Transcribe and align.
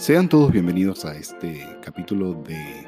Sean 0.00 0.28
todos 0.28 0.52
bienvenidos 0.52 1.04
a 1.04 1.16
este 1.16 1.66
capítulo 1.82 2.32
de 2.46 2.86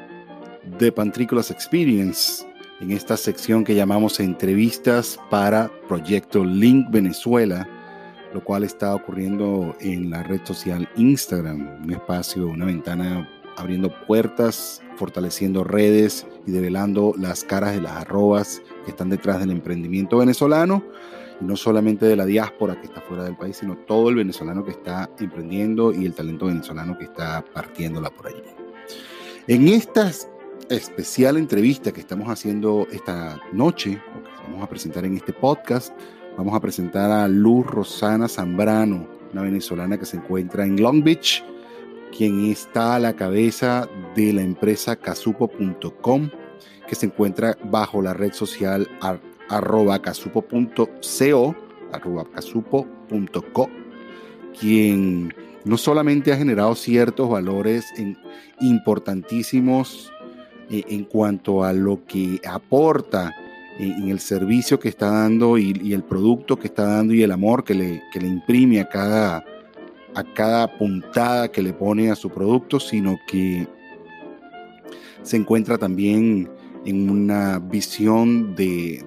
The 0.79 0.93
Pantrícolas 0.93 1.51
Experience, 1.51 2.45
en 2.79 2.91
esta 2.91 3.17
sección 3.17 3.65
que 3.65 3.75
llamamos 3.75 4.21
entrevistas 4.21 5.19
para 5.29 5.69
Proyecto 5.89 6.45
Link 6.45 6.89
Venezuela, 6.89 7.67
lo 8.33 8.41
cual 8.41 8.63
está 8.63 8.95
ocurriendo 8.95 9.75
en 9.81 10.09
la 10.09 10.23
red 10.23 10.39
social 10.45 10.89
Instagram, 10.95 11.83
un 11.83 11.91
espacio, 11.91 12.47
una 12.47 12.65
ventana 12.65 13.29
abriendo 13.57 13.93
puertas, 14.07 14.81
fortaleciendo 14.95 15.65
redes 15.65 16.25
y 16.47 16.51
develando 16.51 17.13
las 17.17 17.43
caras 17.43 17.73
de 17.73 17.81
las 17.81 17.91
arrobas 17.91 18.61
que 18.85 18.91
están 18.91 19.09
detrás 19.09 19.41
del 19.41 19.51
emprendimiento 19.51 20.19
venezolano 20.19 20.81
no 21.41 21.55
solamente 21.55 22.05
de 22.05 22.15
la 22.15 22.25
diáspora 22.25 22.79
que 22.79 22.87
está 22.87 23.01
fuera 23.01 23.23
del 23.23 23.35
país, 23.35 23.57
sino 23.57 23.75
todo 23.75 24.09
el 24.09 24.15
venezolano 24.15 24.63
que 24.63 24.71
está 24.71 25.09
emprendiendo 25.19 25.91
y 25.91 26.05
el 26.05 26.13
talento 26.13 26.45
venezolano 26.45 26.97
que 26.97 27.05
está 27.05 27.43
partiéndola 27.53 28.09
por 28.09 28.27
allí. 28.27 28.43
En 29.47 29.67
esta 29.67 30.11
especial 30.69 31.37
entrevista 31.37 31.91
que 31.91 31.99
estamos 31.99 32.29
haciendo 32.29 32.87
esta 32.91 33.39
noche, 33.51 34.01
o 34.15 34.23
que 34.23 34.51
vamos 34.51 34.63
a 34.63 34.69
presentar 34.69 35.03
en 35.05 35.15
este 35.17 35.33
podcast, 35.33 35.93
vamos 36.37 36.53
a 36.55 36.59
presentar 36.59 37.11
a 37.11 37.27
Luz 37.27 37.65
Rosana 37.65 38.27
Zambrano, 38.27 39.07
una 39.33 39.41
venezolana 39.41 39.97
que 39.97 40.05
se 40.05 40.17
encuentra 40.17 40.65
en 40.65 40.81
Long 40.81 41.03
Beach, 41.03 41.43
quien 42.15 42.45
está 42.45 42.95
a 42.95 42.99
la 42.99 43.15
cabeza 43.15 43.89
de 44.15 44.33
la 44.33 44.41
empresa 44.41 44.95
casupo.com, 44.95 46.29
que 46.87 46.95
se 46.95 47.05
encuentra 47.07 47.57
bajo 47.63 48.01
la 48.01 48.13
red 48.13 48.33
social 48.33 48.87
arroba 49.51 50.01
casupo.co, 50.01 51.55
arroba 51.91 52.25
casupo.co, 52.33 53.69
quien 54.59 55.33
no 55.65 55.77
solamente 55.77 56.31
ha 56.31 56.37
generado 56.37 56.73
ciertos 56.75 57.29
valores 57.29 57.85
importantísimos 58.61 60.11
eh, 60.69 60.83
en 60.87 61.03
cuanto 61.03 61.63
a 61.63 61.73
lo 61.73 62.05
que 62.05 62.39
aporta 62.47 63.35
en, 63.77 64.09
el 64.09 64.19
servicio 64.19 64.79
que 64.79 64.89
está 64.89 65.11
dando 65.11 65.57
y, 65.57 65.93
el 65.93 66.03
producto 66.03 66.57
que 66.57 66.67
está 66.67 66.85
dando 66.85 67.13
y 67.13 67.23
el 67.23 67.31
amor 67.31 67.63
que 67.63 67.73
le, 67.73 68.01
que 68.13 68.21
le 68.21 68.27
imprime 68.27 68.79
a 68.79 68.87
cada, 68.87 69.43
a 70.15 70.23
cada 70.33 70.77
puntada 70.77 71.51
que 71.51 71.61
le 71.61 71.73
pone 71.73 72.09
a 72.09 72.15
su 72.15 72.29
producto, 72.29 72.79
sino 72.79 73.19
que 73.27 73.67
se 75.23 75.37
encuentra 75.37 75.77
también 75.77 76.49
en 76.85 77.09
una 77.09 77.59
visión 77.59 78.55
de, 78.55 79.05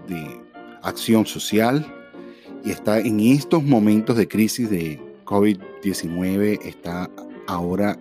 acción 0.82 1.24
social 1.24 1.86
y 2.62 2.70
está 2.70 2.98
en 2.98 3.20
estos 3.20 3.62
momentos 3.64 4.16
de 4.16 4.28
crisis 4.28 4.68
de 4.68 5.00
COVID-19, 5.24 6.60
está 6.62 7.10
ahora 7.46 7.98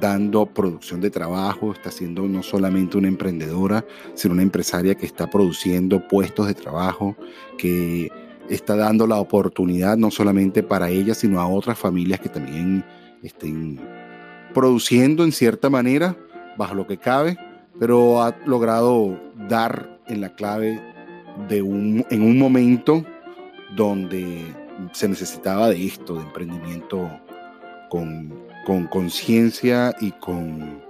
dando 0.00 0.44
producción 0.44 1.00
de 1.00 1.10
trabajo, 1.10 1.72
está 1.72 1.90
siendo 1.90 2.28
no 2.28 2.42
solamente 2.42 2.98
una 2.98 3.08
emprendedora, 3.08 3.86
sino 4.14 4.34
una 4.34 4.42
empresaria 4.42 4.94
que 4.94 5.06
está 5.06 5.30
produciendo 5.30 6.06
puestos 6.08 6.46
de 6.46 6.54
trabajo, 6.54 7.16
que 7.56 8.10
está 8.50 8.76
dando 8.76 9.06
la 9.06 9.16
oportunidad 9.16 9.96
no 9.96 10.10
solamente 10.10 10.62
para 10.62 10.90
ella, 10.90 11.14
sino 11.14 11.40
a 11.40 11.46
otras 11.46 11.78
familias 11.78 12.20
que 12.20 12.28
también 12.28 12.84
estén 13.22 13.80
produciendo 14.52 15.24
en 15.24 15.32
cierta 15.32 15.70
manera, 15.70 16.16
bajo 16.58 16.74
lo 16.74 16.86
que 16.86 16.98
cabe, 16.98 17.38
pero 17.78 18.22
ha 18.22 18.36
logrado 18.46 19.18
dar 19.48 19.98
en 20.06 20.20
la 20.20 20.34
clave 20.34 20.80
de 21.48 21.62
un, 21.62 22.04
en 22.10 22.22
un 22.22 22.38
momento 22.38 23.04
donde 23.76 24.44
se 24.92 25.08
necesitaba 25.08 25.68
de 25.68 25.86
esto, 25.86 26.14
de 26.14 26.22
emprendimiento 26.22 27.10
con 27.90 28.86
conciencia 28.90 29.94
y 30.00 30.10
con, 30.12 30.82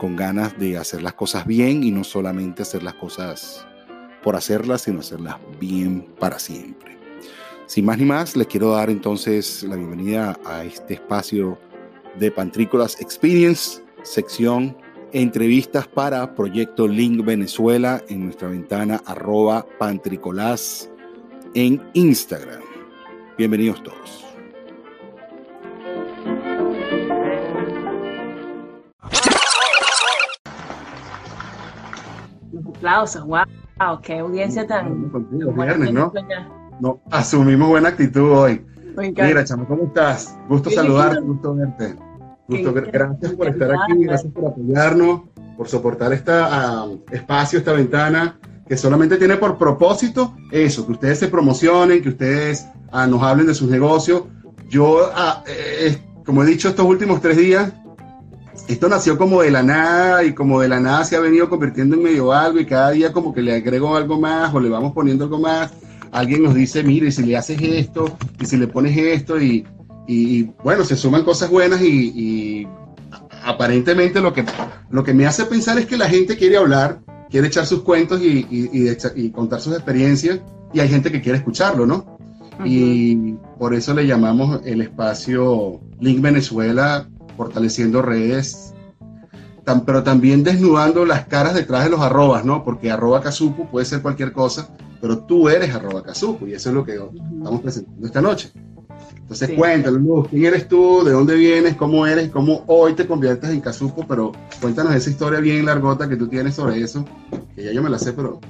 con 0.00 0.16
ganas 0.16 0.58
de 0.58 0.78
hacer 0.78 1.02
las 1.02 1.12
cosas 1.12 1.46
bien 1.46 1.84
y 1.84 1.90
no 1.90 2.04
solamente 2.04 2.62
hacer 2.62 2.82
las 2.82 2.94
cosas 2.94 3.66
por 4.22 4.34
hacerlas, 4.34 4.82
sino 4.82 5.00
hacerlas 5.00 5.36
bien 5.60 6.06
para 6.18 6.38
siempre. 6.38 6.98
Sin 7.66 7.84
más 7.84 7.98
ni 7.98 8.06
más, 8.06 8.34
les 8.34 8.46
quiero 8.46 8.72
dar 8.72 8.88
entonces 8.88 9.62
la 9.62 9.76
bienvenida 9.76 10.38
a 10.46 10.64
este 10.64 10.94
espacio 10.94 11.58
de 12.18 12.30
Pantrícolas 12.30 12.98
Experience, 13.00 13.82
sección 14.02 14.74
entrevistas 15.12 15.86
para 15.88 16.34
Proyecto 16.34 16.86
Link 16.86 17.24
Venezuela 17.24 18.02
en 18.08 18.24
nuestra 18.24 18.48
ventana 18.48 19.00
arroba 19.06 19.66
pantricolás 19.78 20.90
en 21.54 21.82
Instagram. 21.94 22.62
Bienvenidos 23.36 23.82
todos. 23.82 24.26
aplausos, 32.80 33.26
wow, 33.26 34.00
qué 34.02 34.20
audiencia 34.20 34.66
tan... 34.66 35.12
Viernes, 35.54 35.92
¿no? 35.92 36.10
¿no? 36.80 37.02
Asumimos 37.10 37.68
buena 37.68 37.90
actitud 37.90 38.32
hoy. 38.32 38.64
Mira, 38.96 39.44
chamo, 39.44 39.66
¿cómo 39.66 39.84
estás? 39.84 40.38
Gusto 40.48 40.70
saludarte, 40.70 41.20
gusto 41.20 41.54
verte 41.54 42.09
gracias 42.58 43.32
por 43.32 43.48
estar 43.48 43.70
aquí, 43.72 44.04
gracias 44.04 44.32
por 44.32 44.46
apoyarnos, 44.46 45.22
por 45.56 45.68
soportar 45.68 46.12
este 46.12 46.32
espacio, 47.12 47.58
esta 47.58 47.72
ventana, 47.72 48.38
que 48.68 48.76
solamente 48.76 49.16
tiene 49.16 49.36
por 49.36 49.58
propósito 49.58 50.34
eso, 50.50 50.86
que 50.86 50.92
ustedes 50.92 51.18
se 51.18 51.28
promocionen, 51.28 52.02
que 52.02 52.10
ustedes 52.10 52.66
ah, 52.92 53.06
nos 53.06 53.22
hablen 53.22 53.46
de 53.46 53.54
sus 53.54 53.68
negocios. 53.68 54.22
Yo, 54.68 55.10
ah, 55.14 55.42
eh, 55.46 55.98
como 56.24 56.42
he 56.42 56.46
dicho 56.46 56.68
estos 56.68 56.86
últimos 56.86 57.20
tres 57.20 57.36
días, 57.36 57.72
esto 58.68 58.88
nació 58.88 59.18
como 59.18 59.42
de 59.42 59.50
la 59.50 59.62
nada 59.62 60.22
y 60.22 60.32
como 60.34 60.60
de 60.60 60.68
la 60.68 60.78
nada 60.78 61.04
se 61.04 61.16
ha 61.16 61.20
venido 61.20 61.48
convirtiendo 61.48 61.96
en 61.96 62.02
medio 62.04 62.32
algo 62.32 62.60
y 62.60 62.66
cada 62.66 62.90
día 62.90 63.12
como 63.12 63.34
que 63.34 63.42
le 63.42 63.54
agrego 63.54 63.96
algo 63.96 64.20
más 64.20 64.54
o 64.54 64.60
le 64.60 64.68
vamos 64.68 64.92
poniendo 64.92 65.24
algo 65.24 65.38
más. 65.38 65.72
Alguien 66.12 66.42
nos 66.42 66.54
dice, 66.54 66.82
mire, 66.82 67.10
si 67.10 67.24
le 67.24 67.36
haces 67.36 67.60
esto 67.60 68.16
y 68.40 68.46
si 68.46 68.56
le 68.56 68.66
pones 68.68 68.96
esto 68.96 69.40
y, 69.40 69.66
y, 70.12 70.50
bueno, 70.64 70.84
se 70.84 70.96
suman 70.96 71.24
cosas 71.24 71.50
buenas 71.50 71.80
y, 71.82 72.66
aparentemente 73.42 74.20
lo 74.20 74.34
que, 74.34 74.44
lo 74.90 75.02
que 75.02 75.14
me 75.14 75.26
hace 75.26 75.44
pensar 75.44 75.78
es 75.78 75.86
que 75.86 75.96
la 75.96 76.08
gente 76.08 76.36
quiere 76.36 76.56
hablar, 76.56 77.00
quiere 77.30 77.46
echar 77.46 77.64
sus 77.64 77.82
cuentos 77.82 78.20
y, 78.20 78.46
y 78.50 79.30
contar 79.30 79.60
sus 79.60 79.74
experiencias 79.74 80.40
y 80.72 80.80
hay 80.80 80.88
gente 80.88 81.10
que 81.10 81.20
quiere 81.20 81.38
escucharlo, 81.38 81.86
¿no? 81.86 82.18
Y 82.64 83.34
por 83.58 83.72
eso 83.72 83.94
le 83.94 84.06
llamamos 84.06 84.60
el 84.64 84.82
espacio 84.82 85.80
Link 86.00 86.20
Venezuela, 86.20 87.08
fortaleciendo 87.36 88.02
redes, 88.02 88.74
pero 89.86 90.02
también 90.02 90.42
desnudando 90.42 91.06
las 91.06 91.26
caras 91.26 91.54
detrás 91.54 91.84
de 91.84 91.90
los 91.90 92.00
arrobas, 92.00 92.44
¿no? 92.44 92.64
Porque 92.64 92.90
arroba 92.90 93.22
casupo 93.22 93.70
puede 93.70 93.86
ser 93.86 94.02
cualquier 94.02 94.32
cosa, 94.32 94.68
pero 95.00 95.20
tú 95.20 95.48
eres 95.48 95.74
arroba 95.74 96.02
casupo 96.02 96.46
y 96.46 96.52
eso 96.52 96.68
es 96.68 96.74
lo 96.74 96.84
que 96.84 96.94
estamos 96.94 97.60
presentando 97.62 98.06
esta 98.06 98.20
noche. 98.20 98.52
Entonces, 99.30 99.56
cuéntanos, 99.56 100.00
Luz, 100.00 100.28
¿quién 100.28 100.46
eres 100.46 100.66
tú? 100.66 101.04
¿De 101.04 101.12
dónde 101.12 101.36
vienes? 101.36 101.76
¿Cómo 101.76 102.04
eres? 102.04 102.30
¿Cómo 102.30 102.64
hoy 102.66 102.94
te 102.94 103.06
conviertes 103.06 103.50
en 103.50 103.60
Casupo? 103.60 104.04
Pero 104.08 104.32
cuéntanos 104.60 104.92
esa 104.92 105.08
historia 105.08 105.38
bien 105.38 105.64
largota 105.64 106.08
que 106.08 106.16
tú 106.16 106.26
tienes 106.26 106.56
sobre 106.56 106.80
eso, 106.82 107.04
que 107.54 107.62
ya 107.62 107.70
yo 107.70 107.80
me 107.80 107.90
la 107.90 108.00
sé, 108.00 108.12
pero... 108.12 108.40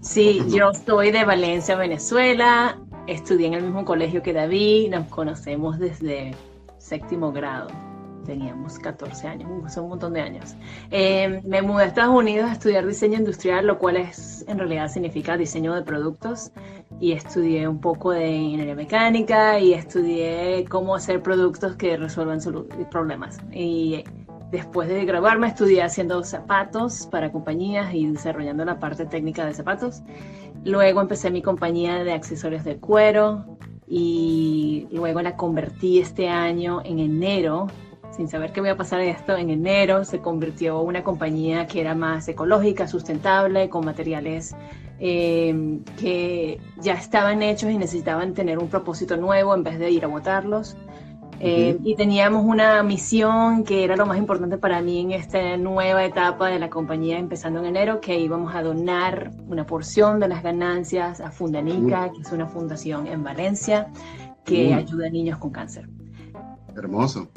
Sí, 0.00 0.40
yo 0.46 0.70
soy 0.86 1.10
de 1.10 1.24
Valencia, 1.24 1.74
Venezuela, 1.74 2.78
estudié 3.08 3.48
en 3.48 3.54
el 3.54 3.64
mismo 3.64 3.84
colegio 3.84 4.22
que 4.22 4.32
David, 4.32 4.90
nos 4.90 5.08
conocemos 5.08 5.80
desde 5.80 6.36
séptimo 6.78 7.32
grado 7.32 7.87
teníamos 8.28 8.78
14 8.78 9.26
años, 9.26 9.50
hace 9.64 9.80
un 9.80 9.88
montón 9.88 10.12
de 10.12 10.20
años. 10.20 10.54
Em, 10.90 11.40
me 11.44 11.62
mudé 11.62 11.84
a 11.84 11.86
Estados 11.86 12.14
Unidos 12.14 12.50
a 12.50 12.52
estudiar 12.52 12.86
diseño 12.86 13.18
industrial, 13.18 13.66
lo 13.66 13.78
cual 13.78 13.96
es 13.96 14.44
en 14.46 14.58
realidad 14.58 14.88
significa 14.88 15.38
diseño 15.38 15.74
de 15.74 15.82
productos, 15.82 16.52
y 17.00 17.12
estudié 17.12 17.66
un 17.66 17.80
poco 17.80 18.10
de 18.10 18.28
ingeniería 18.28 18.74
mecánica 18.74 19.58
y 19.58 19.72
estudié 19.72 20.66
cómo 20.68 20.94
hacer 20.94 21.22
productos 21.22 21.76
que 21.76 21.96
resuelvan 21.96 22.38
problemas. 22.90 23.38
Y 23.50 24.04
después 24.50 24.88
de 24.88 25.06
graduarme 25.06 25.46
estudié 25.46 25.82
haciendo 25.82 26.22
zapatos 26.22 27.06
para 27.10 27.32
compañías 27.32 27.94
y 27.94 28.08
desarrollando 28.08 28.64
la 28.66 28.78
parte 28.78 29.06
técnica 29.06 29.46
de 29.46 29.54
zapatos. 29.54 30.02
Luego 30.64 31.00
empecé 31.00 31.30
mi 31.30 31.40
compañía 31.40 32.04
de 32.04 32.12
accesorios 32.12 32.64
de 32.64 32.76
cuero 32.76 33.44
y 33.86 34.86
luego 34.90 35.22
la 35.22 35.34
convertí 35.36 35.98
este 35.98 36.28
año 36.28 36.82
en 36.84 36.98
enero 36.98 37.68
sin 38.10 38.28
saber 38.28 38.52
qué 38.52 38.60
voy 38.60 38.70
a 38.70 38.76
pasar 38.76 39.00
esto, 39.00 39.36
en 39.36 39.50
enero 39.50 40.04
se 40.04 40.20
convirtió 40.20 40.80
en 40.80 40.86
una 40.88 41.04
compañía 41.04 41.66
que 41.66 41.80
era 41.80 41.94
más 41.94 42.28
ecológica, 42.28 42.88
sustentable, 42.88 43.68
con 43.68 43.84
materiales 43.84 44.54
eh, 45.00 45.80
que 45.98 46.60
ya 46.80 46.94
estaban 46.94 47.42
hechos 47.42 47.70
y 47.70 47.78
necesitaban 47.78 48.34
tener 48.34 48.58
un 48.58 48.68
propósito 48.68 49.16
nuevo 49.16 49.54
en 49.54 49.62
vez 49.62 49.78
de 49.78 49.90
ir 49.90 50.04
a 50.04 50.08
botarlos. 50.08 50.76
Eh, 51.40 51.78
y 51.84 51.94
teníamos 51.94 52.44
una 52.44 52.82
misión 52.82 53.62
que 53.62 53.84
era 53.84 53.94
lo 53.94 54.06
más 54.06 54.18
importante 54.18 54.58
para 54.58 54.82
mí 54.82 54.98
en 54.98 55.12
esta 55.12 55.56
nueva 55.56 56.04
etapa 56.04 56.48
de 56.48 56.58
la 56.58 56.68
compañía 56.68 57.16
empezando 57.16 57.60
en 57.60 57.66
enero, 57.66 58.00
que 58.00 58.18
íbamos 58.18 58.56
a 58.56 58.62
donar 58.62 59.30
una 59.46 59.64
porción 59.64 60.18
de 60.18 60.26
las 60.26 60.42
ganancias 60.42 61.20
a 61.20 61.30
Fundanica, 61.30 62.10
que 62.10 62.22
es 62.22 62.32
una 62.32 62.48
fundación 62.48 63.06
en 63.06 63.22
Valencia 63.22 63.86
que 64.44 64.74
ayuda 64.74 65.06
a 65.06 65.10
niños 65.10 65.38
con 65.38 65.50
cáncer. 65.50 65.88
Hermoso. 66.76 67.28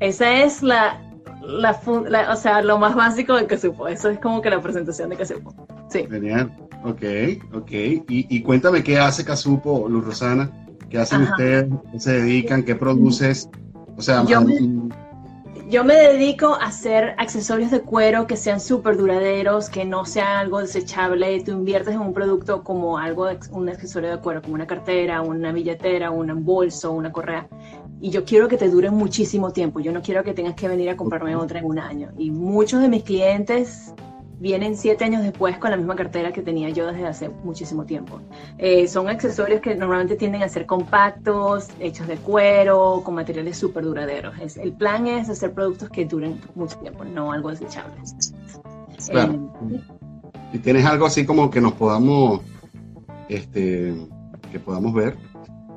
Esa 0.00 0.42
es 0.42 0.62
la 0.62 1.02
la, 1.48 2.28
o 2.30 2.36
sea, 2.36 2.62
lo 2.62 2.78
más 2.78 2.94
básico 2.94 3.34
de 3.34 3.58
supo. 3.58 3.88
Eso 3.88 4.10
es 4.10 4.18
como 4.18 4.40
que 4.40 4.50
la 4.50 4.60
presentación 4.60 5.10
de 5.10 5.24
supo. 5.24 5.54
Sí. 5.90 6.06
Genial. 6.10 6.52
Ok, 6.84 7.02
ok. 7.54 7.70
Y, 7.70 8.04
y 8.08 8.42
cuéntame 8.42 8.82
qué 8.82 8.98
hace 8.98 9.24
Casupo, 9.24 9.88
Luz 9.88 10.04
Rosana. 10.04 10.50
¿Qué 10.88 10.98
hacen 10.98 11.22
ustedes? 11.22 11.66
¿Qué 11.92 12.00
se 12.00 12.12
dedican? 12.20 12.62
¿Qué 12.62 12.74
produces? 12.74 13.48
O 13.96 14.02
sea, 14.02 14.24
yo 14.24 14.40
yo 15.68 15.84
me 15.84 15.94
dedico 15.94 16.54
a 16.54 16.66
hacer 16.66 17.14
accesorios 17.18 17.70
de 17.70 17.82
cuero 17.82 18.26
que 18.26 18.36
sean 18.36 18.58
súper 18.58 18.96
duraderos, 18.96 19.68
que 19.68 19.84
no 19.84 20.06
sean 20.06 20.38
algo 20.38 20.60
desechable. 20.60 21.42
Tú 21.44 21.52
inviertes 21.52 21.94
en 21.94 22.00
un 22.00 22.14
producto 22.14 22.64
como 22.64 22.96
algo, 22.96 23.28
un 23.50 23.68
accesorio 23.68 24.10
de 24.10 24.18
cuero, 24.18 24.40
como 24.40 24.54
una 24.54 24.66
cartera, 24.66 25.20
una 25.20 25.52
billetera, 25.52 26.10
un 26.10 26.42
bolso, 26.42 26.92
una 26.92 27.12
correa. 27.12 27.48
Y 28.00 28.08
yo 28.08 28.24
quiero 28.24 28.48
que 28.48 28.56
te 28.56 28.70
dure 28.70 28.90
muchísimo 28.90 29.52
tiempo. 29.52 29.80
Yo 29.80 29.92
no 29.92 30.00
quiero 30.00 30.24
que 30.24 30.32
tengas 30.32 30.54
que 30.54 30.68
venir 30.68 30.88
a 30.88 30.96
comprarme 30.96 31.36
otra 31.36 31.58
en 31.58 31.66
un 31.66 31.78
año. 31.78 32.12
Y 32.16 32.30
muchos 32.30 32.80
de 32.80 32.88
mis 32.88 33.02
clientes 33.02 33.92
vienen 34.40 34.76
siete 34.76 35.04
años 35.04 35.22
después 35.22 35.58
con 35.58 35.70
la 35.70 35.76
misma 35.76 35.96
cartera 35.96 36.32
que 36.32 36.42
tenía 36.42 36.68
yo 36.70 36.86
desde 36.86 37.06
hace 37.06 37.28
muchísimo 37.28 37.84
tiempo. 37.84 38.20
Eh, 38.58 38.86
son 38.86 39.08
accesorios 39.08 39.60
que 39.60 39.74
normalmente 39.74 40.16
tienden 40.16 40.42
a 40.42 40.48
ser 40.48 40.66
compactos, 40.66 41.68
hechos 41.80 42.06
de 42.06 42.16
cuero, 42.16 43.02
con 43.04 43.14
materiales 43.14 43.56
súper 43.56 43.84
duraderos. 43.84 44.38
Es, 44.40 44.56
el 44.56 44.72
plan 44.72 45.06
es 45.06 45.28
hacer 45.28 45.52
productos 45.52 45.90
que 45.90 46.04
duren 46.04 46.40
mucho 46.54 46.78
tiempo, 46.78 47.04
no 47.04 47.32
algo 47.32 47.50
desechable. 47.50 47.94
Claro. 49.08 49.52
Eh, 49.70 49.80
y 50.52 50.58
tienes 50.58 50.84
algo 50.84 51.06
así 51.06 51.26
como 51.26 51.50
que 51.50 51.60
nos 51.60 51.72
podamos, 51.74 52.40
este, 53.28 53.94
que 54.50 54.60
podamos 54.60 54.94
ver. 54.94 55.16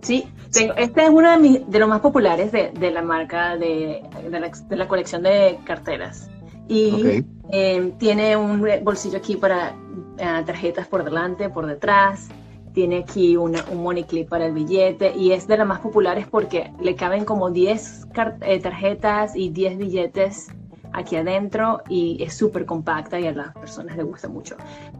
Sí, 0.01 0.27
tengo, 0.51 0.73
este 0.75 1.03
es 1.03 1.09
uno 1.09 1.39
de, 1.39 1.63
de 1.67 1.79
los 1.79 1.87
más 1.87 1.99
populares 1.99 2.51
de, 2.51 2.71
de 2.71 2.91
la 2.91 3.03
marca 3.03 3.55
de, 3.55 4.01
de, 4.29 4.39
la, 4.39 4.49
de 4.49 4.75
la 4.75 4.87
colección 4.87 5.21
de 5.21 5.59
carteras 5.63 6.27
y 6.67 7.25
eh, 7.51 7.93
tiene 7.97 8.37
un 8.37 8.65
bolsillo 8.83 9.17
aquí 9.17 9.35
para 9.35 9.75
eh, 10.17 10.43
tarjetas 10.45 10.87
por 10.87 11.03
delante, 11.03 11.49
por 11.49 11.65
detrás. 11.65 12.29
Tiene 12.73 12.99
aquí 12.99 13.35
un 13.35 13.57
money 13.75 14.05
clip 14.05 14.29
para 14.29 14.45
el 14.45 14.53
billete 14.53 15.13
y 15.17 15.33
es 15.33 15.45
de 15.45 15.57
las 15.57 15.67
más 15.67 15.79
populares 15.79 16.25
porque 16.29 16.71
le 16.79 16.95
caben 16.95 17.25
como 17.25 17.51
10 17.51 18.07
eh, 18.41 18.59
tarjetas 18.59 19.35
y 19.35 19.49
10 19.49 19.77
billetes 19.77 20.47
aquí 20.93 21.17
adentro 21.17 21.81
y 21.89 22.21
es 22.23 22.33
súper 22.33 22.65
compacta 22.65 23.19
y 23.19 23.27
a 23.27 23.33
las 23.33 23.53
personas 23.53 23.97
les 23.97 24.05
gusta 24.05 24.29
mucho. 24.29 24.55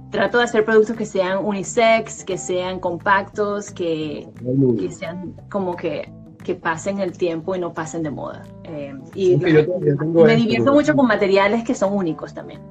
Trato 0.09 0.39
de 0.39 0.43
hacer 0.45 0.65
productos 0.65 0.97
que 0.97 1.05
sean 1.05 1.45
unisex, 1.45 2.25
que 2.25 2.37
sean 2.37 2.79
compactos, 2.79 3.71
que, 3.71 4.27
que 4.77 4.91
sean 4.91 5.33
como 5.49 5.77
que 5.77 6.11
que 6.43 6.55
pasen 6.55 6.99
el 6.99 7.13
tiempo 7.13 7.55
y 7.55 7.59
no 7.59 7.73
pasen 7.73 8.03
de 8.03 8.11
moda. 8.11 8.43
Eh, 8.63 8.93
y 9.15 9.37
me 9.37 10.35
divierto 10.35 10.73
mucho 10.73 10.95
con 10.95 11.07
materiales 11.07 11.63
que 11.63 11.75
son 11.75 11.93
únicos 11.93 12.33
también. 12.33 12.61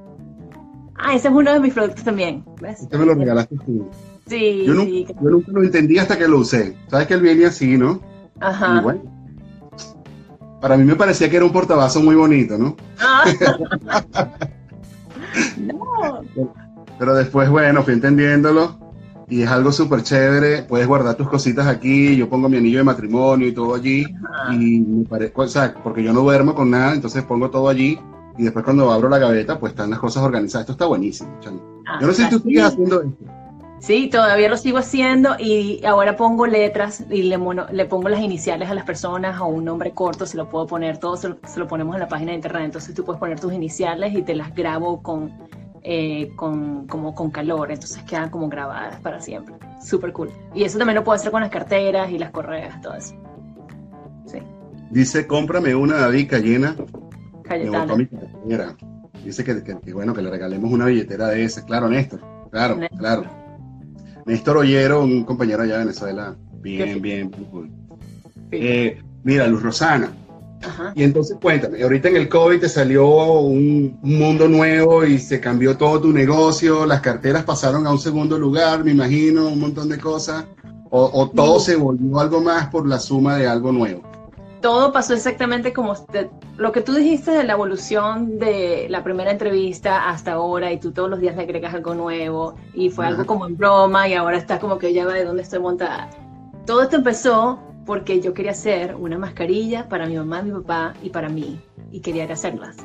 Ah, 0.95 1.15
ese 1.15 1.29
es 1.29 1.33
uno 1.33 1.51
de 1.51 1.59
mis 1.59 1.73
productos 1.73 2.03
también. 2.03 2.45
¿ves? 2.61 2.87
me 2.91 3.05
lo 3.05 3.15
regalaste 3.15 3.55
tú. 3.65 3.89
Sí. 4.27 4.63
Yo 4.65 4.73
nunca, 4.73 5.13
yo 5.13 5.29
nunca, 5.29 5.51
lo 5.51 5.63
entendí 5.63 5.97
hasta 5.97 6.17
que 6.17 6.27
lo 6.27 6.39
usé. 6.39 6.75
Sabes 6.89 7.07
que 7.07 7.15
él 7.15 7.21
viene 7.21 7.45
así, 7.45 7.77
¿no? 7.77 7.99
Ajá. 8.39 8.83
para 10.61 10.77
mí 10.77 10.83
me 10.83 10.95
parecía 10.95 11.29
que 11.29 11.35
era 11.37 11.45
un 11.45 11.51
portabazo 11.51 12.01
muy 12.01 12.15
bonito, 12.15 12.57
¿no? 12.57 12.75
Ah. 12.99 13.25
no. 15.57 16.21
Pero 16.99 17.15
después, 17.15 17.49
bueno, 17.49 17.83
fui 17.83 17.93
entendiéndolo 17.93 18.80
y 19.31 19.43
es 19.43 19.49
algo 19.49 19.71
súper 19.71 20.03
chévere. 20.03 20.63
Puedes 20.63 20.85
guardar 20.85 21.15
tus 21.15 21.29
cositas 21.29 21.65
aquí. 21.65 22.17
Yo 22.17 22.27
pongo 22.27 22.49
mi 22.49 22.57
anillo 22.57 22.79
de 22.79 22.83
matrimonio 22.83 23.47
y 23.47 23.53
todo 23.53 23.75
allí. 23.75 24.05
Y 24.51 24.81
me 24.81 25.05
parece, 25.05 25.31
o 25.33 25.47
sea, 25.47 25.73
porque 25.73 26.03
yo 26.03 26.11
no 26.11 26.19
duermo 26.19 26.53
con 26.53 26.69
nada, 26.69 26.93
entonces 26.93 27.23
pongo 27.23 27.49
todo 27.49 27.69
allí. 27.69 27.97
Y 28.37 28.43
después 28.43 28.65
cuando 28.65 28.91
abro 28.91 29.07
la 29.07 29.19
gaveta, 29.19 29.57
pues 29.57 29.71
están 29.71 29.89
las 29.89 29.99
cosas 29.99 30.23
organizadas. 30.23 30.63
Esto 30.63 30.73
está 30.73 30.85
buenísimo, 30.85 31.29
ah, 31.87 31.97
yo 32.01 32.07
no 32.07 32.13
sé 32.13 32.25
si 32.25 32.29
tú 32.29 32.39
sigues 32.39 32.63
haciendo 32.63 33.01
esto. 33.01 33.25
Sí, 33.79 34.09
todavía 34.09 34.49
lo 34.49 34.57
sigo 34.57 34.77
haciendo 34.77 35.37
y 35.39 35.83
ahora 35.85 36.17
pongo 36.17 36.45
letras 36.45 37.03
y 37.09 37.23
le, 37.23 37.39
le 37.71 37.85
pongo 37.85 38.09
las 38.09 38.19
iniciales 38.19 38.69
a 38.69 38.75
las 38.75 38.85
personas 38.85 39.39
o 39.39 39.47
un 39.47 39.65
nombre 39.65 39.91
corto, 39.91 40.25
se 40.25 40.37
lo 40.37 40.49
puedo 40.49 40.67
poner, 40.67 40.99
todo 40.99 41.17
se 41.17 41.29
lo 41.29 41.67
ponemos 41.67 41.95
en 41.95 42.01
la 42.01 42.07
página 42.07 42.29
de 42.29 42.35
internet, 42.35 42.65
entonces 42.65 42.93
tú 42.93 43.03
puedes 43.03 43.19
poner 43.19 43.39
tus 43.39 43.53
iniciales 43.53 44.13
y 44.13 44.21
te 44.21 44.35
las 44.35 44.53
grabo 44.53 45.01
con, 45.01 45.33
eh, 45.83 46.31
con, 46.35 46.87
como 46.87 47.15
con 47.15 47.31
calor, 47.31 47.71
entonces 47.71 48.01
quedan 48.03 48.29
como 48.29 48.49
grabadas 48.49 48.99
para 49.01 49.19
siempre. 49.19 49.55
Súper 49.83 50.13
cool. 50.13 50.29
Y 50.53 50.63
eso 50.63 50.77
también 50.77 50.95
lo 50.95 51.03
puedo 51.03 51.15
hacer 51.15 51.31
con 51.31 51.41
las 51.41 51.49
carteras 51.49 52.11
y 52.11 52.17
las 52.17 52.31
correas, 52.31 52.79
todo 52.81 52.95
eso. 52.95 53.15
Sí. 54.25 54.39
Dice, 54.89 55.25
cómprame 55.25 55.73
una 55.73 55.97
David 55.97 56.29
Cayena. 56.29 56.75
Cayetana. 57.43 57.95
Dice 59.23 59.43
que, 59.43 59.63
que, 59.63 59.93
bueno, 59.93 60.13
que 60.13 60.21
le 60.21 60.29
regalemos 60.29 60.71
una 60.71 60.85
billetera 60.85 61.27
de 61.29 61.43
esas. 61.43 61.63
Claro, 61.65 61.89
Néstor. 61.89 62.21
Claro, 62.51 62.79
claro. 62.97 63.23
Néstor 64.25 64.57
Ollero, 64.57 65.03
un 65.03 65.23
compañero 65.23 65.63
allá 65.63 65.73
de 65.73 65.79
Venezuela. 65.79 66.35
Bien, 66.61 67.01
bien, 67.01 67.31
cool. 67.49 67.71
Eh, 68.51 69.01
mira, 69.23 69.47
Luz 69.47 69.63
Rosana, 69.63 70.11
y 70.95 71.03
entonces 71.03 71.37
cuéntame, 71.41 71.81
ahorita 71.81 72.09
en 72.09 72.17
el 72.17 72.29
COVID 72.29 72.59
te 72.59 72.69
salió 72.69 73.07
un, 73.07 73.97
mundo 74.01 74.47
nuevo 74.47 75.03
y 75.05 75.17
se 75.17 75.39
cambió 75.39 75.77
todo 75.77 76.01
tu 76.01 76.11
negocio, 76.11 76.85
las 76.85 77.01
carteras 77.01 77.43
pasaron 77.43 77.87
a 77.87 77.91
un 77.91 77.99
segundo 77.99 78.37
lugar, 78.37 78.83
me 78.83 78.91
imagino, 78.91 79.47
un 79.47 79.59
montón 79.59 79.89
de 79.89 79.97
cosas, 79.97 80.45
o, 80.89 81.29
todo 81.33 81.59
se 81.59 81.75
volvió 81.75 82.19
algo 82.19 82.41
más 82.41 82.67
por 82.67 82.87
la 82.87 82.99
suma 82.99 83.37
de 83.37 83.47
algo 83.47 83.71
nuevo. 83.71 84.01
Todo 84.61 84.91
pasó 84.91 85.13
exactamente 85.13 85.73
como 85.73 85.95
lo 86.57 86.71
que 86.71 86.81
tú 86.81 86.93
dijiste 86.93 87.31
de 87.31 87.43
la 87.43 87.53
evolución 87.53 88.37
de 88.37 88.87
la 88.89 89.03
primera 89.03 89.31
entrevista 89.31 90.09
hasta 90.09 90.33
ahora 90.33 90.71
y 90.71 90.79
tú 90.79 90.91
todos 90.91 91.09
los 91.09 91.19
días 91.19 91.35
le 91.35 91.43
agregas 91.43 91.73
algo 91.73 91.95
nuevo 91.95 92.55
y 92.75 92.89
fue 92.89 93.07
algo 93.07 93.25
como 93.25 93.47
en 93.47 93.57
broma 93.57 94.07
y 94.07 94.13
ahora 94.13 94.37
está 94.37 94.59
como 94.59 94.77
que 94.77 94.93
ya 94.93 95.05
va 95.05 95.13
de 95.13 95.25
dónde 95.25 95.41
estoy 95.41 95.59
montada. 95.59 96.09
Todo 96.67 96.83
esto 96.83 96.97
empezó 96.97 97.59
porque 97.85 98.21
yo 98.21 98.33
quería 98.33 98.51
hacer 98.51 98.95
una 98.95 99.17
mascarilla 99.17 99.89
para 99.89 100.05
mi 100.05 100.15
mamá, 100.15 100.41
mi 100.41 100.51
papá 100.51 100.93
y 101.01 101.09
para 101.09 101.29
mí, 101.29 101.59
y 101.91 101.99
quería 101.99 102.31
hacerlas. 102.31 102.77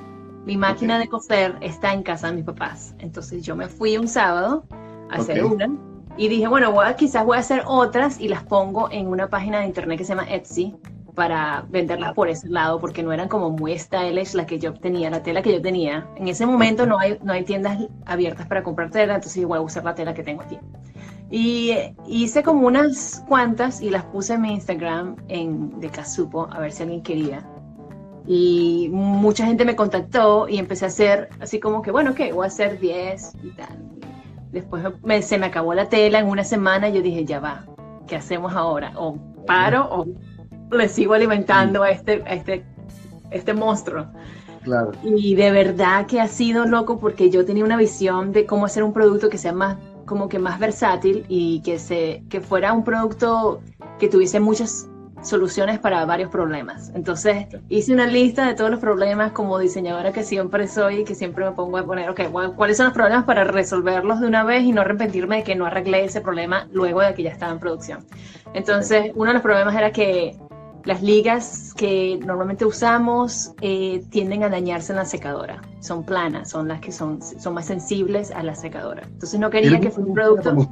Mi 0.44 0.56
máquina 0.56 0.98
de 0.98 1.08
coser 1.08 1.56
está 1.60 1.92
en 1.92 2.02
casa 2.02 2.28
de 2.28 2.34
mis 2.34 2.44
papás, 2.44 2.94
entonces 2.98 3.42
yo 3.42 3.56
me 3.56 3.68
fui 3.68 3.96
un 3.96 4.08
sábado 4.08 4.64
a 5.10 5.16
hacer 5.16 5.44
una 5.44 5.68
y 6.16 6.28
dije, 6.28 6.48
bueno, 6.48 6.72
quizás 6.96 7.26
voy 7.26 7.36
a 7.36 7.40
hacer 7.40 7.62
otras 7.66 8.20
y 8.20 8.28
las 8.28 8.42
pongo 8.44 8.88
en 8.90 9.08
una 9.08 9.28
página 9.28 9.60
de 9.60 9.66
internet 9.66 9.98
que 9.98 10.04
se 10.04 10.14
llama 10.14 10.30
Etsy 10.30 10.74
para 11.16 11.64
venderlas 11.68 12.12
por 12.12 12.28
ese 12.28 12.48
lado, 12.48 12.78
porque 12.78 13.02
no 13.02 13.10
eran 13.10 13.28
como 13.28 13.50
muy 13.50 13.76
stylish 13.76 14.34
la 14.34 14.46
que 14.46 14.60
yo 14.60 14.74
tenía, 14.74 15.10
la 15.10 15.22
tela 15.22 15.42
que 15.42 15.50
yo 15.50 15.60
tenía. 15.60 16.06
En 16.14 16.28
ese 16.28 16.46
momento 16.46 16.86
no 16.86 16.98
hay, 16.98 17.18
no 17.24 17.32
hay 17.32 17.42
tiendas 17.42 17.78
abiertas 18.04 18.46
para 18.46 18.62
comprar 18.62 18.90
tela, 18.90 19.16
entonces 19.16 19.44
voy 19.44 19.58
a 19.58 19.62
usar 19.62 19.82
la 19.82 19.94
tela 19.94 20.14
que 20.14 20.22
tengo 20.22 20.42
aquí. 20.42 20.58
Y 21.30 21.74
hice 22.06 22.44
como 22.44 22.66
unas 22.66 23.24
cuantas 23.26 23.80
y 23.80 23.90
las 23.90 24.04
puse 24.04 24.34
en 24.34 24.42
mi 24.42 24.52
Instagram 24.52 25.16
en, 25.26 25.80
de 25.80 25.88
Casupo 25.88 26.48
a 26.52 26.60
ver 26.60 26.70
si 26.70 26.82
alguien 26.84 27.02
quería. 27.02 27.44
Y 28.26 28.88
mucha 28.92 29.46
gente 29.46 29.64
me 29.64 29.74
contactó 29.74 30.48
y 30.48 30.58
empecé 30.58 30.84
a 30.84 30.88
hacer 30.88 31.30
así 31.40 31.58
como 31.58 31.80
que, 31.80 31.90
bueno, 31.90 32.10
ok, 32.10 32.20
voy 32.34 32.44
a 32.44 32.48
hacer 32.48 32.78
10 32.78 33.32
y 33.42 33.50
tal. 33.52 33.82
Después 34.52 34.84
se 35.22 35.38
me 35.38 35.46
acabó 35.46 35.72
la 35.74 35.88
tela 35.88 36.18
en 36.18 36.26
una 36.26 36.44
semana 36.44 36.90
y 36.90 36.92
yo 36.92 37.02
dije, 37.02 37.24
ya 37.24 37.40
va, 37.40 37.64
¿qué 38.06 38.16
hacemos 38.16 38.54
ahora? 38.54 38.92
O 38.96 39.16
paro 39.46 39.88
o 39.90 40.06
le 40.70 40.88
sigo 40.88 41.14
alimentando 41.14 41.82
a 41.82 41.90
este, 41.90 42.22
a 42.26 42.34
este, 42.34 42.64
este 43.30 43.54
monstruo. 43.54 44.06
Claro. 44.62 44.92
Y 45.04 45.34
de 45.36 45.50
verdad 45.52 46.06
que 46.06 46.20
ha 46.20 46.26
sido 46.26 46.66
loco 46.66 46.98
porque 46.98 47.30
yo 47.30 47.44
tenía 47.44 47.64
una 47.64 47.76
visión 47.76 48.32
de 48.32 48.46
cómo 48.46 48.66
hacer 48.66 48.82
un 48.82 48.92
producto 48.92 49.28
que 49.28 49.38
sea 49.38 49.52
más 49.52 49.76
como 50.06 50.28
que 50.28 50.38
más 50.38 50.58
versátil 50.58 51.26
y 51.28 51.60
que, 51.60 51.78
se, 51.78 52.22
que 52.30 52.40
fuera 52.40 52.72
un 52.72 52.84
producto 52.84 53.60
que 53.98 54.08
tuviese 54.08 54.40
muchas 54.40 54.88
soluciones 55.22 55.78
para 55.78 56.04
varios 56.04 56.30
problemas. 56.30 56.92
Entonces 56.94 57.46
hice 57.68 57.92
una 57.92 58.06
lista 58.06 58.46
de 58.46 58.54
todos 58.54 58.70
los 58.70 58.80
problemas 58.80 59.32
como 59.32 59.58
diseñadora 59.58 60.12
que 60.12 60.22
siempre 60.22 60.68
soy, 60.68 61.04
que 61.04 61.14
siempre 61.14 61.44
me 61.44 61.52
pongo 61.52 61.78
a 61.78 61.84
poner, 61.84 62.08
ok, 62.10 62.20
¿cuáles 62.54 62.76
son 62.76 62.86
los 62.86 62.94
problemas 62.94 63.24
para 63.24 63.44
resolverlos 63.44 64.20
de 64.20 64.28
una 64.28 64.44
vez 64.44 64.62
y 64.62 64.72
no 64.72 64.82
arrepentirme 64.82 65.38
de 65.38 65.42
que 65.42 65.56
no 65.56 65.66
arreglé 65.66 66.04
ese 66.04 66.20
problema 66.20 66.68
luego 66.72 67.00
de 67.00 67.14
que 67.14 67.24
ya 67.24 67.30
estaba 67.30 67.52
en 67.52 67.58
producción? 67.58 68.04
Entonces, 68.54 69.10
uno 69.14 69.26
de 69.26 69.34
los 69.34 69.42
problemas 69.42 69.74
era 69.74 69.90
que 69.90 70.36
las 70.86 71.02
ligas 71.02 71.74
que 71.76 72.18
normalmente 72.24 72.64
usamos 72.64 73.52
eh, 73.60 74.04
tienden 74.10 74.44
a 74.44 74.48
dañarse 74.48 74.92
en 74.92 74.96
la 74.96 75.04
secadora. 75.04 75.60
Son 75.80 76.04
planas, 76.04 76.48
son 76.48 76.68
las 76.68 76.80
que 76.80 76.92
son, 76.92 77.20
son 77.20 77.54
más 77.54 77.66
sensibles 77.66 78.30
a 78.30 78.42
la 78.44 78.54
secadora. 78.54 79.02
Entonces 79.04 79.38
no 79.38 79.50
quería 79.50 79.78
que 79.80 79.90
fuera 79.90 80.08
un 80.08 80.14
producto. 80.14 80.68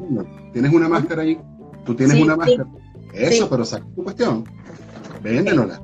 ¿Tienes 0.52 0.72
una 0.72 0.88
máscara 0.88 1.22
ahí? 1.22 1.38
¿Tú 1.84 1.94
tienes 1.96 2.22
una 2.22 2.36
máscara? 2.36 2.66
Eso, 3.12 3.50
pero 3.50 3.64
saca 3.64 3.84
tu 3.94 4.04
cuestión. 4.04 4.44
Véndenosla. 5.22 5.80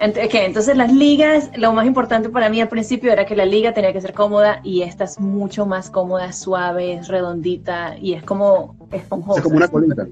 Entonces 0.00 0.76
las 0.76 0.92
ligas, 0.92 1.50
lo 1.56 1.72
más 1.72 1.86
importante 1.86 2.30
para 2.30 2.48
mí 2.48 2.60
al 2.60 2.68
principio 2.68 3.12
era 3.12 3.26
que 3.26 3.36
la 3.36 3.44
liga 3.44 3.74
tenía 3.74 3.92
que 3.92 4.00
ser 4.00 4.14
cómoda 4.14 4.60
y 4.64 4.82
esta 4.82 5.04
es 5.04 5.20
mucho 5.20 5.66
más 5.66 5.90
cómoda, 5.90 6.32
suave, 6.32 6.94
es 6.94 7.08
redondita 7.08 7.96
y 7.98 8.14
es 8.14 8.24
como 8.24 8.76
esponjosa. 8.90 9.40
Es 9.40 9.44
como 9.44 9.56
una 9.58 9.68
colita. 9.68 10.08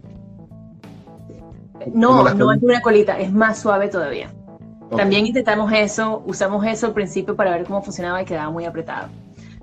No, 1.93 2.35
no 2.35 2.53
es 2.53 2.63
una 2.63 2.81
colita, 2.81 3.19
es 3.19 3.33
más 3.33 3.59
suave 3.59 3.89
todavía. 3.89 4.33
También 4.97 5.27
intentamos 5.27 5.71
eso, 5.73 6.23
usamos 6.27 6.65
eso 6.67 6.87
al 6.87 6.93
principio 6.95 7.37
para 7.37 7.51
ver 7.51 7.65
cómo 7.65 7.83
funcionaba 7.83 8.23
y 8.23 8.25
quedaba 8.25 8.51
muy 8.51 8.65
apretado. 8.65 9.09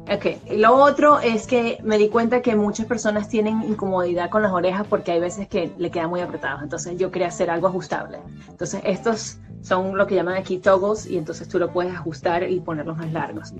Ok, 0.07 0.51
lo 0.51 0.75
otro 0.75 1.19
es 1.19 1.47
que 1.47 1.79
me 1.83 1.97
di 1.97 2.09
cuenta 2.09 2.43
que 2.43 2.55
muchas 2.55 2.85
personas 2.85 3.27
tienen 3.27 3.63
incomodidad 3.63 4.29
con 4.29 4.43
las 4.43 4.51
orejas 4.51 4.85
porque 4.87 5.11
hay 5.11 5.19
veces 5.19 5.47
que 5.47 5.71
le 5.79 5.89
quedan 5.89 6.11
muy 6.11 6.21
apretados, 6.21 6.61
entonces 6.61 6.95
yo 6.99 7.09
quería 7.09 7.29
hacer 7.29 7.49
algo 7.49 7.67
ajustable. 7.67 8.19
Entonces 8.47 8.81
estos 8.83 9.39
son 9.61 9.97
lo 9.97 10.05
que 10.05 10.13
llaman 10.13 10.35
aquí 10.35 10.59
toggles 10.59 11.07
y 11.07 11.17
entonces 11.17 11.47
tú 11.47 11.57
lo 11.57 11.73
puedes 11.73 11.95
ajustar 11.95 12.47
y 12.47 12.59
ponerlos 12.59 12.97
más 12.97 13.11
largos. 13.11 13.51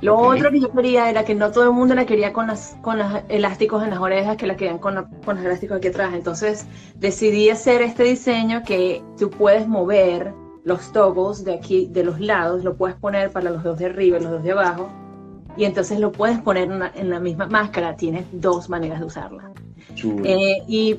Lo 0.00 0.16
otro 0.18 0.50
que 0.50 0.60
yo 0.60 0.70
quería 0.70 1.08
era 1.08 1.24
que 1.24 1.34
no 1.34 1.50
todo 1.50 1.64
el 1.64 1.72
mundo 1.72 1.94
la 1.94 2.04
quería 2.04 2.32
con, 2.32 2.46
las, 2.46 2.76
con 2.82 2.98
los 2.98 3.08
elásticos 3.28 3.82
en 3.82 3.90
las 3.90 4.00
orejas, 4.00 4.36
que 4.36 4.46
la 4.46 4.56
querían 4.56 4.78
con, 4.78 5.06
con 5.24 5.36
los 5.36 5.44
elásticos 5.44 5.78
aquí 5.78 5.88
atrás. 5.88 6.12
Entonces 6.14 6.66
decidí 6.96 7.50
hacer 7.50 7.82
este 7.82 8.04
diseño 8.04 8.62
que 8.64 9.02
tú 9.18 9.30
puedes 9.30 9.66
mover 9.66 10.34
los 10.64 10.92
toggles 10.92 11.44
de 11.44 11.54
aquí, 11.54 11.88
de 11.90 12.04
los 12.04 12.20
lados, 12.20 12.64
lo 12.64 12.76
puedes 12.76 12.96
poner 12.96 13.30
para 13.30 13.50
los 13.50 13.62
dos 13.62 13.78
de 13.78 13.86
arriba 13.86 14.18
y 14.18 14.22
los 14.22 14.30
dos 14.30 14.42
de 14.42 14.52
abajo 14.52 14.88
y 15.56 15.64
entonces 15.64 16.00
lo 16.00 16.12
puedes 16.12 16.40
poner 16.40 16.70
en, 16.94 17.10
la 17.10 17.20
misma 17.20 17.46
máscara. 17.46 17.96
Tienes 17.96 18.26
dos 18.32 18.68
maneras 18.68 19.00
de 19.00 19.06
usarla. 19.06 19.52
Eh, 20.24 20.62
y 20.66 20.98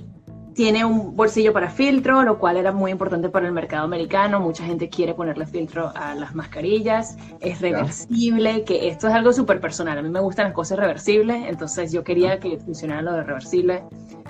tiene 0.56 0.86
un 0.86 1.16
bolsillo 1.16 1.52
para 1.52 1.70
filtro, 1.70 2.24
lo 2.24 2.40
cual 2.40 2.56
era 2.56 2.72
muy 2.72 2.90
importante 2.90 3.30
para 3.30 3.46
el 3.46 3.52
mercado 3.52 3.84
americano. 3.84 4.40
Mucha 4.40 4.64
gente 4.64 4.90
quiere 4.90 5.14
ponerle 5.14 5.46
filtro 5.46 5.92
a 5.94 6.16
las 6.16 6.34
mascarillas. 6.34 7.18
Es 7.42 7.60
reversible, 7.60 8.64
que 8.64 8.88
esto 8.88 9.10
es 9.10 9.14
algo 9.14 9.34
súper 9.34 9.60
personal. 9.60 9.98
A 9.98 10.02
mí 10.02 10.10
me 10.10 10.22
gustan 10.22 10.46
las 10.46 10.54
cosas 10.54 10.80
reversibles, 10.80 11.44
entonces 11.48 11.92
yo 11.92 12.06
quería 12.06 12.40
que 12.40 12.58
funcionara 12.58 13.02
lo 13.02 13.12
de 13.14 13.24
reversible. 13.24 13.84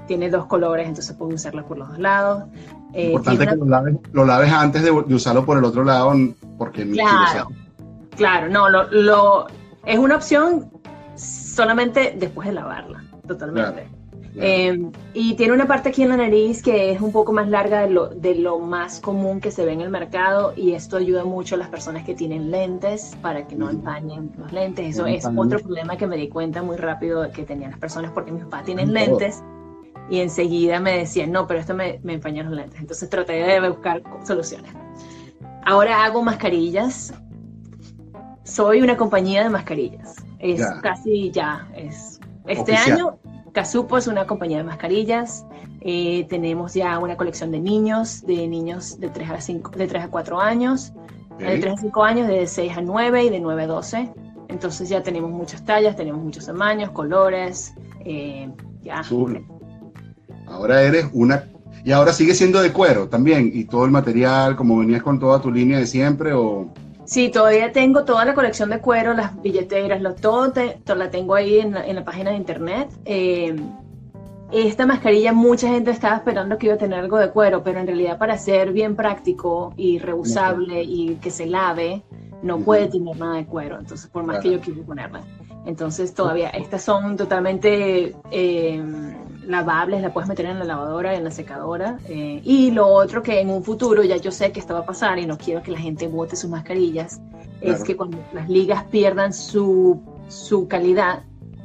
Tiene 0.07 0.29
dos 0.31 0.47
colores, 0.47 0.87
entonces 0.87 1.15
puedo 1.15 1.35
usarla 1.35 1.63
por 1.63 1.77
los 1.77 1.89
dos 1.89 1.99
lados. 1.99 2.45
Eh, 2.93 3.11
importante 3.11 3.45
que 3.47 3.55
lo 4.11 4.25
laves, 4.25 4.51
antes 4.51 4.81
de, 4.81 4.91
usarlo 4.91 5.45
por 5.45 5.59
el 5.59 5.63
otro 5.63 5.83
lado, 5.83 6.11
porque 6.57 6.89
claro, 6.89 7.49
claro, 8.15 8.49
no, 8.49 8.69
lo 8.69 9.47
es 9.85 9.99
una 9.99 10.15
opción 10.15 10.71
solamente 11.15 12.15
después 12.17 12.47
de 12.47 12.53
lavarla, 12.53 13.03
totalmente. 13.27 13.87
Eh, 14.37 14.91
y 15.13 15.35
tiene 15.35 15.53
una 15.53 15.65
parte 15.65 15.89
aquí 15.89 16.03
en 16.03 16.09
la 16.09 16.17
nariz 16.17 16.61
que 16.61 16.91
es 16.91 16.99
un 16.99 17.11
poco 17.11 17.31
más 17.31 17.47
larga 17.47 17.81
de 17.81 17.89
lo, 17.89 18.09
de 18.09 18.35
lo 18.35 18.59
más 18.59 18.99
común 18.99 19.39
que 19.39 19.49
se 19.49 19.65
ve 19.65 19.71
en 19.71 19.81
el 19.81 19.89
mercado 19.89 20.53
y 20.55 20.73
esto 20.73 20.97
ayuda 20.97 21.23
mucho 21.23 21.55
a 21.55 21.57
las 21.57 21.69
personas 21.69 22.03
que 22.03 22.15
tienen 22.15 22.51
lentes 22.51 23.15
para 23.21 23.47
que 23.47 23.55
no 23.55 23.69
empañen 23.69 24.31
los 24.37 24.51
lentes. 24.51 24.95
Eso 24.95 25.05
es 25.05 25.25
otro 25.25 25.59
problema 25.59 25.97
que 25.97 26.05
me 26.05 26.17
di 26.17 26.27
cuenta 26.27 26.61
muy 26.61 26.75
rápido 26.75 27.31
que 27.31 27.43
tenían 27.43 27.71
las 27.71 27.79
personas 27.79 28.11
porque 28.11 28.31
mis 28.31 28.43
papás 28.43 28.65
tienen 28.65 28.93
lentes 28.93 29.41
y 30.09 30.19
enseguida 30.19 30.79
me 30.79 30.97
decían, 30.97 31.31
no, 31.31 31.47
pero 31.47 31.59
esto 31.59 31.73
me, 31.73 31.99
me 32.03 32.13
empaña 32.13 32.43
los 32.43 32.53
lentes. 32.53 32.79
Entonces 32.79 33.09
traté 33.09 33.33
de 33.33 33.69
buscar 33.69 34.03
soluciones. 34.25 34.71
Ahora 35.63 36.03
hago 36.03 36.21
mascarillas 36.21 37.13
soy 38.45 38.81
una 38.81 38.95
compañía 38.95 39.43
de 39.43 39.49
mascarillas. 39.49 40.15
Es 40.39 40.61
casi 40.81 41.31
ya, 41.31 41.67
es. 41.75 42.19
Este 42.45 42.75
año, 42.75 43.17
Casupo 43.55 43.97
es 43.97 44.07
una 44.07 44.27
compañía 44.27 44.57
de 44.57 44.65
mascarillas. 44.65 45.45
Eh, 45.79 46.27
tenemos 46.29 46.73
ya 46.73 46.99
una 46.99 47.15
colección 47.15 47.51
de 47.51 47.61
niños, 47.61 48.25
de 48.25 48.49
niños 48.49 48.99
de 48.99 49.07
3 49.07 49.29
a, 49.29 49.39
5, 49.39 49.71
de 49.77 49.87
3 49.87 50.03
a 50.03 50.07
4 50.09 50.41
años, 50.41 50.91
de 51.39 51.59
3 51.59 51.73
a 51.73 51.77
5 51.77 52.03
años, 52.03 52.27
de 52.27 52.47
6 52.47 52.77
a 52.77 52.81
9 52.81 53.23
y 53.23 53.29
de 53.29 53.39
9 53.39 53.63
a 53.63 53.67
12. 53.67 54.13
Entonces 54.49 54.89
ya 54.89 55.01
tenemos 55.03 55.31
muchas 55.31 55.63
tallas, 55.63 55.95
tenemos 55.95 56.21
muchos 56.21 56.45
tamaños, 56.45 56.91
colores, 56.91 57.73
eh, 58.03 58.51
ya. 58.81 59.01
Ahora 60.47 60.81
eres 60.81 61.07
una 61.13 61.45
y 61.85 61.93
ahora 61.93 62.11
sigue 62.11 62.33
siendo 62.33 62.61
de 62.61 62.73
cuero 62.73 63.07
también, 63.07 63.51
y 63.53 63.63
todo 63.63 63.85
el 63.85 63.91
material, 63.91 64.57
como 64.57 64.79
venías 64.79 65.01
con 65.01 65.17
toda 65.17 65.41
tu 65.41 65.49
línea 65.49 65.79
de 65.79 65.87
siempre, 65.87 66.33
o... 66.33 66.73
Sí, 67.05 67.29
todavía 67.29 67.71
tengo 67.71 68.03
toda 68.03 68.25
la 68.25 68.33
colección 68.33 68.69
de 68.69 68.79
cuero, 68.79 69.13
las 69.13 69.39
billeteras, 69.41 70.01
lo, 70.01 70.15
todo, 70.15 70.51
la 70.95 71.11
tengo 71.11 71.35
ahí 71.35 71.59
en 71.59 71.73
la, 71.73 72.03
página 72.03 72.31
de 72.31 72.37
internet. 72.37 72.89
Eh, 73.05 73.55
esta 74.51 74.85
mascarilla 74.85 75.33
mucha 75.33 75.69
gente 75.69 75.91
estaba 75.91 76.17
esperando 76.17 76.57
que 76.57 76.67
iba 76.67 76.75
a 76.75 76.77
tener 76.79 76.99
algo 76.99 77.17
de 77.17 77.29
cuero, 77.29 77.63
pero 77.63 77.79
en 77.79 77.87
realidad 77.87 78.17
para 78.17 78.37
ser 78.37 78.71
bien 78.71 78.95
práctico 78.95 79.73
y 79.77 79.99
reusable 79.99 80.83
y 80.83 81.15
que 81.15 81.29
se 81.31 81.45
lave, 81.45 82.03
no 82.41 82.59
puede 82.59 82.87
tener 82.87 83.17
nada 83.17 83.35
de 83.35 83.45
cuero. 83.45 83.79
Entonces, 83.79 84.09
por 84.09 84.23
más 84.23 84.39
que 84.39 84.51
yo 84.51 84.59
quiera 84.59 84.81
ponerla. 84.83 85.21
Entonces, 85.65 86.13
todavía 86.13 86.49
estas 86.49 86.83
son 86.83 87.17
totalmente... 87.17 88.15
Eh, 88.31 88.83
lavables, 89.47 90.01
la 90.01 90.13
puedes 90.13 90.27
meter 90.27 90.45
en 90.45 90.59
la 90.59 90.65
lavadora, 90.65 91.15
en 91.15 91.23
la 91.23 91.31
secadora. 91.31 91.97
Eh, 92.07 92.41
y 92.43 92.71
lo 92.71 92.87
otro 92.87 93.23
que 93.23 93.39
en 93.39 93.49
un 93.49 93.63
futuro 93.63 94.03
ya 94.03 94.17
yo 94.17 94.31
sé 94.31 94.51
que 94.51 94.59
esto 94.59 94.73
va 94.73 94.81
a 94.81 94.85
pasar 94.85 95.19
y 95.19 95.25
no 95.25 95.37
quiero 95.37 95.61
que 95.63 95.71
la 95.71 95.79
gente 95.79 96.07
bote 96.07 96.35
sus 96.35 96.49
mascarillas, 96.49 97.21
es 97.61 97.83
que 97.83 97.95
cuando 97.95 98.19
las 98.33 98.49
ligas 98.49 98.83
pierdan 98.85 99.33
su, 99.33 100.01
su 100.27 100.67
calidad, 100.67 101.23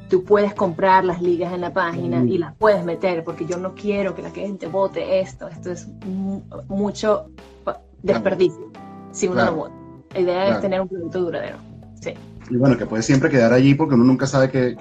tú 0.08 0.24
puedes 0.24 0.54
comprar 0.54 1.04
las 1.04 1.20
ligas 1.20 1.52
en 1.52 1.60
la 1.60 1.72
página 1.72 2.24
y 2.24 2.38
las 2.38 2.54
puedes 2.54 2.84
meter, 2.84 3.22
porque 3.24 3.44
yo 3.46 3.58
no 3.58 3.74
quiero 3.74 4.14
que 4.14 4.22
la 4.22 4.30
gente 4.30 4.66
bote 4.66 5.20
esto. 5.20 5.48
Esto 5.48 5.72
es 5.72 5.88
mucho 6.68 7.26
desperdicio 8.02 8.70
si 9.12 9.28
uno 9.28 9.44
lo 9.44 9.54
bota. 9.54 9.74
La 10.14 10.20
idea 10.20 10.48
es 10.48 10.60
tener 10.60 10.80
un 10.80 10.88
producto 10.88 11.20
duradero. 11.20 11.58
Sí 12.00 12.14
y 12.50 12.56
bueno, 12.56 12.76
que 12.76 12.86
puede 12.86 13.02
siempre 13.02 13.30
quedar 13.30 13.52
allí 13.52 13.74
porque 13.74 13.94
uno 13.94 14.04
nunca 14.04 14.26
sabe 14.26 14.50
que, 14.50 14.76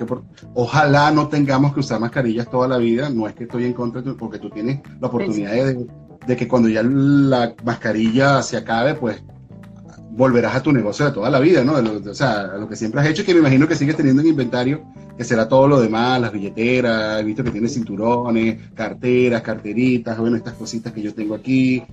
ojalá 0.55 1.11
no 1.11 1.27
tengamos 1.27 1.73
que 1.73 1.81
usar 1.81 1.99
mascarillas 1.99 2.49
toda 2.49 2.67
la 2.67 2.77
vida, 2.77 3.09
no 3.09 3.27
es 3.27 3.35
que 3.35 3.43
estoy 3.43 3.65
en 3.65 3.73
contra, 3.73 4.01
de 4.01 4.13
porque 4.13 4.39
tú 4.39 4.49
tienes 4.49 4.81
la 4.99 5.07
oportunidad 5.07 5.53
de, 5.53 6.35
que 6.35 6.47
cuando 6.47 6.67
ya 6.67 6.83
la 6.83 7.55
mascarilla 7.63 8.41
se 8.41 8.57
acabe, 8.57 8.95
pues 8.95 9.23
volverás 10.11 10.55
a 10.55 10.63
tu 10.63 10.71
negocio 10.71 11.05
de 11.05 11.11
toda 11.11 11.29
la 11.29 11.39
vida, 11.39 11.63
¿no? 11.63 11.73
o 11.73 12.13
sea, 12.13 12.57
lo 12.57 12.67
que 12.67 12.75
siempre 12.75 13.01
has 13.01 13.07
hecho, 13.07 13.23
que 13.23 13.33
me 13.33 13.39
imagino 13.39 13.67
que 13.67 13.75
sigues 13.75 13.95
teniendo 13.95 14.21
en 14.21 14.27
inventario, 14.29 14.83
que 15.17 15.23
será 15.23 15.47
todo 15.47 15.67
lo 15.67 15.79
demás, 15.79 16.19
las 16.19 16.31
billeteras, 16.31 17.21
he 17.21 17.23
visto 17.23 17.43
que 17.43 17.51
tienes 17.51 17.73
cinturones, 17.73 18.57
carteras, 18.73 19.41
carteritas, 19.41 20.17
bueno, 20.17 20.35
estas 20.35 20.55
cositas 20.55 20.91
que 20.91 21.01
yo 21.01 21.13
tengo 21.13 21.35
aquí, 21.35 21.83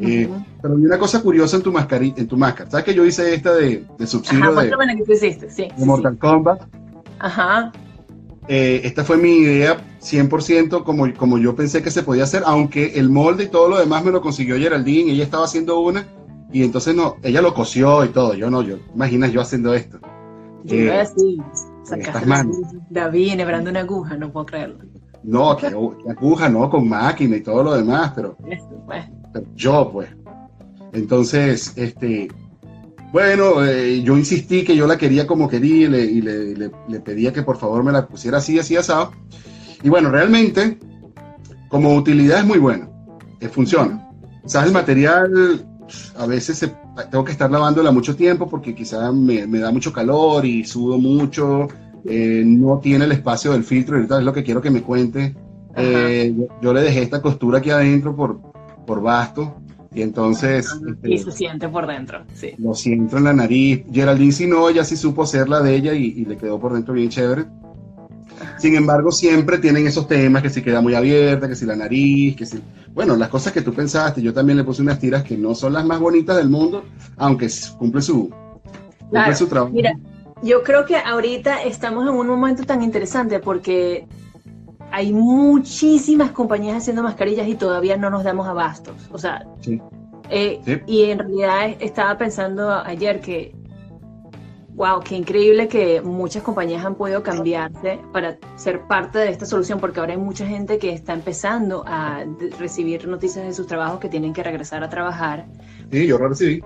eh, 0.00 0.28
pero 0.60 0.76
hay 0.76 0.84
una 0.84 0.98
cosa 0.98 1.22
curiosa 1.22 1.56
en 1.56 1.62
tu 1.62 1.72
mascarilla, 1.72 2.14
en 2.18 2.28
tu 2.28 2.36
máscara. 2.36 2.70
¿Sabes 2.70 2.84
que 2.84 2.94
yo 2.94 3.04
hice 3.04 3.34
esta 3.34 3.54
de, 3.54 3.84
de 3.98 4.06
subsidio 4.06 4.52
de, 4.52 5.74
Mortal 5.78 6.18
Kombat? 6.18 6.62
Ajá. 7.18 7.72
Eh, 8.48 8.82
esta 8.84 9.04
fue 9.04 9.16
mi 9.16 9.38
idea 9.38 9.76
100% 10.00 10.84
como, 10.84 11.12
como 11.14 11.38
yo 11.38 11.56
pensé 11.56 11.82
que 11.82 11.90
se 11.90 12.02
podía 12.02 12.24
hacer, 12.24 12.42
aunque 12.46 12.98
el 12.98 13.10
molde 13.10 13.44
y 13.44 13.48
todo 13.48 13.68
lo 13.68 13.78
demás 13.78 14.04
me 14.04 14.12
lo 14.12 14.20
consiguió 14.20 14.56
Geraldine, 14.56 15.12
ella 15.12 15.24
estaba 15.24 15.44
haciendo 15.44 15.80
una 15.80 16.06
y 16.52 16.62
entonces 16.62 16.94
no, 16.94 17.16
ella 17.22 17.42
lo 17.42 17.54
cosió 17.54 18.04
y 18.04 18.08
todo, 18.08 18.34
yo 18.34 18.50
no, 18.50 18.62
yo, 18.62 18.76
imaginas 18.94 19.32
yo 19.32 19.40
haciendo 19.40 19.74
esto. 19.74 19.98
Yo 20.62 20.76
eh, 20.76 21.00
así, 21.00 21.38
sacaste 21.82 22.26
David 22.90 23.32
enhebrando 23.32 23.70
una 23.70 23.80
aguja, 23.80 24.16
no 24.16 24.32
puedo 24.32 24.46
creerlo. 24.46 24.78
No, 25.24 25.56
que, 25.56 25.66
aguja, 25.66 26.48
no, 26.48 26.70
con 26.70 26.88
máquina 26.88 27.36
y 27.36 27.40
todo 27.40 27.64
lo 27.64 27.74
demás, 27.74 28.12
pero... 28.14 28.36
Pues 28.36 29.04
yo, 29.54 29.90
pues. 29.92 30.08
Entonces, 30.92 31.72
este, 31.76 32.28
bueno, 33.12 33.64
eh, 33.64 34.02
yo 34.02 34.16
insistí 34.16 34.64
que 34.64 34.76
yo 34.76 34.86
la 34.86 34.98
quería 34.98 35.26
como 35.26 35.48
quería 35.48 35.86
y, 35.86 36.20
le, 36.20 37.00
pedía 37.00 37.32
que 37.32 37.42
por 37.42 37.56
favor 37.56 37.82
me 37.82 37.92
la 37.92 38.06
pusiera 38.06 38.38
así, 38.38 38.58
así 38.58 38.76
asado. 38.76 39.12
Y 39.82 39.88
bueno, 39.88 40.10
realmente, 40.10 40.78
como 41.68 41.94
utilidad 41.94 42.40
es 42.40 42.44
muy 42.44 42.58
bueno, 42.58 42.90
que 43.40 43.48
funciona. 43.48 44.10
¿Sabes? 44.44 44.68
El 44.68 44.74
material, 44.74 45.66
a 46.18 46.26
veces 46.26 46.70
tengo 47.10 47.24
que 47.24 47.32
estar 47.32 47.50
lavándola 47.50 47.90
mucho 47.90 48.16
tiempo 48.16 48.48
porque 48.48 48.74
quizá 48.74 49.12
me, 49.12 49.46
da 49.46 49.70
mucho 49.70 49.92
calor 49.92 50.44
y 50.44 50.64
sudo 50.64 50.98
mucho, 50.98 51.68
eh, 52.04 52.42
no 52.44 52.78
tiene 52.78 53.04
el 53.04 53.12
espacio 53.12 53.52
del 53.52 53.64
filtro, 53.64 53.96
y 53.96 53.98
ahorita 53.98 54.18
es 54.18 54.24
lo 54.24 54.32
que 54.32 54.44
quiero 54.44 54.60
que 54.60 54.70
me 54.70 54.82
cuente. 54.82 55.34
Eh, 55.78 56.34
yo, 56.62 56.72
le 56.72 56.80
dejé 56.80 57.02
esta 57.02 57.20
costura 57.20 57.58
aquí 57.58 57.70
adentro 57.70 58.16
por, 58.16 58.45
por 58.86 59.02
basto. 59.02 59.56
Y 59.94 60.02
entonces. 60.02 60.68
y 61.02 61.14
este, 61.14 61.30
se 61.30 61.36
siente 61.38 61.68
por 61.68 61.86
dentro, 61.86 62.24
sí. 62.34 62.52
Lo 62.58 62.74
siento 62.74 63.16
en 63.16 63.24
la 63.24 63.32
nariz. 63.32 63.84
Geraldine, 63.90 64.32
si 64.32 64.46
no, 64.46 64.68
ella 64.68 64.84
sí 64.84 64.96
supo 64.96 65.24
ser 65.26 65.48
la 65.48 65.60
de 65.60 65.74
ella 65.74 65.94
y, 65.94 66.24
le 66.24 66.36
quedó 66.36 66.60
por 66.60 66.74
dentro 66.74 66.92
bien 66.92 67.08
chévere. 67.08 67.46
Sin 68.58 68.76
embargo, 68.76 69.10
siempre 69.10 69.56
tienen 69.56 69.86
esos 69.86 70.06
temas 70.06 70.42
que 70.42 70.50
si 70.50 70.60
queda 70.60 70.82
muy 70.82 70.94
abierta, 70.94 71.48
que 71.48 71.56
si 71.56 71.64
la 71.64 71.76
nariz, 71.76 72.36
que 72.36 72.44
si. 72.44 72.60
Bueno, 72.92 73.16
las 73.16 73.30
cosas 73.30 73.54
que 73.54 73.62
tú 73.62 73.72
pensaste. 73.72 74.20
Yo 74.20 74.34
también 74.34 74.58
le 74.58 74.64
puse 74.64 74.82
unas 74.82 74.98
tiras 74.98 75.22
que 75.22 75.38
no 75.38 75.54
son 75.54 75.72
las 75.72 75.86
más 75.86 75.98
bonitas 75.98 76.36
del 76.36 76.50
mundo, 76.50 76.84
aunque 77.16 77.48
cumple 77.78 78.02
su, 78.02 78.30
cumple 79.08 79.34
su 79.34 79.46
trabajo. 79.46 79.72
Mira, 79.72 79.98
yo 80.42 80.62
creo 80.62 80.84
que 80.84 80.96
ahorita 80.96 81.62
estamos 81.62 82.06
en 82.06 82.14
un 82.14 82.26
momento 82.26 82.64
tan 82.64 82.82
interesante 82.82 83.40
porque 83.40 84.06
hay 84.96 85.12
muchísimas 85.12 86.30
compañías 86.30 86.78
haciendo 86.78 87.02
mascarillas 87.02 87.46
y 87.46 87.54
todavía 87.54 87.98
no 87.98 88.08
nos 88.08 88.24
damos 88.24 88.48
abastos. 88.48 88.94
O 89.12 89.18
sea, 89.18 89.46
eh, 90.30 90.82
y 90.86 91.02
en 91.02 91.18
realidad 91.18 91.76
estaba 91.80 92.16
pensando 92.16 92.70
ayer 92.70 93.20
que 93.20 93.54
Wow, 94.76 95.00
qué 95.00 95.16
increíble 95.16 95.68
que 95.68 96.02
muchas 96.02 96.42
compañías 96.42 96.84
han 96.84 96.96
podido 96.96 97.22
cambiarse 97.22 97.98
para 98.12 98.36
ser 98.56 98.82
parte 98.86 99.18
de 99.18 99.30
esta 99.30 99.46
solución, 99.46 99.80
porque 99.80 100.00
ahora 100.00 100.12
hay 100.12 100.18
mucha 100.18 100.46
gente 100.46 100.78
que 100.78 100.92
está 100.92 101.14
empezando 101.14 101.82
a 101.86 102.24
recibir 102.58 103.08
noticias 103.08 103.46
de 103.46 103.54
sus 103.54 103.66
trabajos 103.66 104.00
que 104.00 104.10
tienen 104.10 104.34
que 104.34 104.42
regresar 104.42 104.84
a 104.84 104.90
trabajar. 104.90 105.46
Sí, 105.90 106.06
yo 106.06 106.18
recibí. 106.18 106.62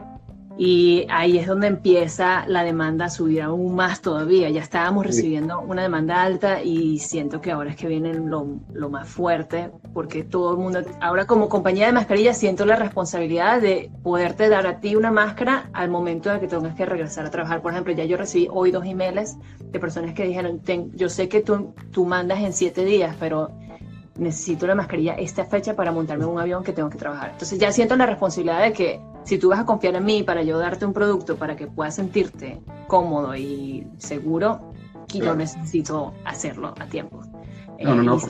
Y 0.62 1.06
ahí 1.08 1.38
es 1.38 1.46
donde 1.46 1.68
empieza 1.68 2.44
la 2.46 2.62
demanda 2.62 3.06
a 3.06 3.08
subir 3.08 3.40
aún 3.40 3.74
más 3.74 4.02
todavía. 4.02 4.50
Ya 4.50 4.60
estábamos 4.60 5.06
recibiendo 5.06 5.58
una 5.60 5.80
demanda 5.80 6.22
alta 6.22 6.62
y 6.62 6.98
siento 6.98 7.40
que 7.40 7.50
ahora 7.50 7.70
es 7.70 7.76
que 7.76 7.88
viene 7.88 8.12
lo, 8.12 8.60
lo, 8.70 8.90
más 8.90 9.08
fuerte, 9.08 9.70
porque 9.94 10.22
todo 10.22 10.50
el 10.52 10.58
mundo, 10.58 10.82
ahora 11.00 11.26
como 11.26 11.48
compañía 11.48 11.86
de 11.86 11.92
mascarillas, 11.92 12.36
siento 12.36 12.66
la 12.66 12.76
responsabilidad 12.76 13.62
de 13.62 13.90
poderte 14.02 14.50
dar 14.50 14.66
a 14.66 14.80
ti 14.80 14.96
una 14.96 15.10
máscara 15.10 15.70
al 15.72 15.88
momento 15.88 16.28
de 16.28 16.40
que 16.40 16.46
tengas 16.46 16.74
que 16.74 16.84
regresar 16.84 17.24
a 17.24 17.30
trabajar. 17.30 17.62
Por 17.62 17.72
ejemplo, 17.72 17.94
ya 17.94 18.04
yo 18.04 18.18
recibí 18.18 18.46
hoy 18.50 18.70
dos 18.70 18.84
emails 18.84 19.38
de 19.64 19.80
personas 19.80 20.12
que 20.12 20.26
dijeron, 20.26 20.60
yo 20.92 21.08
sé 21.08 21.30
que 21.30 21.40
tú, 21.40 21.72
tú 21.90 22.04
mandas 22.04 22.40
en 22.40 22.52
siete 22.52 22.84
días, 22.84 23.16
pero 23.18 23.50
necesito 24.20 24.66
la 24.66 24.74
mascarilla 24.74 25.14
esta 25.14 25.44
fecha 25.44 25.74
para 25.74 25.90
montarme 25.90 26.24
en 26.24 26.30
un 26.30 26.38
avión 26.38 26.62
que 26.62 26.72
tengo 26.72 26.90
que 26.90 26.98
trabajar. 26.98 27.30
Entonces 27.30 27.58
ya 27.58 27.72
siento 27.72 27.96
la 27.96 28.06
responsabilidad 28.06 28.62
de 28.62 28.72
que 28.72 29.00
si 29.24 29.38
tú 29.38 29.48
vas 29.48 29.60
a 29.60 29.64
confiar 29.64 29.96
en 29.96 30.04
mí 30.04 30.22
para 30.22 30.42
yo 30.42 30.58
darte 30.58 30.84
un 30.84 30.92
producto 30.92 31.36
para 31.36 31.56
que 31.56 31.66
puedas 31.66 31.94
sentirte 31.94 32.60
cómodo 32.86 33.34
y 33.34 33.86
seguro, 33.98 34.72
yo 35.08 35.34
necesito 35.34 36.12
hacerlo 36.24 36.74
a 36.78 36.86
tiempo. 36.86 37.22
No, 37.80 37.94
no, 37.94 38.02
no. 38.02 38.16
Eh, 38.18 38.20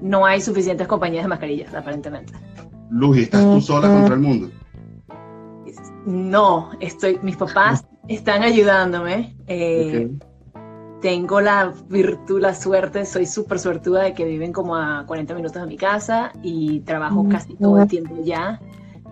no 0.00 0.24
hay 0.24 0.40
suficientes 0.40 0.86
compañías 0.86 1.24
de 1.24 1.28
mascarillas, 1.28 1.74
aparentemente. 1.74 2.32
Luz, 2.90 3.18
¿estás 3.18 3.44
tú 3.44 3.60
sola 3.60 3.88
contra 3.88 4.14
el 4.14 4.20
mundo? 4.20 4.50
No, 6.06 6.70
estoy, 6.80 7.18
mis 7.22 7.36
papás 7.36 7.84
están 8.08 8.42
ayudándome. 8.42 9.36
Eh, 9.46 10.10
tengo 11.02 11.40
la 11.40 11.74
virtud, 11.88 12.40
la 12.40 12.54
suerte, 12.54 13.04
soy 13.04 13.26
súper 13.26 13.58
suertuda 13.58 14.04
de 14.04 14.14
que 14.14 14.24
viven 14.24 14.52
como 14.52 14.76
a 14.76 15.04
40 15.04 15.34
minutos 15.34 15.60
de 15.60 15.66
mi 15.66 15.76
casa 15.76 16.32
y 16.42 16.80
trabajo 16.80 17.26
casi 17.28 17.54
todo 17.56 17.82
el 17.82 17.88
tiempo 17.88 18.14
ya. 18.22 18.60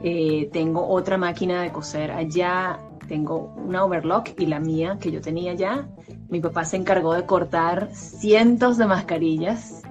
Eh, 0.02 0.48
tengo 0.52 0.86
otra 0.86 1.18
máquina 1.18 1.62
de 1.62 1.72
coser 1.72 2.12
allá, 2.12 2.78
tengo 3.08 3.52
una 3.56 3.84
overlock 3.84 4.30
y 4.38 4.46
la 4.46 4.60
mía 4.60 4.98
que 5.00 5.10
yo 5.10 5.20
tenía 5.20 5.52
ya. 5.54 5.88
Mi 6.28 6.40
papá 6.40 6.64
se 6.64 6.76
encargó 6.76 7.12
de 7.12 7.26
cortar 7.26 7.90
cientos 7.92 8.78
de 8.78 8.86
mascarillas, 8.86 9.82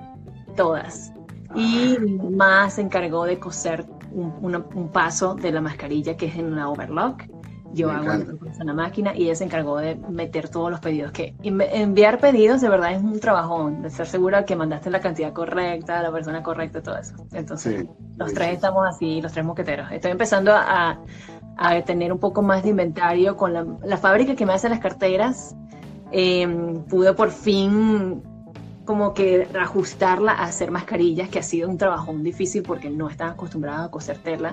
todas. 0.56 1.12
Y 1.54 1.98
mi 2.00 2.14
mamá 2.14 2.70
se 2.70 2.82
encargó 2.82 3.26
de 3.26 3.40
coser 3.40 3.86
un 4.14 4.90
paso 4.94 5.36
de 5.36 5.52
la 5.52 5.60
mascarilla 5.60 6.16
que 6.16 6.28
es 6.28 6.36
en 6.38 6.46
una 6.46 6.70
overlock 6.70 7.24
yo 7.74 7.92
hago 7.92 8.08
una 8.62 8.74
máquina 8.74 9.16
y 9.16 9.24
ella 9.24 9.36
se 9.36 9.44
encargó 9.44 9.78
de 9.78 9.96
meter 9.96 10.50
todos 10.50 10.72
los 10.72 10.80
pedidos. 10.80 11.12
Que 11.12 11.36
enviar 11.42 12.20
pedidos 12.20 12.62
de 12.62 12.70
verdad 12.70 12.94
es 12.94 13.02
un 13.02 13.20
trabajón, 13.20 13.82
de 13.82 13.90
estar 13.90 14.08
segura 14.08 14.46
que 14.46 14.56
mandaste 14.56 14.90
la 14.90 15.00
cantidad 15.00 15.34
correcta, 15.34 16.02
la 16.02 16.12
persona 16.12 16.44
correcta, 16.44 16.82
todo 16.82 16.98
eso. 16.98 17.16
Entonces, 17.34 17.86
los 18.18 18.34
tres 18.34 18.54
estamos 18.54 18.88
así, 18.88 19.22
los 19.22 19.32
tres 19.32 19.46
moqueteros. 19.46 19.92
Estoy 19.92 20.12
empezando 20.12 20.54
a, 20.54 21.00
a 21.58 21.82
tener 21.84 22.12
un 22.12 22.20
poco 22.20 22.42
más 22.42 22.64
de 22.64 22.70
inventario 22.70 23.38
con 23.38 23.54
la, 23.54 23.66
la 23.84 23.98
fábrica 23.98 24.36
que 24.36 24.46
me 24.46 24.54
hace 24.54 24.70
las 24.70 24.80
carteras. 24.80 25.56
Eh, 26.12 26.48
pude 26.90 27.14
por 27.14 27.30
fin 27.30 28.24
como 28.90 29.14
que 29.14 29.48
ajustarla 29.54 30.32
a 30.32 30.46
hacer 30.46 30.72
mascarillas, 30.72 31.30
que 31.30 31.38
ha 31.38 31.44
sido 31.44 31.70
un 31.70 31.78
trabajo 31.78 32.12
difícil 32.12 32.64
porque 32.64 32.90
no 32.90 33.08
están 33.08 33.30
acostumbrados 33.30 33.86
a 33.86 33.92
coser 33.92 34.18
tela. 34.18 34.52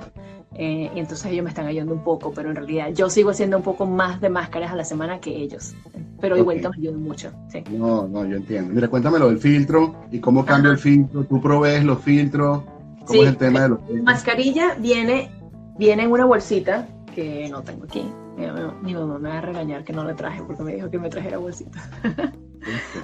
Eh, 0.52 0.90
y 0.95 0.99
entonces 0.99 1.33
ellos 1.33 1.43
me 1.43 1.49
están 1.49 1.66
ayudando 1.66 1.95
un 1.95 2.05
poco, 2.05 2.35
pero 2.35 2.50
en 2.50 2.57
realidad 2.57 2.90
yo 2.93 3.09
sigo 3.09 3.31
haciendo 3.31 3.57
un 3.57 3.62
poco 3.62 3.87
más 3.87 4.21
de 4.21 4.28
máscaras 4.28 4.73
a 4.73 4.76
la 4.76 4.85
semana 4.85 5.21
que 5.21 5.35
ellos. 5.35 5.75
Pero 6.21 6.37
igual 6.37 6.61
me 6.61 6.69
ayudan 6.76 7.02
mucho. 7.02 7.33
No, 7.71 8.07
no, 8.07 8.26
yo 8.26 8.37
entiendo. 8.37 8.75
Mira, 8.75 8.88
cuéntame 8.88 9.19
lo 9.19 9.28
del 9.28 9.38
filtro 9.38 10.05
y 10.11 10.21
cómo 10.21 10.45
cambia 10.45 10.71
el 10.71 10.78
filtro. 10.78 11.25
¿Tú 11.25 11.40
provees 11.40 11.83
los 11.83 12.02
filtros? 12.02 12.62
¿Cómo 13.07 13.23
es 13.23 13.28
el 13.31 13.38
tema 13.38 13.62
de 13.62 13.69
los 13.71 13.78
filtros? 13.87 14.05
Mascarilla 14.05 14.75
viene, 14.75 15.31
viene 15.78 16.03
en 16.03 16.11
una 16.11 16.27
bolsita 16.27 16.87
que 17.14 17.49
no 17.49 17.62
tengo 17.62 17.85
aquí. 17.85 18.05
Mi, 18.37 18.92
mamá 18.92 19.18
me 19.18 19.31
va 19.31 19.38
a 19.38 19.40
regañar 19.40 19.83
que 19.83 19.94
no 19.94 20.05
le 20.05 20.12
traje 20.12 20.42
porque 20.42 20.62
me 20.62 20.75
dijo 20.75 20.90
que 20.90 20.99
me 20.99 21.09
trajera 21.09 21.38
bolsita. 21.38 21.81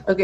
ok. 0.09 0.21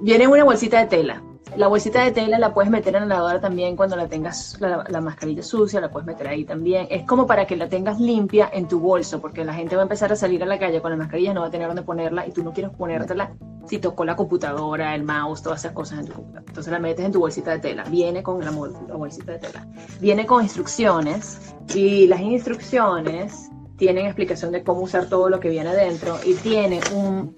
Viene 0.00 0.26
una 0.26 0.44
bolsita 0.44 0.80
de 0.80 0.86
tela. 0.86 1.22
La 1.56 1.68
bolsita 1.68 2.02
de 2.02 2.10
tela 2.10 2.38
la 2.40 2.52
puedes 2.52 2.68
meter 2.68 2.96
en 2.96 3.08
la 3.08 3.14
lavadora 3.14 3.40
también 3.40 3.76
cuando 3.76 3.94
la 3.94 4.08
tengas 4.08 4.56
la, 4.60 5.00
mascarilla 5.00 5.42
sucia, 5.42 5.80
la 5.80 5.88
puedes 5.88 6.04
meter 6.04 6.26
ahí 6.26 6.44
también. 6.44 6.88
Es 6.90 7.06
como 7.06 7.28
para 7.28 7.46
que 7.46 7.54
la 7.54 7.68
tengas 7.68 8.00
limpia 8.00 8.50
en 8.52 8.66
tu 8.66 8.80
bolso, 8.80 9.20
porque 9.20 9.44
la 9.44 9.54
gente 9.54 9.76
va 9.76 9.82
a 9.82 9.84
empezar 9.84 10.12
a 10.12 10.16
salir 10.16 10.42
a 10.42 10.46
la 10.46 10.58
calle 10.58 10.80
con 10.80 10.90
la 10.90 10.96
mascarilla, 10.96 11.32
no 11.32 11.42
va 11.42 11.46
a 11.46 11.50
tener 11.50 11.68
dónde 11.68 11.82
ponerla 11.82 12.26
y 12.26 12.32
tú 12.32 12.42
no 12.42 12.52
quieres 12.52 12.72
ponértela 12.72 13.32
si 13.66 13.78
tocó 13.78 14.04
la 14.04 14.16
computadora, 14.16 14.94
el 14.94 15.04
mouse, 15.04 15.42
todas 15.42 15.60
esas 15.60 15.72
cosas 15.72 16.00
en 16.00 16.06
tu 16.06 16.12
computadora. 16.14 16.44
Entonces 16.48 16.72
la 16.72 16.80
metes 16.80 17.04
en 17.04 17.12
tu 17.12 17.20
bolsita 17.20 17.52
de 17.52 17.60
tela. 17.60 17.84
Viene 17.84 18.22
con 18.22 18.44
la, 18.44 18.50
la 18.50 18.96
bolsita 18.96 19.32
de 19.32 19.38
tela. 19.38 19.66
Viene 20.00 20.26
con 20.26 20.42
instrucciones 20.42 21.54
y 21.72 22.08
las 22.08 22.20
instrucciones 22.20 23.50
tienen 23.76 24.06
explicación 24.06 24.52
de 24.52 24.62
cómo 24.64 24.80
usar 24.80 25.08
todo 25.08 25.28
lo 25.28 25.40
que 25.40 25.50
viene 25.50 25.70
adentro 25.70 26.18
y 26.24 26.34
tiene 26.34 26.80
un 26.94 27.34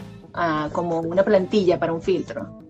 como 0.72 1.01
una 1.01 1.22
plantilla 1.22 1.79
para 1.79 1.92
un 1.92 2.03
filtro. 2.03 2.61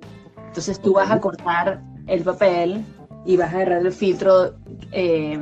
Entonces 0.47 0.81
tú 0.81 0.95
vas 0.95 1.11
a 1.11 1.21
cortar 1.21 1.83
el 2.07 2.23
papel 2.23 2.85
y 3.27 3.37
vas 3.37 3.53
a 3.53 3.57
agarrar 3.57 3.85
el 3.85 3.93
filtro. 3.93 4.55
Eh, 4.93 5.39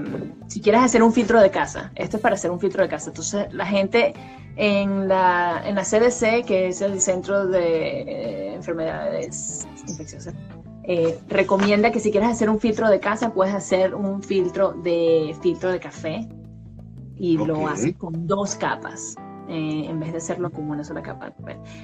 si 0.48 0.60
quieres 0.60 0.82
hacer 0.82 1.02
un 1.02 1.12
filtro 1.12 1.40
de 1.40 1.50
casa, 1.50 1.92
esto 1.94 2.16
es 2.16 2.22
para 2.22 2.34
hacer 2.34 2.50
un 2.50 2.58
filtro 2.58 2.82
de 2.82 2.88
casa. 2.88 3.10
Entonces 3.10 3.52
la 3.52 3.66
gente 3.66 4.14
en 4.56 5.06
la, 5.06 5.62
en 5.64 5.74
la 5.74 5.82
CDC, 5.82 6.44
que 6.46 6.68
es 6.68 6.80
el 6.80 7.00
Centro 7.00 7.46
de 7.46 8.00
eh, 8.02 8.54
Enfermedades 8.54 9.68
Infecciosas, 9.87 10.34
eh, 10.84 11.18
recomienda 11.28 11.90
que 11.92 12.00
si 12.00 12.10
quieres 12.10 12.30
hacer 12.30 12.50
un 12.50 12.60
filtro 12.60 12.88
de 12.88 13.00
casa, 13.00 13.32
puedes 13.32 13.54
hacer 13.54 13.94
un 13.94 14.22
filtro 14.22 14.72
de 14.72 15.34
filtro 15.40 15.70
de 15.70 15.80
café 15.80 16.28
y 17.16 17.38
lo 17.38 17.68
haces 17.68 17.94
con 17.96 18.26
dos 18.26 18.54
capas. 18.54 19.16
Eh, 19.48 19.87
en 19.88 20.00
vez 20.00 20.12
de 20.12 20.18
hacerlo 20.18 20.50
como 20.50 20.72
una 20.72 20.85
sola 20.85 21.02
capa. 21.02 21.30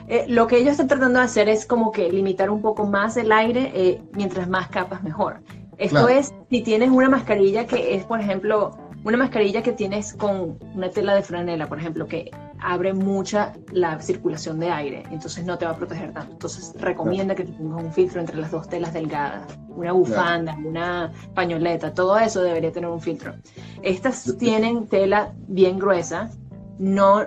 Eh, 0.09 0.25
lo 0.29 0.47
que 0.47 0.57
ellos 0.57 0.73
están 0.73 0.89
tratando 0.89 1.19
de 1.19 1.27
hacer 1.27 1.47
es 1.49 1.67
como 1.67 1.93
que 1.93 2.11
limitar 2.11 2.49
un 2.49 2.63
poco 2.63 2.87
más 2.87 3.19
el 3.19 3.31
aire, 3.33 3.71
eh, 3.75 4.03
mientras 4.15 4.49
más 4.49 4.69
capas 4.69 5.03
mejor. 5.03 5.43
Esto 5.77 6.09
es, 6.09 6.33
si 6.51 6.63
tienes 6.63 6.91
una 6.91 7.09
mascarilla 7.09 7.67
que 7.67 7.95
es, 7.95 8.05
por 8.05 8.21
ejemplo, 8.21 8.71
una 9.05 9.17
mascarilla 9.17 9.63
que 9.63 9.73
tienes 9.73 10.15
con 10.15 10.59
una 10.75 10.91
tela 10.91 11.15
de 11.15 11.23
franela, 11.23 11.69
por 11.69 11.79
ejemplo, 11.79 12.07
que 12.07 12.31
abre 12.63 12.93
mucha 12.93 13.55
la 13.73 14.01
circulación 14.01 14.61
de 14.61 14.71
aire, 14.71 15.03
entonces 15.11 15.45
no 15.45 15.57
te 15.57 15.65
va 15.65 15.73
a 15.73 15.77
proteger 15.77 16.13
tanto. 16.13 16.33
Entonces 16.33 16.75
recomienda 16.79 17.35
que 17.35 17.45
te 17.45 17.53
pongas 17.53 17.85
un 17.85 17.93
filtro 17.93 18.21
entre 18.21 18.37
las 18.37 18.51
dos 18.51 18.69
telas 18.69 18.93
delgadas, 18.93 19.43
una 19.69 19.93
bufanda, 19.93 20.57
una 20.65 21.13
pañoleta, 21.35 21.95
todo 21.95 22.19
eso 22.19 22.43
debería 22.43 22.73
tener 22.73 22.91
un 22.91 23.01
filtro. 23.01 23.35
Estas 23.83 24.37
tienen 24.39 24.87
tela 24.87 25.33
bien 25.49 25.79
gruesa, 25.79 26.31
no 26.79 27.27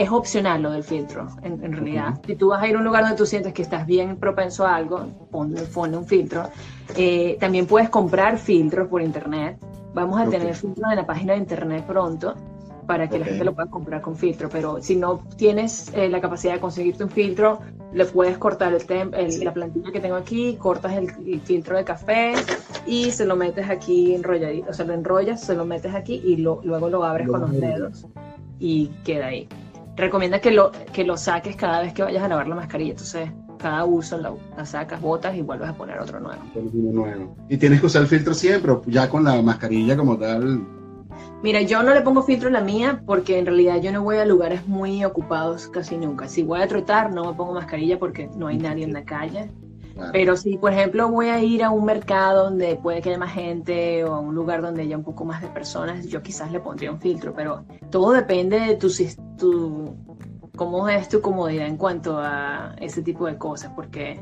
es 0.00 0.10
opcional 0.10 0.62
lo 0.62 0.70
del 0.70 0.82
filtro, 0.82 1.28
en, 1.42 1.72
realidad. 1.72 2.18
Si 2.26 2.34
tú 2.34 2.48
vas 2.48 2.62
a 2.62 2.66
ir 2.66 2.74
a 2.74 2.78
un 2.78 2.84
lugar 2.84 3.02
donde 3.02 3.18
tú 3.18 3.26
sientes 3.26 3.52
que 3.52 3.60
estás 3.60 3.86
bien 3.86 4.16
propenso 4.16 4.66
a 4.66 4.74
algo, 4.74 5.06
ponle, 5.30 5.60
un 5.98 6.06
filtro. 6.06 6.44
Eh, 6.96 7.36
también 7.38 7.66
puedes 7.66 7.90
comprar 7.90 8.38
filtros 8.38 8.88
por 8.88 9.02
internet. 9.02 9.58
Vamos 9.92 10.18
a 10.18 10.24
tener 10.24 10.54
filtros 10.54 10.90
en 10.90 10.96
la 10.96 11.06
página 11.06 11.34
de 11.34 11.40
internet 11.40 11.84
pronto 11.86 12.34
para 12.86 13.10
que 13.10 13.18
la 13.18 13.26
gente 13.26 13.44
lo 13.44 13.54
pueda 13.54 13.68
comprar 13.68 14.00
con 14.00 14.16
filtro, 14.16 14.48
pero 14.48 14.80
si 14.80 14.96
no 14.96 15.22
tienes 15.36 15.92
eh, 15.94 16.08
la 16.08 16.20
capacidad 16.22 16.54
de 16.54 16.60
conseguirte 16.60 17.04
un 17.04 17.10
filtro, 17.10 17.60
le 17.92 18.06
puedes 18.06 18.38
cortar 18.38 18.72
el, 18.72 19.44
la 19.44 19.52
plantilla 19.52 19.92
que 19.92 20.00
tengo 20.00 20.16
aquí, 20.16 20.56
cortas 20.56 20.94
el, 20.94 21.40
filtro 21.42 21.76
de 21.76 21.84
café 21.84 22.32
y 22.86 23.10
se 23.10 23.26
lo 23.26 23.36
metes 23.36 23.68
aquí 23.68 24.14
enrolladito, 24.14 24.70
o 24.70 24.72
sea, 24.72 24.86
lo 24.86 24.94
enrollas, 24.94 25.42
se 25.42 25.54
lo 25.54 25.66
metes 25.66 25.94
aquí 25.94 26.22
y 26.24 26.38
luego 26.38 26.88
lo 26.88 27.04
abres 27.04 27.28
con 27.28 27.42
los 27.42 27.52
dedos 27.52 28.06
y 28.58 28.88
queda 29.04 29.26
ahí 29.26 29.46
recomienda 30.00 30.40
que 30.40 30.50
lo, 30.50 30.72
que 30.92 31.04
lo 31.04 31.16
saques 31.16 31.56
cada 31.56 31.82
vez 31.82 31.92
que 31.92 32.02
vayas 32.02 32.22
a 32.22 32.28
lavar 32.28 32.48
la 32.48 32.56
mascarilla. 32.56 32.92
Entonces, 32.92 33.30
cada 33.58 33.84
uso 33.84 34.18
la, 34.18 34.64
sacas, 34.64 35.00
botas 35.00 35.36
y 35.36 35.42
vuelves 35.42 35.68
a 35.68 35.74
poner 35.74 35.98
otro 36.00 36.18
nuevo. 36.20 36.42
nuevo. 36.72 37.36
Y 37.48 37.56
tienes 37.56 37.80
que 37.80 37.86
usar 37.86 38.02
el 38.02 38.08
filtro 38.08 38.34
siempre, 38.34 38.72
ya 38.86 39.08
con 39.08 39.24
la 39.24 39.40
mascarilla 39.42 39.96
como 39.96 40.18
tal. 40.18 40.66
Mira, 41.42 41.62
yo 41.62 41.82
no 41.82 41.94
le 41.94 42.02
pongo 42.02 42.22
filtro 42.22 42.48
a 42.48 42.52
la 42.52 42.60
mía 42.60 43.02
porque 43.06 43.38
en 43.38 43.46
realidad 43.46 43.80
yo 43.80 43.92
no 43.92 44.02
voy 44.02 44.18
a 44.18 44.26
lugares 44.26 44.66
muy 44.66 45.04
ocupados 45.04 45.68
casi 45.68 45.96
nunca. 45.96 46.28
Si 46.28 46.42
voy 46.42 46.60
a 46.60 46.68
trotar, 46.68 47.12
no 47.12 47.24
me 47.24 47.34
pongo 47.34 47.54
mascarilla 47.54 47.98
porque 47.98 48.28
no 48.36 48.48
hay 48.48 48.58
nadie 48.58 48.84
en 48.84 48.92
la 48.92 49.04
calle. 49.04 49.50
Pero 50.12 50.36
si, 50.36 50.56
por 50.58 50.72
ejemplo, 50.72 51.08
voy 51.08 51.28
a 51.28 51.40
ir 51.42 51.62
a 51.62 51.70
un 51.70 51.84
mercado 51.84 52.44
donde 52.44 52.76
puede 52.76 53.00
que 53.00 53.10
haya 53.10 53.18
más 53.18 53.32
gente 53.32 54.04
o 54.04 54.14
a 54.14 54.20
un 54.20 54.34
lugar 54.34 54.62
donde 54.62 54.82
haya 54.82 54.96
un 54.96 55.04
poco 55.04 55.24
más 55.24 55.40
de 55.42 55.48
personas, 55.48 56.06
yo 56.06 56.22
quizás 56.22 56.50
le 56.52 56.60
pondría 56.60 56.90
un 56.90 57.00
filtro, 57.00 57.34
pero 57.34 57.64
todo 57.90 58.12
depende 58.12 58.60
de 58.60 58.76
tu, 58.76 58.88
tu 59.36 59.96
cómo 60.56 60.88
es 60.88 61.08
tu 61.08 61.20
comodidad 61.20 61.66
en 61.66 61.76
cuanto 61.76 62.18
a 62.18 62.74
ese 62.80 63.02
tipo 63.02 63.26
de 63.26 63.38
cosas, 63.38 63.72
porque 63.74 64.20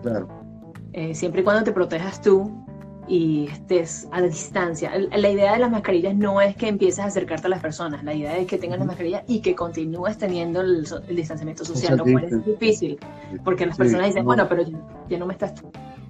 eh, 0.92 1.14
siempre 1.14 1.40
y 1.40 1.44
cuando 1.44 1.64
te 1.64 1.72
protejas 1.72 2.20
tú, 2.20 2.64
y 3.08 3.46
estés 3.46 4.06
a 4.12 4.20
distancia. 4.20 4.92
La 4.96 5.30
idea 5.30 5.54
de 5.54 5.58
las 5.58 5.70
mascarillas 5.70 6.14
no 6.14 6.40
es 6.40 6.54
que 6.56 6.68
empieces 6.68 7.00
a 7.00 7.06
acercarte 7.06 7.46
a 7.46 7.50
las 7.50 7.60
personas, 7.60 8.04
la 8.04 8.14
idea 8.14 8.36
es 8.36 8.46
que 8.46 8.58
tengas 8.58 8.78
la 8.78 8.84
mascarilla 8.84 9.24
y 9.26 9.40
que 9.40 9.54
continúes 9.54 10.18
teniendo 10.18 10.60
el, 10.60 10.86
distanciamiento 11.08 11.64
social, 11.64 11.96
lo 11.96 12.04
cual 12.04 12.24
es 12.24 12.44
difícil, 12.44 12.98
porque 13.44 13.66
las 13.66 13.76
personas 13.76 14.08
dicen, 14.08 14.24
bueno, 14.24 14.46
pero 14.48 14.62
ya, 15.08 15.18
no 15.18 15.26
me 15.26 15.32
estás, 15.32 15.54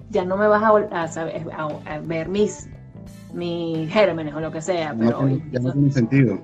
ya 0.09 0.25
no 0.25 0.35
me 0.35 0.47
vas 0.47 0.61
a, 0.61 1.03
a, 1.03 1.99
ver 1.99 2.27
mis, 2.27 2.69
mis 3.33 3.89
gérmenes 3.91 4.35
o 4.35 4.41
lo 4.41 4.51
que 4.51 4.61
sea, 4.61 4.93
pero 4.97 5.27
ya 5.51 5.59
no 5.59 5.71
tiene 5.71 5.91
sentido. 5.91 6.39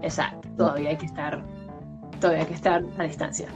Exacto, 0.00 0.48
todavía 0.56 0.90
hay 0.90 0.96
que 0.96 1.06
estar, 1.06 1.44
todavía 2.18 2.42
hay 2.42 2.48
que 2.48 2.54
estar 2.54 2.82
a 2.98 3.04
distancia. 3.04 3.48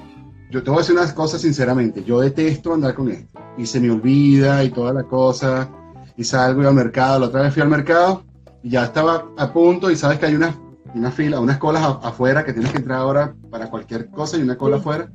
Yo 0.50 0.62
te 0.62 0.70
voy 0.70 0.78
a 0.78 0.80
decir 0.82 0.94
unas 0.94 1.12
cosas 1.12 1.40
sinceramente, 1.40 2.04
yo 2.04 2.20
detesto 2.20 2.74
andar 2.74 2.94
con 2.94 3.10
esto 3.10 3.40
y 3.58 3.66
se 3.66 3.80
me 3.80 3.90
olvida 3.90 4.62
y 4.62 4.70
toda 4.70 4.92
la 4.92 5.02
cosa 5.02 5.68
y 6.16 6.24
salgo 6.24 6.62
y 6.62 6.66
al 6.66 6.74
mercado, 6.74 7.20
la 7.20 7.26
otra 7.26 7.42
vez 7.42 7.52
fui 7.52 7.62
al 7.62 7.68
mercado 7.68 8.24
y 8.62 8.70
ya 8.70 8.84
estaba 8.84 9.26
a 9.36 9.52
punto 9.52 9.90
y 9.90 9.96
sabes 9.96 10.18
que 10.18 10.26
hay 10.26 10.34
una, 10.34 10.54
una 10.94 11.10
fila, 11.10 11.40
unas 11.40 11.58
colas 11.58 11.84
afuera 12.02 12.44
que 12.44 12.52
tienes 12.52 12.72
que 12.72 12.78
entrar 12.78 13.00
ahora 13.00 13.34
para 13.50 13.68
cualquier 13.68 14.08
cosa 14.08 14.36
y 14.36 14.42
una 14.42 14.56
cola 14.56 14.76
afuera. 14.76 15.10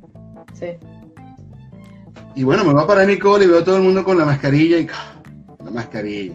Sí. 0.54 0.78
Y 2.34 2.44
bueno, 2.44 2.64
me 2.64 2.72
voy 2.72 2.82
a 2.82 2.86
parar 2.86 3.06
mi 3.06 3.18
cola 3.18 3.44
y 3.44 3.48
veo 3.48 3.60
a 3.60 3.64
todo 3.64 3.76
el 3.76 3.82
mundo 3.82 4.04
con 4.04 4.16
la 4.16 4.24
mascarilla 4.24 4.78
y 4.78 4.86
la 5.64 5.70
mascarilla. 5.70 6.34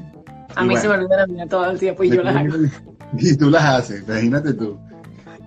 A 0.56 0.64
mí 0.64 0.76
se 0.78 0.88
me 0.88 0.96
olvida 0.96 1.18
la 1.18 1.28
mía 1.28 1.48
todo 1.48 1.70
el 1.70 1.80
tiempo 1.80 2.04
y 2.04 2.10
yo 2.10 2.24
las 2.24 2.36
hago. 2.36 2.56
Y 3.18 3.38
tú 3.38 3.50
las 3.50 3.64
haces, 3.64 4.04
imagínate 4.06 4.54
tú. 4.54 4.78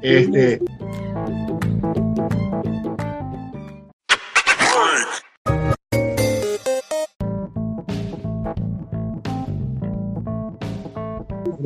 Este, 0.01 0.59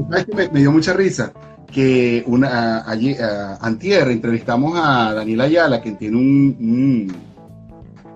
Me, 0.08 0.60
dio 0.60 0.72
mucha 0.72 0.92
risa 0.92 1.32
que 1.72 2.22
una, 2.26 2.88
allí, 2.88 3.16
antier 3.60 4.08
entrevistamos 4.08 4.78
a 4.78 5.12
Daniela 5.12 5.44
Ayala, 5.44 5.82
que 5.82 5.92
tiene 5.92 6.16
un, 6.16 7.12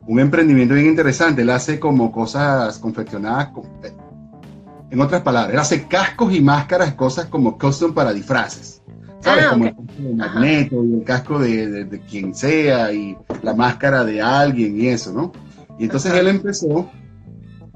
un, 0.07 0.21
emprendimiento 0.21 0.75
bien 0.75 0.87
interesante. 0.87 1.43
Él 1.43 1.51
hace 1.51 1.81
como 1.81 2.13
cosas 2.13 2.79
confeccionadas, 2.79 3.51
eh, 3.83 3.93
en 4.91 5.01
otras 5.01 5.23
palabras, 5.23 5.53
él 5.53 5.59
hace 5.59 5.89
cascos 5.89 6.33
y 6.33 6.41
máscaras, 6.41 6.95
cosas 6.95 7.27
como 7.27 7.59
custom 7.59 7.93
para 7.93 8.13
disfraces. 8.13 8.83
¿Sabes? 9.21 9.47
Ah, 9.47 9.51
como 9.51 9.65
el 9.65 9.75
casco 9.75 10.03
de 10.03 10.15
Magneto 10.15 10.85
y 10.85 10.95
el 10.95 11.05
casco 11.05 11.39
de, 11.41 12.03
quien 12.09 12.35
sea 12.35 12.93
y 12.93 13.17
la 13.43 13.55
máscara 13.55 14.05
de 14.05 14.23
alguien 14.23 14.81
y 14.81 14.87
eso, 14.87 15.13
¿no? 15.13 15.33
Y 15.79 15.85
entonces 15.85 16.13
él 16.15 16.29
empezó. 16.29 16.89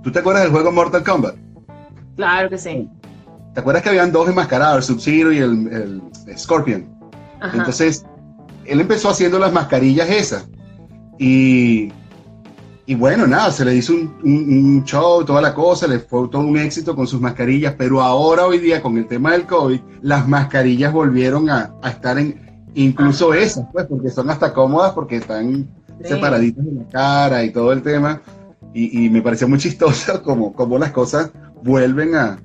¿Tú 0.03 0.11
te 0.11 0.20
acuerdas 0.20 0.44
del 0.44 0.53
juego 0.53 0.72
Mortal 0.72 1.05
Kombat? 1.05 1.37
Claro 2.16 2.48
que 2.48 2.59
sí. 2.59 2.88
¿Te 3.55 3.61
acuerdas 3.61 3.83
que 3.83 3.91
habían 3.91 4.12
dos 4.12 4.29
enmascarados, 4.29 4.79
el 4.79 4.83
Sub-Zero 4.95 5.33
y 5.33 5.38
el, 5.38 6.03
Scorpion? 6.37 6.88
Entonces, 7.53 8.05
él 8.65 8.81
empezó 8.81 9.11
haciendo 9.11 9.38
las 9.38 9.53
mascarillas 9.53 10.09
esas. 10.09 10.49
Y, 11.19 11.93
y 12.87 12.95
bueno, 12.95 13.27
nada, 13.27 13.51
se 13.51 13.65
le 13.65 13.75
hizo 13.75 13.93
un, 13.93 14.83
show, 14.85 15.25
toda 15.25 15.43
la 15.43 15.55
cosa, 15.55 15.87
le 15.87 15.99
fue 15.99 16.29
todo 16.29 16.43
un 16.43 16.57
éxito 16.57 16.97
con 16.97 17.07
sus 17.07 17.21
mascarillas, 17.21 17.75
pero 17.77 18.01
ahora, 18.01 18.47
hoy 18.47 18.59
día, 18.59 18.81
con 18.81 18.97
el 18.97 19.07
tema 19.07 19.33
del 19.33 19.47
COVID, 19.47 19.81
las 20.01 20.27
mascarillas 20.27 20.93
volvieron 20.93 21.51
a, 21.51 21.75
estar 21.85 22.19
en, 22.19 22.67
incluso 22.75 23.35
esas, 23.35 23.67
pues, 23.73 23.87
porque 23.87 24.09
son 24.09 24.31
hasta 24.31 24.53
cómodas, 24.53 24.93
porque 24.93 25.17
están 25.17 25.69
separaditas 26.03 26.65
de 26.65 26.73
la 26.73 26.88
cara 26.88 27.45
y 27.45 27.51
todo 27.51 27.73
el 27.73 27.83
tema. 27.83 28.23
Y, 28.75 29.11
me 29.11 29.21
pareció 29.21 29.47
muy 29.47 29.59
chistoso 29.59 30.23
como, 30.25 30.55
como 30.55 30.79
las 30.79 30.93
cosas 30.93 31.31
vuelven 31.62 32.15
a, 32.17 32.38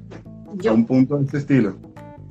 a 0.68 0.72
un 0.72 0.86
punto 0.86 1.18
de 1.18 1.26
este 1.26 1.38
estilo. 1.38 1.76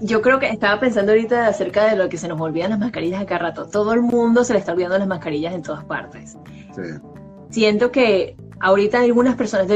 Yo 0.00 0.20
creo 0.20 0.38
que 0.38 0.48
estaba 0.48 0.79
pensando 0.79 1.12
ahorita 1.12 1.46
acerca 1.46 1.88
de 1.88 1.96
lo 1.96 2.09
que 2.09 2.18
se 2.18 2.29
nos 2.29 2.40
olvidan 2.40 2.70
las 2.70 2.79
mascarillas 2.79 3.22
a 3.22 3.26
cada 3.26 3.40
rato. 3.40 3.66
Todo 3.66 3.94
el 3.94 4.02
mundo 4.02 4.44
se 4.44 4.52
le 4.52 4.59
está 4.59 4.72
olvidando 4.72 4.98
las 4.98 5.09
mascarillas 5.09 5.55
en 5.55 5.62
todas 5.62 5.85
partes. 5.85 6.37
Sí. 6.74 6.83
Siento 7.48 7.90
que 7.90 8.37
ahorita 8.61 9.00
algunas 9.00 9.37
personas, 9.37 9.68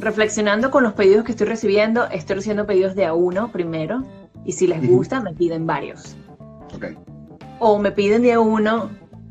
reflexionando 0.00 0.70
con 0.70 0.82
los 0.82 0.94
pedidos 0.94 1.24
que 1.24 1.32
estoy 1.32 1.46
recibiendo, 1.46 2.06
estoy 2.10 2.36
recibiendo 2.36 2.66
pedidos 2.66 2.94
de 2.94 3.04
a 3.04 3.14
uno 3.14 3.50
primero, 3.50 4.02
y 4.44 4.52
si 4.52 4.66
les 4.66 4.86
gusta, 4.86 5.20
me 5.20 5.32
piden 5.32 5.66
varios. 5.66 6.16
Okay. 6.74 6.96
O 7.58 7.78
me 7.78 7.92
piden 7.92 8.22
de 8.22 8.32
a 8.32 8.40
uno 8.40 8.90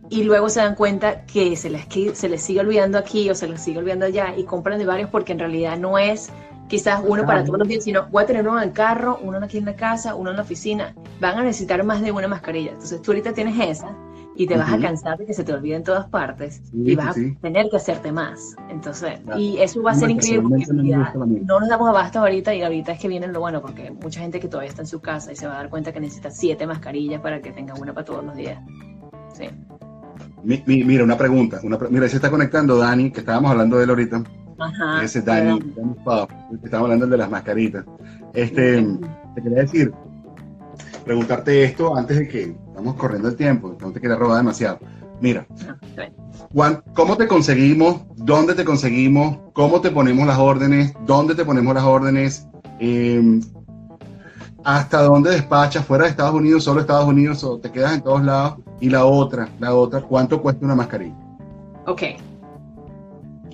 y 0.09 0.23
luego 0.23 0.49
se 0.49 0.59
dan 0.59 0.75
cuenta 0.75 1.25
que 1.25 1.55
se 1.55 1.69
les, 1.69 1.87
se 2.13 2.29
les 2.29 2.41
sigue 2.41 2.59
olvidando 2.59 2.97
aquí 2.97 3.29
o 3.29 3.35
se 3.35 3.47
les 3.47 3.61
sigue 3.61 3.79
olvidando 3.79 4.05
allá 4.05 4.35
y 4.37 4.43
compran 4.43 4.79
de 4.79 4.85
varios 4.85 5.09
porque 5.09 5.31
en 5.31 5.39
realidad 5.39 5.77
no 5.77 5.97
es 5.97 6.29
quizás 6.73 7.03
uno 7.07 7.23
para 7.23 7.45
todos 7.45 7.59
los 7.59 7.67
días, 7.67 7.83
sino 7.83 8.07
voy 8.07 8.23
a 8.23 8.25
tener 8.25 8.47
uno 8.47 8.57
en 8.57 8.69
el 8.69 8.73
carro, 8.73 9.19
uno 9.21 9.37
aquí 9.37 9.59
en 9.59 9.65
la 9.65 9.75
casa, 9.75 10.15
uno 10.15 10.31
en 10.31 10.37
la 10.37 10.41
oficina. 10.41 10.95
Van 11.21 11.37
a 11.37 11.43
necesitar 11.43 11.83
más 11.83 12.01
de 12.01 12.11
una 12.11 12.27
mascarilla. 12.27 12.71
Entonces 12.71 12.99
tú 12.99 13.11
ahorita 13.11 13.31
tienes 13.31 13.59
esa 13.59 13.95
y 14.35 14.47
te 14.47 14.57
vas 14.57 14.73
a 14.73 14.79
cansar 14.79 15.19
de 15.19 15.27
que 15.27 15.35
se 15.35 15.43
te 15.43 15.53
olvide 15.53 15.75
en 15.75 15.83
todas 15.83 16.07
partes 16.07 16.63
y 16.73 16.95
vas 16.95 17.15
a 17.15 17.21
tener 17.41 17.69
que 17.69 17.77
hacerte 17.77 18.11
más. 18.11 18.55
Entonces, 18.71 19.19
y 19.37 19.59
eso 19.59 19.83
va 19.83 19.91
a 19.91 19.93
ser 19.93 20.09
increíble 20.09 20.65
porque 21.13 21.41
no 21.45 21.59
nos 21.59 21.69
damos 21.69 21.87
abasto 21.87 22.17
ahorita 22.17 22.55
y 22.55 22.63
ahorita 22.63 22.93
es 22.93 22.99
que 22.99 23.07
viene 23.07 23.27
lo 23.27 23.39
bueno 23.39 23.61
porque 23.61 23.91
mucha 23.91 24.21
gente 24.21 24.39
que 24.39 24.47
todavía 24.47 24.69
está 24.71 24.81
en 24.81 24.87
su 24.87 24.99
casa 24.99 25.31
y 25.31 25.35
se 25.35 25.45
va 25.45 25.53
a 25.53 25.57
dar 25.57 25.69
cuenta 25.69 25.93
que 25.93 25.99
necesita 25.99 26.31
siete 26.31 26.65
mascarillas 26.65 27.21
para 27.21 27.39
que 27.39 27.51
tenga 27.51 27.75
una 27.75 27.93
para 27.93 28.05
todos 28.05 28.25
los 28.25 28.35
días. 28.35 28.59
Sí. 29.33 29.45
mira, 30.65 31.03
una 31.03 31.19
pregunta. 31.19 31.59
Una 31.61 31.77
mira, 31.91 32.09
se 32.09 32.15
está 32.15 32.31
conectando 32.31 32.79
Dani, 32.79 33.11
que 33.11 33.19
estábamos 33.19 33.51
hablando 33.51 33.77
de 33.77 33.83
él 33.83 33.89
ahorita. 33.91 34.23
Ese 35.01 35.21
Dani, 35.21 35.59
estamos 36.63 36.83
hablando 36.83 37.07
de 37.07 37.17
las 37.17 37.29
mascaritas. 37.29 37.85
Este, 38.33 38.81
te 39.35 39.41
quería 39.41 39.59
decir, 39.59 39.93
preguntarte 41.03 41.63
esto 41.63 41.95
antes 41.95 42.17
de 42.17 42.27
que 42.27 42.55
estamos 42.67 42.95
corriendo 42.95 43.27
el 43.29 43.35
tiempo, 43.35 43.75
no 43.79 43.91
te 43.91 43.99
quería 43.99 44.15
robar 44.15 44.37
demasiado. 44.37 44.79
Mira, 45.21 45.45
¿cómo 46.93 47.17
te 47.17 47.27
conseguimos? 47.27 48.01
¿Dónde 48.15 48.55
te 48.55 48.65
conseguimos? 48.65 49.37
¿Cómo 49.53 49.81
te 49.81 49.91
ponemos 49.91 50.27
las 50.27 50.37
órdenes? 50.37 50.93
¿Dónde 51.05 51.35
te 51.35 51.45
ponemos 51.45 51.73
las 51.73 51.83
órdenes? 51.83 52.47
Em, 52.79 53.41
¿Hasta 54.65 55.01
dónde 55.03 55.31
despachas? 55.31 55.85
¿Fuera 55.85 56.05
de 56.05 56.11
Estados 56.11 56.33
Unidos, 56.33 56.63
solo 56.63 56.81
Estados 56.81 57.05
Unidos 57.05 57.43
o 57.43 57.57
te 57.59 57.71
quedas 57.71 57.93
en 57.93 58.01
todos 58.01 58.23
lados? 58.23 58.59
Y 58.79 58.89
la 58.89 59.05
otra, 59.05 59.49
la 59.59 59.73
otra, 59.73 60.01
¿cuánto 60.01 60.41
cuesta 60.41 60.65
una 60.65 60.75
mascarilla? 60.75 61.15
Ok, 61.85 62.01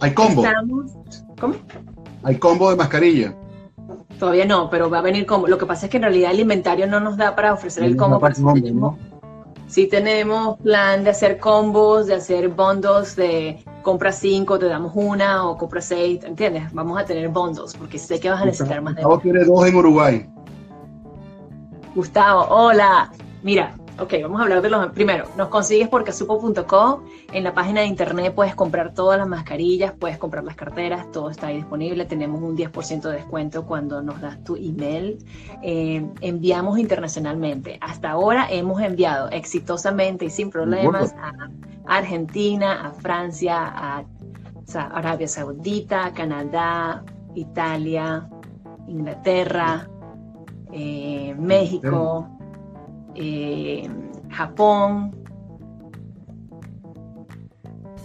¿Hay 0.02 0.14
combo? 0.14 0.44
¿Cómo? 1.40 1.56
¿Hay 2.24 2.36
combo 2.38 2.70
de 2.70 2.76
mascarilla? 2.76 3.36
Todavía 4.20 4.46
no, 4.46 4.70
pero 4.70 4.90
va 4.90 5.00
a 5.00 5.02
venir 5.02 5.26
combo. 5.26 5.48
Lo 5.48 5.58
que 5.58 5.66
pasa 5.66 5.86
es 5.86 5.92
que 5.92 5.98
en 5.98 6.04
realidad 6.04 6.32
el 6.32 6.42
inventario 6.42 6.88
no 6.88 7.00
nos 7.00 7.18
da 7.18 7.36
para 7.36 7.54
ofrecer 7.54 7.84
el 7.84 7.96
combo. 7.96 8.20
Para 8.20 8.36
sí, 9.68 9.88
tenemos, 9.88 10.58
plan 10.60 11.04
de 11.04 11.12
hacer 11.12 11.40
combos, 11.40 12.08
de 12.08 12.16
hacer 12.16 12.50
bundles 12.50 13.16
de 13.16 13.64
compra 13.82 14.12
cinco, 14.12 14.60
te 14.60 14.66
damos 14.66 14.92
una, 14.96 15.48
o 15.48 15.58
compra 15.58 15.82
seis, 15.82 16.24
¿entiendes? 16.24 16.74
Vamos 16.74 17.00
a 17.00 17.06
tener 17.06 17.30
bundles, 17.30 17.74
porque 17.78 17.98
sé 17.98 18.20
que 18.20 18.30
vas 18.30 18.42
a 18.42 18.46
necesitar 18.46 18.82
más 18.82 18.96
de 18.96 19.04
Gustavo 19.04 19.22
quiere 19.22 19.46
dos 19.46 19.66
en 19.66 19.76
Uruguay. 19.76 20.30
Gustavo, 21.96 22.46
hola. 22.50 23.12
Mira, 23.42 23.74
Ok, 24.02 24.14
vamos 24.22 24.40
a 24.40 24.44
hablar 24.44 24.62
de 24.62 24.70
los... 24.70 24.92
Primero, 24.92 25.26
nos 25.36 25.50
consigues 25.50 25.90
por 25.90 26.06
casupo.com. 26.06 27.04
En 27.34 27.44
la 27.44 27.54
página 27.54 27.82
de 27.82 27.88
internet 27.88 28.34
puedes 28.34 28.56
comprar 28.56 28.94
todas 28.94 29.20
las 29.20 29.28
mascarillas, 29.28 29.92
puedes 29.92 30.18
comprar 30.18 30.46
las 30.46 30.56
carteras, 30.56 31.12
todo 31.12 31.30
está 31.30 31.48
ahí 31.48 31.58
disponible. 31.58 32.06
Tenemos 32.06 32.42
un 32.42 32.56
10% 32.56 33.02
de 33.02 33.14
descuento 33.14 33.66
cuando 33.66 34.02
nos 34.02 34.22
das 34.22 34.42
tu 34.44 34.56
email. 34.56 35.18
Eh, 35.62 36.08
enviamos 36.22 36.80
internacionalmente. 36.80 37.78
Hasta 37.82 38.12
ahora 38.12 38.48
hemos 38.50 38.82
enviado 38.82 39.30
exitosamente 39.32 40.26
y 40.26 40.30
sin 40.30 40.50
problemas 40.50 41.14
a 41.14 41.34
Argentina, 41.86 42.88
a 42.88 42.92
Francia, 42.92 43.58
a 43.66 44.06
Arabia 44.76 45.28
Saudita, 45.28 46.14
Canadá, 46.14 47.04
Italia, 47.36 48.30
Inglaterra, 48.88 49.90
eh, 50.72 51.36
México. 51.38 52.39
Eh, 53.16 53.90
Japón, 54.30 55.16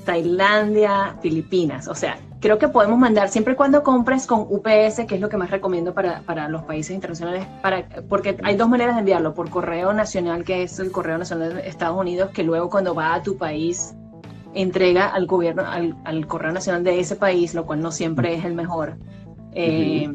Tailandia, 0.05 1.17
Filipinas. 1.21 1.89
O 1.89 1.95
sea, 1.95 2.19
creo 2.41 2.59
que 2.59 2.69
podemos 2.69 2.99
mandar 2.99 3.29
siempre 3.29 3.55
y 3.55 3.57
cuando 3.57 3.83
compres 3.83 4.27
con 4.27 4.41
UPS, 4.41 5.07
que 5.07 5.15
es 5.15 5.21
lo 5.21 5.29
que 5.29 5.37
más 5.37 5.51
recomiendo 5.51 5.95
para, 5.95 6.21
para, 6.23 6.49
los 6.49 6.63
países 6.63 6.95
internacionales, 6.95 7.47
para, 7.63 7.89
porque 8.09 8.37
hay 8.43 8.57
dos 8.57 8.69
maneras 8.69 8.97
de 8.97 9.01
enviarlo, 9.01 9.35
por 9.35 9.49
correo 9.51 9.93
nacional, 9.93 10.45
que 10.45 10.63
es 10.63 10.79
el 10.79 10.93
correo 10.93 11.19
nacional 11.19 11.55
de 11.55 11.69
Estados 11.69 11.99
Unidos, 11.99 12.31
que 12.31 12.43
luego 12.43 12.69
cuando 12.71 12.95
va 12.95 13.15
a 13.15 13.23
tu 13.23 13.37
país 13.39 13.95
entrega 14.53 15.09
al 15.09 15.27
gobierno, 15.27 15.65
al, 15.67 16.27
correo 16.27 16.53
nacional 16.53 16.85
de 16.85 17.01
ese 17.01 17.17
país, 17.17 17.55
lo 17.55 17.67
cual 17.67 17.81
no 17.81 17.91
siempre 17.91 18.35
es 18.35 18.45
el 18.45 18.55
mejor. 18.55 18.97
Eh, 19.53 20.13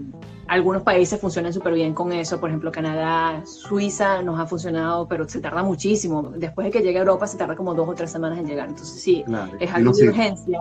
algunos 0.50 0.82
países 0.82 1.22
funcionan 1.22 1.54
súper 1.54 1.74
bien 1.74 1.94
con 1.94 2.12
eso, 2.12 2.40
por 2.40 2.50
ejemplo 2.50 2.72
Canadá, 2.72 3.44
Suiza 3.46 4.24
nos 4.24 4.40
ha 4.40 4.48
funcionado, 4.48 5.08
pero 5.08 5.30
se 5.30 5.40
tarda 5.40 5.62
muchísimo. 5.62 6.34
Después 6.36 6.66
de 6.66 6.72
que 6.72 6.80
llegue 6.80 6.98
a 6.98 7.02
Europa 7.02 7.28
se 7.28 7.38
tarda 7.38 7.56
como 7.56 7.76
dos 7.76 7.88
o 7.88 7.94
tres 7.94 8.12
semanas 8.12 8.40
en 8.40 8.48
llegar. 8.48 8.68
Entonces 8.68 9.00
sí, 9.00 9.24
es 9.60 9.72
algo 9.72 9.92
de 9.94 10.10
urgencia. 10.10 10.60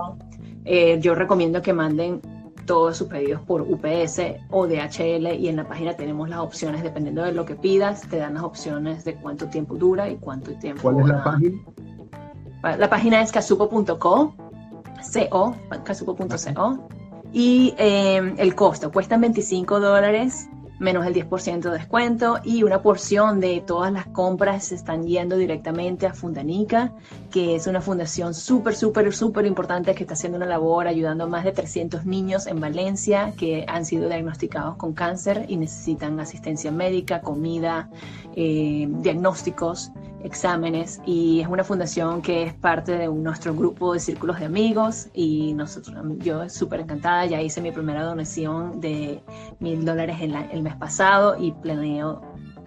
Eh, 0.67 0.99
yo 1.01 1.15
recomiendo 1.15 1.63
que 1.63 1.73
manden 1.73 2.21
todos 2.67 2.99
sus 2.99 3.09
pedidos 3.09 3.41
por 3.41 3.63
UPS 3.63 4.21
o 4.51 4.67
DHL 4.67 5.27
y 5.39 5.49
en 5.49 5.57
la 5.57 5.67
página 5.67 5.95
tenemos 5.95 6.29
las 6.29 6.41
opciones, 6.41 6.83
dependiendo 6.83 7.23
de 7.23 7.33
lo 7.33 7.47
que 7.47 7.55
pidas, 7.55 8.03
te 8.03 8.19
dan 8.19 8.35
las 8.35 8.43
opciones 8.43 9.07
de 9.07 9.15
cuánto 9.15 9.47
tiempo 9.47 9.77
dura 9.77 10.11
y 10.11 10.17
cuánto 10.17 10.53
tiempo. 10.59 10.83
¿Cuál 10.83 11.01
es 11.01 11.07
la 11.07 11.25
página? 11.25 11.59
La 12.77 12.91
página 12.91 13.23
es 13.23 13.33
casupo.co, 13.33 14.35
co, 15.31 15.57
casupo.co, 15.83 16.89
y 17.33 17.75
eh, 17.79 18.35
el 18.39 18.55
costo 18.55 18.91
cuesta 18.91 19.17
25 19.17 19.81
dólares 19.81 20.49
menos 20.79 21.07
el 21.07 21.15
10% 21.15 21.61
de 21.61 21.71
descuento 21.71 22.39
y 22.45 22.63
una 22.63 22.83
porción 22.83 23.41
de 23.41 23.63
todas 23.67 23.93
las 23.93 24.07
compras 24.07 24.67
se 24.67 24.77
están 24.77 25.07
yendo 25.07 25.37
directamente 25.37 26.07
a 26.07 26.15
Fundanica, 26.15 26.93
que 27.31 27.57
es 27.57 27.67
una 27.67 27.81
fundación 27.81 28.35
súper, 28.35 28.75
súper, 28.75 29.13
súper 29.13 29.47
importante 29.47 29.95
que 29.95 30.05
está 30.05 30.15
haciendo 30.15 30.37
una 30.37 30.47
labor 30.47 30.87
ayudando 30.87 31.25
a 31.25 31.27
más 31.27 31.45
de 31.45 31.53
300 31.53 32.07
niños 32.07 32.47
en 32.47 32.61
Valencia 32.61 33.33
que 33.37 33.65
han 33.69 33.85
sido 33.85 34.09
diagnosticados 34.09 34.77
con 34.77 34.93
cáncer 34.93 35.47
y 35.49 35.57
necesitan 35.57 36.19
asistencia 36.21 36.71
médica, 36.71 37.21
comida, 37.23 37.91
eh, 38.37 38.87
diagnósticos, 38.89 39.91
exámenes 40.25 41.01
y 41.07 41.41
es 41.41 41.49
una 41.49 41.65
fundación 41.65 42.23
que 42.23 42.43
es 42.43 42.55
parte 42.55 42.93
de 42.93 43.09
nuestro 43.09 43.55
grupo 43.55 43.93
de 43.93 44.01
círculos 44.01 44.41
de 44.41 44.47
amigos 44.47 45.09
y 45.15 45.55
nosotros, 45.55 45.97
yo 46.19 46.49
súper 46.49 46.81
encantada, 46.81 47.27
ya 47.27 47.41
hice 47.41 47.61
mi 47.61 47.71
primera 47.71 48.03
donación 48.03 48.81
de 48.81 49.23
mil 49.61 49.85
dólares 49.85 50.19
el 50.21 50.63
mes 50.63 50.77
pasado 50.77 51.37
y 51.39 51.53
planeo 51.53 52.21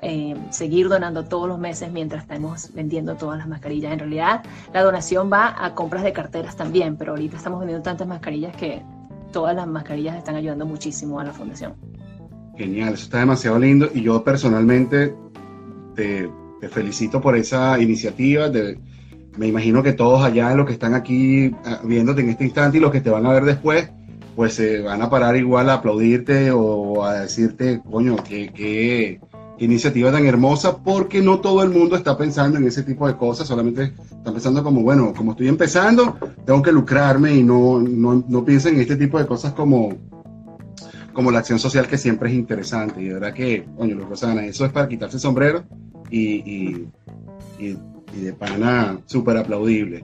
eh, 0.03 0.35
seguir 0.49 0.89
donando 0.89 1.25
todos 1.25 1.47
los 1.47 1.59
meses 1.59 1.91
mientras 1.91 2.23
estamos 2.23 2.73
vendiendo 2.73 3.15
todas 3.15 3.37
las 3.37 3.47
mascarillas. 3.47 3.93
En 3.93 3.99
realidad, 3.99 4.43
la 4.73 4.81
donación 4.81 5.29
va 5.31 5.55
a 5.63 5.75
compras 5.75 6.03
de 6.03 6.11
carteras 6.11 6.55
también, 6.55 6.97
pero 6.97 7.11
ahorita 7.11 7.37
estamos 7.37 7.59
vendiendo 7.59 7.83
tantas 7.83 8.07
mascarillas 8.07 8.55
que 8.55 8.81
todas 9.31 9.55
las 9.55 9.67
mascarillas 9.67 10.17
están 10.17 10.35
ayudando 10.35 10.65
muchísimo 10.65 11.19
a 11.19 11.23
la 11.23 11.33
fundación. 11.33 11.75
Genial, 12.57 12.95
eso 12.95 13.03
está 13.03 13.19
demasiado 13.19 13.59
lindo 13.59 13.89
y 13.93 14.01
yo 14.01 14.23
personalmente 14.23 15.15
te, 15.95 16.31
felicito 16.69 17.21
por 17.21 17.36
esa 17.36 17.80
iniciativa. 17.80 18.50
me 19.38 19.47
imagino 19.47 19.84
que 19.84 19.93
todos 19.93 20.24
allá, 20.24 20.54
los 20.56 20.65
que 20.65 20.74
están 20.74 20.93
aquí 20.93 21.52
ah, 21.65 21.82
viéndote 21.84 22.21
en 22.21 22.30
este 22.30 22.43
instante 22.43 22.78
y 22.78 22.82
los 22.82 22.91
que 22.91 23.02
te 23.02 23.10
van 23.10 23.26
a 23.26 23.34
ver 23.34 23.45
después, 23.45 23.89
pues 24.36 24.54
se 24.54 24.82
van 24.82 25.02
a 25.02 25.10
parar 25.10 25.36
igual 25.36 25.69
a 25.69 25.76
aplaudirte 25.76 26.52
o 26.52 27.04
a 27.04 27.21
decirte, 27.21 27.82
coño, 27.89 28.15
qué, 28.24 29.19
iniciativa 29.60 30.12
tan 30.12 30.26
hermosa, 30.26 30.78
porque 30.78 31.21
no 31.21 31.39
todo 31.39 31.62
el 31.62 31.69
mundo 31.69 31.95
está 31.95 32.17
pensando 32.17 32.58
en 32.58 32.65
ese 32.65 32.82
tipo 32.82 33.08
de 33.08 33.15
cosas, 33.15 33.47
solamente 33.47 33.93
están 34.12 34.34
pensando 34.34 34.63
como, 34.63 34.82
bueno, 34.82 35.13
como 35.15 35.32
estoy 35.32 35.50
empezando, 35.50 36.17
tengo 36.45 36.63
que 36.63 36.71
lucrarme 36.71 37.36
y 37.36 37.43
no, 37.43 37.80
no, 37.80 38.24
no 38.28 38.43
piensen 38.43 38.76
en 38.76 38.82
este 38.82 38.95
tipo 38.95 39.19
de 39.19 39.28
cosas 39.28 39.54
como, 39.54 39.93
como 41.13 41.32
la 41.32 41.39
acción 41.39 41.60
social 41.60 41.88
que 41.88 41.97
siempre 41.97 42.30
es 42.30 42.36
interesante. 42.36 43.02
Y 43.02 43.06
de 43.06 43.13
verdad 43.15 43.34
que, 43.34 43.65
coño, 43.78 43.97
Rosana, 44.08 44.45
eso 44.45 44.65
es 44.65 44.71
para 44.71 44.88
quitarse 44.88 45.17
el 45.17 45.21
sombrero 45.21 45.63
y, 46.10 46.88
y, 47.60 47.78
de 48.13 48.34
pana 48.34 49.00
súper 49.06 49.38
aplaudible. 49.38 50.04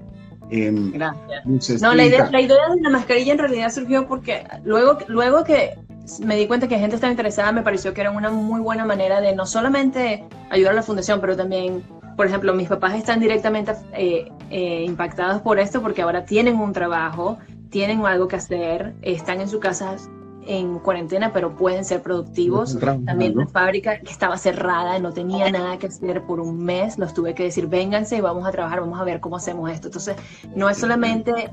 Em, 0.49 0.93
Gracias. 0.93 1.81
No, 1.81 1.93
la 1.93 2.05
idea, 2.05 2.29
la 2.31 2.39
idea 2.39 2.69
de 2.73 2.81
la 2.81 2.89
mascarilla 2.89 3.33
en 3.33 3.39
realidad 3.39 3.69
surgió 3.69 4.07
porque 4.07 4.45
luego, 4.63 4.97
luego 5.07 5.43
que 5.43 5.77
me 6.23 6.37
di 6.37 6.47
cuenta 6.47 6.67
que 6.67 6.79
gente 6.79 6.95
estaba 6.95 7.11
interesada, 7.11 7.51
me 7.51 7.63
pareció 7.63 7.93
que 7.93 8.01
era 8.01 8.11
una 8.11 8.29
muy 8.29 8.61
buena 8.61 8.85
manera 8.85 9.19
de 9.19 9.35
no 9.35 9.45
solamente 9.45 10.23
ayudar 10.49 10.71
a 10.71 10.75
la 10.75 10.83
fundación, 10.83 11.19
pero 11.19 11.35
también, 11.35 11.83
por 12.15 12.27
ejemplo, 12.27 12.53
mis 12.53 12.69
papás 12.69 12.95
están 12.95 13.19
directamente 13.19 13.73
eh, 13.93 14.31
eh, 14.49 14.83
impactados 14.85 15.41
por 15.41 15.59
esto 15.59 15.81
porque 15.81 16.01
ahora 16.01 16.23
tienen 16.23 16.57
un 16.57 16.71
trabajo, 16.71 17.37
tienen 17.69 18.05
algo 18.05 18.29
que 18.29 18.37
hacer, 18.37 18.93
están 19.01 19.41
en 19.41 19.49
su 19.49 19.59
casa 19.59 19.97
en 20.47 20.79
cuarentena, 20.79 21.33
pero 21.33 21.55
pueden 21.55 21.85
ser 21.85 22.01
productivos. 22.01 22.77
También 22.79 23.35
la 23.35 23.47
fábrica 23.47 23.99
que 23.99 24.11
estaba 24.11 24.37
cerrada, 24.37 24.99
no 24.99 25.13
tenía 25.13 25.51
nada 25.51 25.77
que 25.77 25.87
hacer 25.87 26.23
por 26.23 26.39
un 26.39 26.63
mes, 26.63 26.97
los 26.97 27.13
tuve 27.13 27.35
que 27.35 27.43
decir, 27.43 27.67
vénganse 27.67 28.17
y 28.17 28.21
vamos 28.21 28.47
a 28.47 28.51
trabajar, 28.51 28.79
vamos 28.79 28.99
a 28.99 29.03
ver 29.03 29.19
cómo 29.19 29.35
hacemos 29.35 29.69
esto. 29.71 29.87
Entonces, 29.87 30.15
no 30.55 30.69
es 30.69 30.77
solamente 30.77 31.51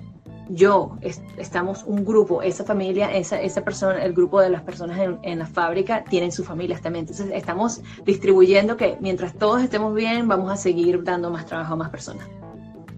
yo, 0.49 0.99
estamos 1.39 1.85
un 1.85 2.05
grupo, 2.05 2.43
esa 2.43 2.65
familia, 2.65 3.13
esa, 3.15 3.41
esa 3.41 3.63
persona, 3.63 4.03
el 4.03 4.13
grupo 4.13 4.41
de 4.41 4.51
las 4.51 4.63
personas 4.63 4.99
en, 4.99 5.19
en, 5.23 5.39
la 5.39 5.47
fábrica 5.47 6.05
tienen 6.05 6.33
sus 6.33 6.47
familias 6.47 6.83
también. 6.83 7.05
Entonces, 7.05 7.31
estamos 7.35 7.81
distribuyendo 8.05 8.77
que 8.77 8.99
mientras 9.01 9.35
todos 9.35 9.63
estemos 9.63 9.95
bien, 9.95 10.29
vamos 10.29 10.53
a 10.53 10.57
seguir 10.57 11.03
dando 11.03 11.31
más 11.31 11.47
trabajo 11.47 11.75
a 11.75 11.77
más 11.77 11.91
personas. 11.91 12.27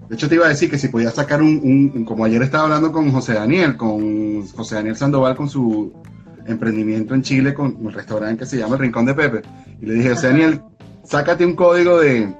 De 0.08 0.14
hecho, 0.14 0.28
te 0.28 0.36
iba 0.36 0.46
a 0.46 0.50
decir 0.50 0.70
que 0.70 0.78
si 0.78 0.88
podías 0.88 1.14
sacar 1.14 1.42
un, 1.42 2.04
como 2.04 2.24
ayer 2.24 2.42
estaba 2.42 2.64
hablando 2.64 2.92
con 2.92 3.10
José 3.10 3.34
Daniel, 3.34 3.76
con 3.76 4.46
José 4.48 4.76
Daniel 4.76 4.96
Sandoval, 4.96 5.36
con 5.36 5.48
su 5.48 5.92
emprendimiento 6.46 7.14
en 7.14 7.22
Chile, 7.22 7.54
con 7.54 7.76
un 7.80 7.92
restaurante 7.92 8.40
que 8.40 8.46
se 8.46 8.58
llama 8.58 8.76
El 8.76 8.82
Rincón 8.82 9.06
de 9.06 9.14
Pepe. 9.14 9.42
Y 9.80 9.86
le 9.86 9.94
dije, 9.94 10.10
José 10.10 10.28
Daniel, 10.28 10.60
sácate 11.02 11.44
un 11.44 11.56
código 11.56 11.98
de, 11.98 12.32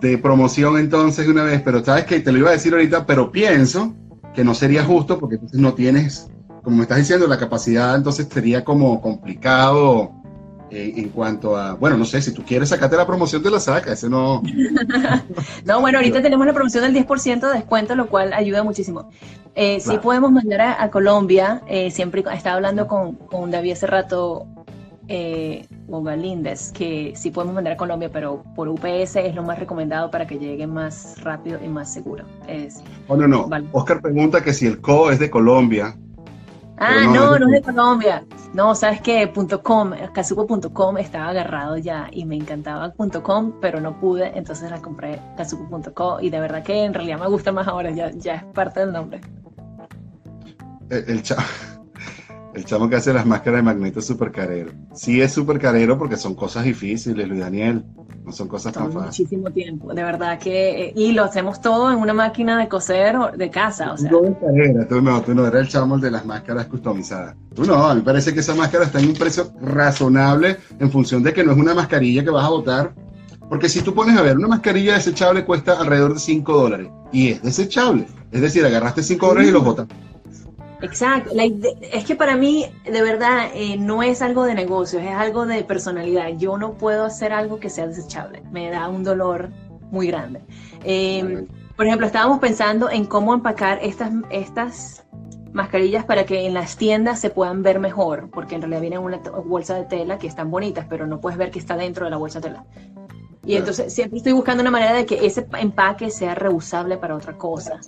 de 0.00 0.18
promoción 0.18 0.78
entonces 0.78 1.26
de 1.26 1.32
una 1.32 1.44
vez, 1.44 1.62
pero 1.62 1.84
sabes 1.84 2.04
que 2.04 2.20
te 2.20 2.32
lo 2.32 2.38
iba 2.38 2.48
a 2.50 2.52
decir 2.52 2.72
ahorita, 2.72 3.06
pero 3.06 3.30
pienso 3.30 3.94
que 4.34 4.44
no 4.44 4.54
sería 4.54 4.84
justo 4.84 5.18
porque 5.18 5.36
entonces 5.36 5.60
no 5.60 5.74
tienes, 5.74 6.28
como 6.62 6.76
me 6.76 6.82
estás 6.82 6.98
diciendo, 6.98 7.26
la 7.26 7.38
capacidad, 7.38 7.94
entonces 7.94 8.28
sería 8.30 8.64
como 8.64 9.00
complicado 9.00 10.12
en 10.70 11.08
cuanto 11.10 11.56
a, 11.56 11.74
bueno, 11.74 11.96
no 11.96 12.04
sé, 12.04 12.20
si 12.20 12.32
tú 12.32 12.42
quieres 12.44 12.70
sacarte 12.70 12.96
la 12.96 13.06
promoción, 13.06 13.42
te 13.42 13.50
la 13.50 13.60
saca, 13.60 13.92
ese 13.92 14.08
no... 14.08 14.42
no, 15.64 15.80
bueno, 15.80 15.98
ahorita 15.98 16.22
tenemos 16.22 16.46
la 16.46 16.52
promoción 16.52 16.82
del 16.82 17.06
10% 17.06 17.40
de 17.40 17.58
descuento, 17.58 17.94
lo 17.94 18.08
cual 18.08 18.32
ayuda 18.32 18.62
muchísimo. 18.62 19.10
Eh, 19.54 19.80
Sí 19.80 19.98
podemos 20.02 20.32
mandar 20.32 20.76
a, 20.78 20.90
Colombia, 20.90 21.62
eh, 21.66 21.90
siempre 21.90 22.24
estaba 22.32 22.56
hablando 22.56 22.86
con, 22.86 23.14
con, 23.14 23.50
David 23.50 23.72
hace 23.72 23.86
rato, 23.86 24.46
eh, 25.08 25.66
con 25.88 26.04
Galíndez, 26.04 26.72
que 26.72 27.12
sí 27.16 27.30
podemos 27.30 27.54
mandar 27.54 27.74
a 27.74 27.76
Colombia, 27.76 28.10
pero 28.12 28.42
por 28.54 28.68
UPS 28.68 29.16
es 29.16 29.34
lo 29.34 29.42
más 29.42 29.58
recomendado 29.58 30.10
para 30.10 30.26
que 30.26 30.38
llegue 30.38 30.66
más 30.66 31.20
rápido 31.22 31.58
y 31.64 31.68
más 31.68 31.92
seguro. 31.92 32.24
Es, 32.48 32.82
oh, 33.08 33.16
no, 33.16 33.28
no. 33.28 33.48
Oscar 33.72 34.00
pregunta 34.02 34.42
que 34.42 34.52
si 34.52 34.66
el 34.66 34.80
CO 34.80 35.10
es 35.10 35.18
de 35.18 35.30
Colombia, 35.30 35.96
Ah, 36.78 37.04
no, 37.06 37.38
no, 37.38 37.46
es 37.46 37.52
de 37.52 37.62
Colombia. 37.62 38.24
No, 38.52 38.74
sabes 38.74 39.00
que 39.00 39.32
.com, 39.62 39.92
estaba 40.98 41.28
agarrado 41.28 41.78
ya 41.78 42.08
y 42.12 42.24
me 42.26 42.36
encantaba 42.36 42.92
.com, 43.22 43.52
pero 43.60 43.80
no 43.80 43.98
pude, 43.98 44.36
entonces 44.36 44.70
la 44.70 44.80
compré 44.80 45.20
casupo.com 45.36 46.18
y 46.20 46.30
de 46.30 46.40
verdad 46.40 46.62
que 46.62 46.84
en 46.84 46.92
realidad 46.92 47.18
me 47.18 47.28
gusta 47.28 47.52
más 47.52 47.66
ahora, 47.66 47.90
ya, 47.90 48.10
ya 48.10 48.34
es 48.36 48.44
parte 48.44 48.80
del 48.80 48.92
nombre. 48.92 49.20
El, 50.90 51.04
el, 51.08 51.22
el 52.54 52.64
chamo 52.64 52.88
que 52.88 52.96
hace 52.96 53.12
las 53.12 53.26
máscaras 53.26 53.58
de 53.58 53.62
magneto 53.62 54.00
es 54.00 54.06
súper 54.06 54.30
carero. 54.30 54.72
Sí 54.94 55.20
es 55.20 55.32
súper 55.32 55.58
carero 55.58 55.98
porque 55.98 56.16
son 56.16 56.34
cosas 56.34 56.64
difíciles, 56.64 57.26
Luis 57.26 57.40
Daniel. 57.40 57.84
No 58.26 58.32
son 58.32 58.48
cosas 58.48 58.72
tan 58.72 58.92
fáciles. 58.92 59.20
Muchísimo 59.20 59.50
tiempo, 59.52 59.94
de 59.94 60.02
verdad 60.02 60.36
que... 60.40 60.86
Eh, 60.86 60.92
y 60.96 61.12
lo 61.12 61.22
hacemos 61.22 61.60
todo 61.60 61.92
en 61.92 61.98
una 61.98 62.12
máquina 62.12 62.58
de 62.58 62.68
coser 62.68 63.16
de 63.36 63.50
casa, 63.50 63.92
o 63.92 63.96
sea. 63.96 64.10
Tú 64.10 64.36
no, 64.42 64.86
tú 64.88 65.00
no, 65.00 65.22
tú 65.22 65.32
no 65.32 65.46
eres 65.46 65.60
el 65.60 65.68
chamo 65.68 65.96
de 65.96 66.10
las 66.10 66.26
máscaras 66.26 66.66
customizadas. 66.66 67.36
Tú 67.54 67.64
no, 67.64 67.74
a 67.76 67.94
mí 67.94 68.00
me 68.00 68.04
parece 68.04 68.34
que 68.34 68.40
esa 68.40 68.56
máscara 68.56 68.86
está 68.86 68.98
en 68.98 69.10
un 69.10 69.14
precio 69.14 69.52
razonable 69.62 70.56
en 70.80 70.90
función 70.90 71.22
de 71.22 71.32
que 71.32 71.44
no 71.44 71.52
es 71.52 71.58
una 71.58 71.72
mascarilla 71.72 72.24
que 72.24 72.30
vas 72.30 72.44
a 72.44 72.48
botar. 72.48 72.94
Porque 73.48 73.68
si 73.68 73.80
tú 73.82 73.94
pones 73.94 74.18
a 74.18 74.22
ver, 74.22 74.36
una 74.36 74.48
mascarilla 74.48 74.94
desechable 74.94 75.44
cuesta 75.44 75.78
alrededor 75.78 76.14
de 76.14 76.18
5 76.18 76.52
dólares 76.52 76.88
y 77.12 77.28
es 77.28 77.42
desechable. 77.44 78.08
Es 78.32 78.40
decir, 78.40 78.64
agarraste 78.64 79.04
5 79.04 79.24
dólares 79.24 79.50
y 79.50 79.52
los 79.52 79.64
botas. 79.64 79.86
Exacto, 80.82 81.30
es 81.34 82.04
que 82.04 82.14
para 82.14 82.36
mí 82.36 82.66
de 82.84 83.02
verdad 83.02 83.48
eh, 83.54 83.76
no 83.78 84.02
es 84.02 84.20
algo 84.20 84.44
de 84.44 84.54
negocios, 84.54 85.02
es 85.02 85.14
algo 85.14 85.46
de 85.46 85.64
personalidad. 85.64 86.28
Yo 86.36 86.58
no 86.58 86.74
puedo 86.74 87.04
hacer 87.04 87.32
algo 87.32 87.58
que 87.58 87.70
sea 87.70 87.86
desechable, 87.86 88.42
me 88.50 88.70
da 88.70 88.88
un 88.88 89.02
dolor 89.02 89.50
muy 89.90 90.08
grande. 90.08 90.42
Em, 90.84 91.46
por 91.76 91.86
ejemplo, 91.86 92.06
estábamos 92.06 92.40
pensando 92.40 92.90
en 92.90 93.06
cómo 93.06 93.34
empacar 93.34 93.78
estas, 93.82 94.12
estas 94.30 95.04
mascarillas 95.52 96.04
para 96.04 96.24
que 96.26 96.46
en 96.46 96.54
las 96.54 96.76
tiendas 96.76 97.20
se 97.20 97.30
puedan 97.30 97.62
ver 97.62 97.80
mejor, 97.80 98.30
porque 98.30 98.54
en 98.54 98.62
realidad 98.62 98.80
vienen 98.80 98.98
una 99.00 99.18
bolsa 99.18 99.74
de 99.74 99.84
tela 99.84 100.18
que 100.18 100.26
están 100.26 100.50
bonitas, 100.50 100.86
pero 100.88 101.06
no 101.06 101.20
puedes 101.20 101.38
ver 101.38 101.50
que 101.50 101.58
está 101.58 101.76
dentro 101.76 102.04
de 102.04 102.10
la 102.10 102.18
bolsa 102.18 102.40
de 102.40 102.48
tela. 102.48 102.64
Y 103.46 103.54
entonces 103.54 103.92
siempre 103.92 104.18
estoy 104.18 104.32
buscando 104.32 104.60
una 104.60 104.72
manera 104.72 104.92
de 104.92 105.06
que 105.06 105.24
ese 105.24 105.46
empaque 105.58 106.10
sea 106.10 106.34
reusable 106.34 106.96
para 106.96 107.14
otra 107.14 107.38
cosa. 107.38 107.80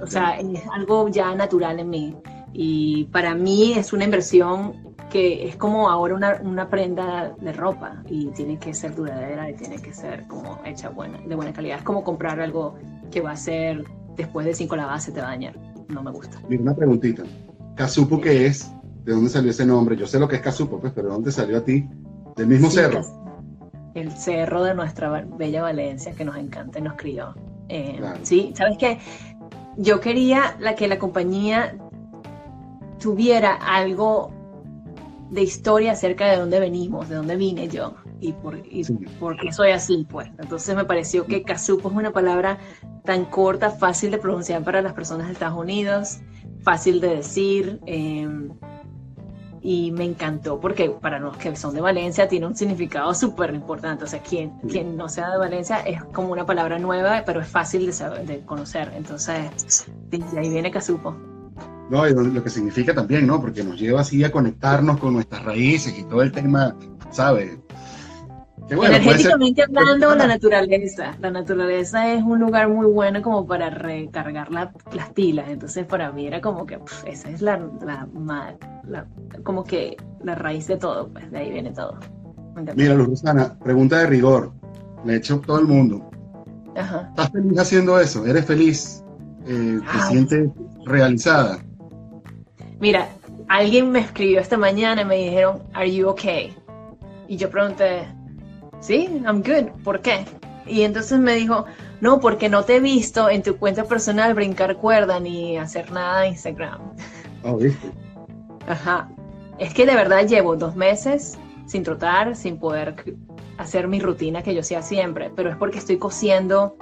O 0.00 0.06
sea, 0.06 0.38
es 0.40 0.62
algo 0.72 1.08
ya 1.08 1.34
natural 1.34 1.78
en 1.80 1.90
mí. 1.90 2.16
Y 2.54 3.04
para 3.04 3.34
mí 3.34 3.74
es 3.74 3.92
una 3.92 4.04
inversión 4.04 4.94
que 5.10 5.46
es 5.46 5.56
como 5.56 5.90
ahora 5.90 6.14
una, 6.14 6.40
una 6.42 6.70
prenda 6.70 7.34
de 7.38 7.52
ropa 7.52 8.02
y 8.08 8.28
tiene 8.28 8.58
que 8.58 8.72
ser 8.72 8.94
duradera 8.94 9.50
y 9.50 9.54
tiene 9.54 9.76
que 9.76 9.92
ser 9.92 10.26
como 10.26 10.58
hecha 10.64 10.88
buena, 10.88 11.18
de 11.18 11.34
buena 11.34 11.52
calidad. 11.52 11.78
Es 11.78 11.84
como 11.84 12.02
comprar 12.02 12.40
algo 12.40 12.76
que 13.10 13.20
va 13.20 13.32
a 13.32 13.36
ser 13.36 13.84
después 14.16 14.46
de 14.46 14.54
cinco 14.54 14.76
lavadas 14.76 15.04
se 15.04 15.12
te 15.12 15.20
va 15.20 15.26
a 15.26 15.30
dañar. 15.30 15.58
No 15.88 16.02
me 16.02 16.10
gusta. 16.10 16.40
Mira, 16.48 16.62
una 16.62 16.74
preguntita. 16.74 17.22
¿Casupo 17.74 18.18
qué 18.18 18.46
es? 18.46 18.70
¿De 19.04 19.12
dónde 19.12 19.28
salió 19.28 19.50
ese 19.50 19.66
nombre? 19.66 19.94
Yo 19.94 20.06
sé 20.06 20.18
lo 20.18 20.26
que 20.26 20.36
es 20.36 20.42
Casupo, 20.42 20.80
pues, 20.80 20.94
pero 20.94 21.08
¿de 21.08 21.14
dónde 21.14 21.30
salió 21.30 21.58
a 21.58 21.64
ti? 21.64 21.86
¿Del 22.36 22.46
mismo 22.46 22.70
cerro? 22.70 23.21
El 23.94 24.10
cerro 24.12 24.64
de 24.64 24.74
nuestra 24.74 25.24
bella 25.36 25.62
Valencia 25.62 26.12
que 26.12 26.24
nos 26.24 26.36
encanta 26.36 26.78
y 26.78 26.82
nos 26.82 26.94
crió. 26.94 27.34
Eh, 27.68 28.00
sí, 28.22 28.52
sabes 28.56 28.78
que 28.78 28.98
yo 29.76 30.00
quería 30.00 30.56
la 30.60 30.74
que 30.74 30.88
la 30.88 30.98
compañía 30.98 31.76
tuviera 32.98 33.54
algo 33.54 34.32
de 35.30 35.42
historia 35.42 35.92
acerca 35.92 36.30
de 36.30 36.36
dónde 36.36 36.60
venimos, 36.60 37.08
de 37.08 37.16
dónde 37.16 37.36
vine 37.36 37.68
yo 37.68 37.94
y 38.20 38.32
por, 38.32 38.56
y 38.64 38.84
por 39.18 39.36
qué 39.36 39.52
soy 39.52 39.70
así, 39.70 40.06
pues. 40.08 40.28
Entonces 40.38 40.76
me 40.76 40.84
pareció 40.84 41.26
que 41.26 41.42
Casupo 41.42 41.88
es 41.88 41.94
una 41.94 42.12
palabra 42.12 42.58
tan 43.04 43.24
corta, 43.24 43.70
fácil 43.70 44.10
de 44.10 44.18
pronunciar 44.18 44.62
para 44.62 44.82
las 44.82 44.92
personas 44.92 45.26
de 45.26 45.32
Estados 45.32 45.58
Unidos, 45.58 46.20
fácil 46.62 47.00
de 47.00 47.16
decir. 47.16 47.80
Em, 47.86 48.50
y 49.62 49.92
me 49.92 50.04
encantó 50.04 50.58
porque 50.58 50.90
para 50.90 51.20
los 51.20 51.36
que 51.36 51.54
son 51.54 51.74
de 51.74 51.80
Valencia 51.80 52.28
tiene 52.28 52.46
un 52.46 52.56
significado 52.56 53.14
súper 53.14 53.54
importante. 53.54 54.04
O 54.04 54.06
sea, 54.06 54.20
quien, 54.20 54.50
quien 54.68 54.96
no 54.96 55.08
sea 55.08 55.30
de 55.30 55.38
Valencia 55.38 55.80
es 55.80 56.02
como 56.12 56.32
una 56.32 56.44
palabra 56.44 56.78
nueva, 56.78 57.22
pero 57.24 57.40
es 57.40 57.48
fácil 57.48 57.86
de, 57.86 57.92
saber, 57.92 58.26
de 58.26 58.40
conocer. 58.40 58.92
Entonces, 58.96 59.86
de 60.10 60.38
ahí 60.38 60.50
viene 60.50 60.70
Casupo. 60.70 61.16
No, 61.90 62.08
y 62.08 62.14
lo 62.14 62.42
que 62.42 62.50
significa 62.50 62.94
también, 62.94 63.26
¿no? 63.26 63.40
Porque 63.40 63.62
nos 63.62 63.78
lleva 63.78 64.00
así 64.00 64.24
a 64.24 64.32
conectarnos 64.32 64.98
con 64.98 65.12
nuestras 65.12 65.44
raíces 65.44 65.96
y 65.98 66.04
todo 66.04 66.22
el 66.22 66.32
tema, 66.32 66.74
¿sabes? 67.10 67.58
Energéticamente 68.70 69.62
hablando, 69.62 70.14
la 70.14 70.26
naturaleza. 70.26 71.16
La 71.20 71.30
naturaleza 71.30 72.12
es 72.12 72.22
un 72.22 72.38
lugar 72.38 72.68
muy 72.68 72.86
bueno 72.86 73.20
como 73.22 73.46
para 73.46 73.70
recargar 73.70 74.50
las 74.50 75.10
pilas. 75.14 75.48
Entonces, 75.48 75.86
para 75.86 76.12
mí 76.12 76.26
era 76.26 76.40
como 76.40 76.64
que 76.64 76.78
esa 77.06 77.30
es 77.30 77.42
la, 77.42 77.60
la, 77.84 79.06
como 79.42 79.64
que 79.64 79.96
la 80.22 80.34
raíz 80.34 80.66
de 80.66 80.76
todo, 80.76 81.08
pues 81.08 81.30
de 81.30 81.38
ahí 81.38 81.50
viene 81.50 81.70
todo. 81.72 81.98
Mira, 82.74 82.94
Luz 82.94 83.08
Rosana, 83.08 83.58
pregunta 83.58 83.98
de 83.98 84.06
rigor. 84.06 84.52
Le 85.04 85.14
he 85.14 85.16
hecho 85.16 85.40
todo 85.40 85.58
el 85.58 85.66
mundo. 85.66 86.10
¿Estás 86.74 87.30
feliz 87.30 87.58
haciendo 87.58 87.98
eso? 87.98 88.24
¿Eres 88.26 88.46
feliz? 88.46 89.04
Eh, 89.46 89.80
¿Te 89.80 89.98
sientes 90.08 90.50
realizada? 90.86 91.58
Mira, 92.80 93.08
alguien 93.48 93.90
me 93.90 94.00
escribió 94.00 94.40
esta 94.40 94.56
mañana 94.56 95.02
y 95.02 95.04
me 95.04 95.16
dijeron, 95.16 95.62
¿Are 95.74 95.92
you 95.92 96.08
okay? 96.08 96.56
Y 97.28 97.36
yo 97.36 97.50
pregunté, 97.50 98.06
sí, 98.82 99.08
I'm 99.24 99.42
good. 99.42 99.70
¿Por 99.82 100.00
qué? 100.00 100.26
Y 100.66 100.82
entonces 100.82 101.18
me 101.18 101.34
dijo, 101.34 101.64
no, 102.00 102.20
porque 102.20 102.48
no 102.48 102.64
te 102.64 102.76
he 102.76 102.80
visto 102.80 103.30
en 103.30 103.42
tu 103.42 103.56
cuenta 103.56 103.84
personal 103.84 104.34
brincar 104.34 104.76
cuerda 104.76 105.18
ni 105.18 105.56
hacer 105.56 105.90
nada 105.90 106.26
en 106.26 106.32
Instagram. 106.32 106.80
Oh, 107.44 107.56
¿viste? 107.56 107.90
Ajá. 108.66 109.08
Es 109.58 109.72
que 109.72 109.86
de 109.86 109.94
verdad 109.94 110.26
llevo 110.26 110.56
dos 110.56 110.76
meses 110.76 111.38
sin 111.66 111.82
trotar, 111.82 112.36
sin 112.36 112.58
poder 112.58 113.16
hacer 113.58 113.88
mi 113.88 114.00
rutina 114.00 114.42
que 114.42 114.54
yo 114.54 114.60
hacía 114.60 114.82
siempre, 114.82 115.30
pero 115.34 115.50
es 115.50 115.56
porque 115.56 115.78
estoy 115.78 115.98
cosiendo 115.98 116.76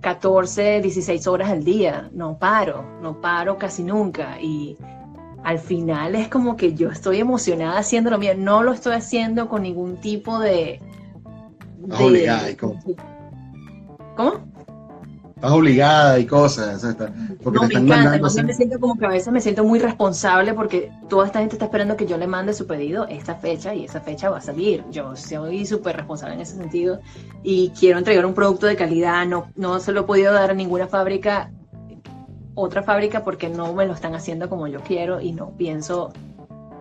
14, 0.00 0.80
16 0.80 1.26
horas 1.26 1.50
al 1.50 1.64
día. 1.64 2.10
No 2.12 2.38
paro, 2.38 2.84
no 3.02 3.20
paro 3.20 3.58
casi 3.58 3.82
nunca. 3.82 4.40
Y 4.40 4.76
al 5.42 5.58
final 5.58 6.14
es 6.14 6.28
como 6.28 6.56
que 6.56 6.74
yo 6.74 6.90
estoy 6.90 7.20
emocionada 7.20 7.78
haciéndolo 7.78 8.18
mío. 8.18 8.32
No 8.36 8.62
lo 8.62 8.72
estoy 8.72 8.94
haciendo 8.94 9.48
con 9.48 9.62
ningún 9.62 9.96
tipo 9.96 10.38
de, 10.38 10.80
obligada 11.90 12.50
y 12.50 12.56
cosas. 12.56 12.84
¿Cómo? 14.16 14.56
Estás 15.36 15.50
obligada 15.50 16.18
y 16.18 16.24
cosas. 16.24 16.96
porque 17.44 17.58
no, 17.60 17.68
me 17.68 17.74
encanta. 17.74 18.18
me 18.42 18.54
siento 18.54 18.80
como 18.80 18.96
que 18.96 19.04
a 19.04 19.10
veces 19.10 19.30
me 19.30 19.42
siento 19.42 19.64
muy 19.64 19.78
responsable 19.78 20.54
porque 20.54 20.90
toda 21.10 21.26
esta 21.26 21.40
gente 21.40 21.56
está 21.56 21.66
esperando 21.66 21.94
que 21.94 22.06
yo 22.06 22.16
le 22.16 22.26
mande 22.26 22.54
su 22.54 22.66
pedido 22.66 23.06
esta 23.06 23.34
fecha 23.34 23.74
y 23.74 23.84
esa 23.84 24.00
fecha 24.00 24.30
va 24.30 24.38
a 24.38 24.40
salir. 24.40 24.82
Yo 24.90 25.14
soy 25.14 25.66
súper 25.66 25.96
responsable 25.96 26.36
en 26.36 26.40
ese 26.40 26.56
sentido 26.56 27.00
y 27.42 27.68
quiero 27.78 27.98
entregar 27.98 28.24
un 28.24 28.32
producto 28.32 28.66
de 28.66 28.76
calidad. 28.76 29.26
No, 29.26 29.52
no 29.56 29.78
se 29.78 29.92
lo 29.92 30.00
he 30.00 30.04
podido 30.04 30.32
dar 30.32 30.52
a 30.52 30.54
ninguna 30.54 30.86
fábrica, 30.86 31.50
otra 32.54 32.82
fábrica, 32.82 33.22
porque 33.22 33.50
no 33.50 33.74
me 33.74 33.84
lo 33.84 33.92
están 33.92 34.14
haciendo 34.14 34.48
como 34.48 34.68
yo 34.68 34.80
quiero 34.80 35.20
y 35.20 35.32
no 35.32 35.50
pienso, 35.50 36.14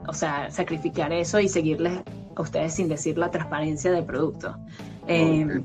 o 0.07 0.13
sea, 0.13 0.49
sacrificar 0.49 1.11
eso 1.11 1.41
y 1.41 1.49
seguirles 1.49 1.99
a 2.35 2.41
ustedes 2.41 2.73
sin 2.73 2.87
decir 2.87 3.17
la 3.17 3.31
transparencia 3.31 3.91
del 3.91 4.05
producto. 4.05 4.55
Eh, 5.07 5.63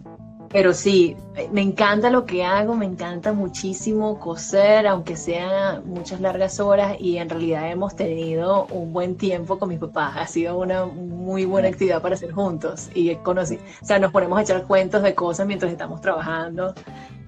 pero 0.52 0.74
sí, 0.74 1.16
me 1.52 1.62
encanta 1.62 2.10
lo 2.10 2.26
que 2.26 2.44
hago, 2.44 2.74
me 2.74 2.84
encanta 2.84 3.32
muchísimo 3.32 4.18
coser, 4.18 4.84
aunque 4.88 5.16
sean 5.16 5.86
muchas 5.86 6.20
largas 6.20 6.58
horas 6.58 6.96
y 6.98 7.18
en 7.18 7.28
realidad 7.28 7.70
hemos 7.70 7.94
tenido 7.94 8.66
un 8.66 8.92
buen 8.92 9.14
tiempo 9.14 9.60
con 9.60 9.68
mis 9.68 9.78
papás. 9.78 10.16
Ha 10.16 10.26
sido 10.26 10.58
una 10.58 10.86
muy 10.86 11.44
buena 11.44 11.68
actividad 11.68 12.02
para 12.02 12.16
hacer 12.16 12.32
juntos 12.32 12.90
y 12.94 13.14
conocí, 13.16 13.60
o 13.80 13.86
sea, 13.86 14.00
nos 14.00 14.10
ponemos 14.10 14.40
a 14.40 14.42
echar 14.42 14.64
cuentos 14.66 15.04
de 15.04 15.14
cosas 15.14 15.46
mientras 15.46 15.70
estamos 15.70 16.00
trabajando, 16.00 16.74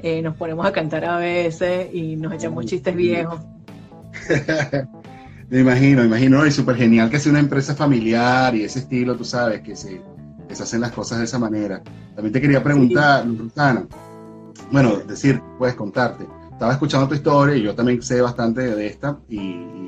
eh, 0.00 0.20
nos 0.20 0.36
ponemos 0.36 0.66
a 0.66 0.72
cantar 0.72 1.04
a 1.04 1.16
veces 1.18 1.94
y 1.94 2.16
nos 2.16 2.32
echamos 2.32 2.66
chistes 2.66 2.96
viejos. 2.96 3.40
me 5.48 5.60
imagino, 5.60 6.00
me 6.00 6.08
imagino, 6.08 6.44
y 6.44 6.50
súper 6.50 6.74
genial 6.74 7.08
que 7.08 7.20
sea 7.20 7.30
una 7.30 7.38
empresa 7.38 7.76
familiar 7.76 8.52
y 8.56 8.64
ese 8.64 8.80
estilo, 8.80 9.14
tú 9.14 9.24
sabes, 9.24 9.60
que 9.60 9.76
se 9.76 10.00
se 10.54 10.62
hacen 10.62 10.80
las 10.80 10.92
cosas 10.92 11.18
de 11.18 11.24
esa 11.24 11.38
manera. 11.38 11.82
También 12.14 12.32
te 12.32 12.40
quería 12.40 12.62
preguntar, 12.62 13.26
Rosana, 13.38 13.86
bueno, 14.70 14.96
decir, 15.06 15.40
puedes 15.58 15.74
contarte. 15.74 16.26
Estaba 16.50 16.72
escuchando 16.72 17.08
tu 17.08 17.14
historia 17.14 17.56
y 17.56 17.62
yo 17.62 17.74
también 17.74 18.02
sé 18.02 18.20
bastante 18.20 18.62
de 18.74 18.86
esta 18.86 19.18
y, 19.28 19.82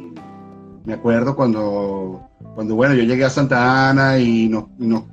me 0.85 0.93
acuerdo 0.93 1.35
cuando, 1.35 2.29
cuando, 2.55 2.75
bueno, 2.75 2.95
yo 2.95 3.05
llegué 3.05 3.25
a 3.25 3.31
Santa 3.31 3.89
Ana 3.89 4.19
y 4.19 4.51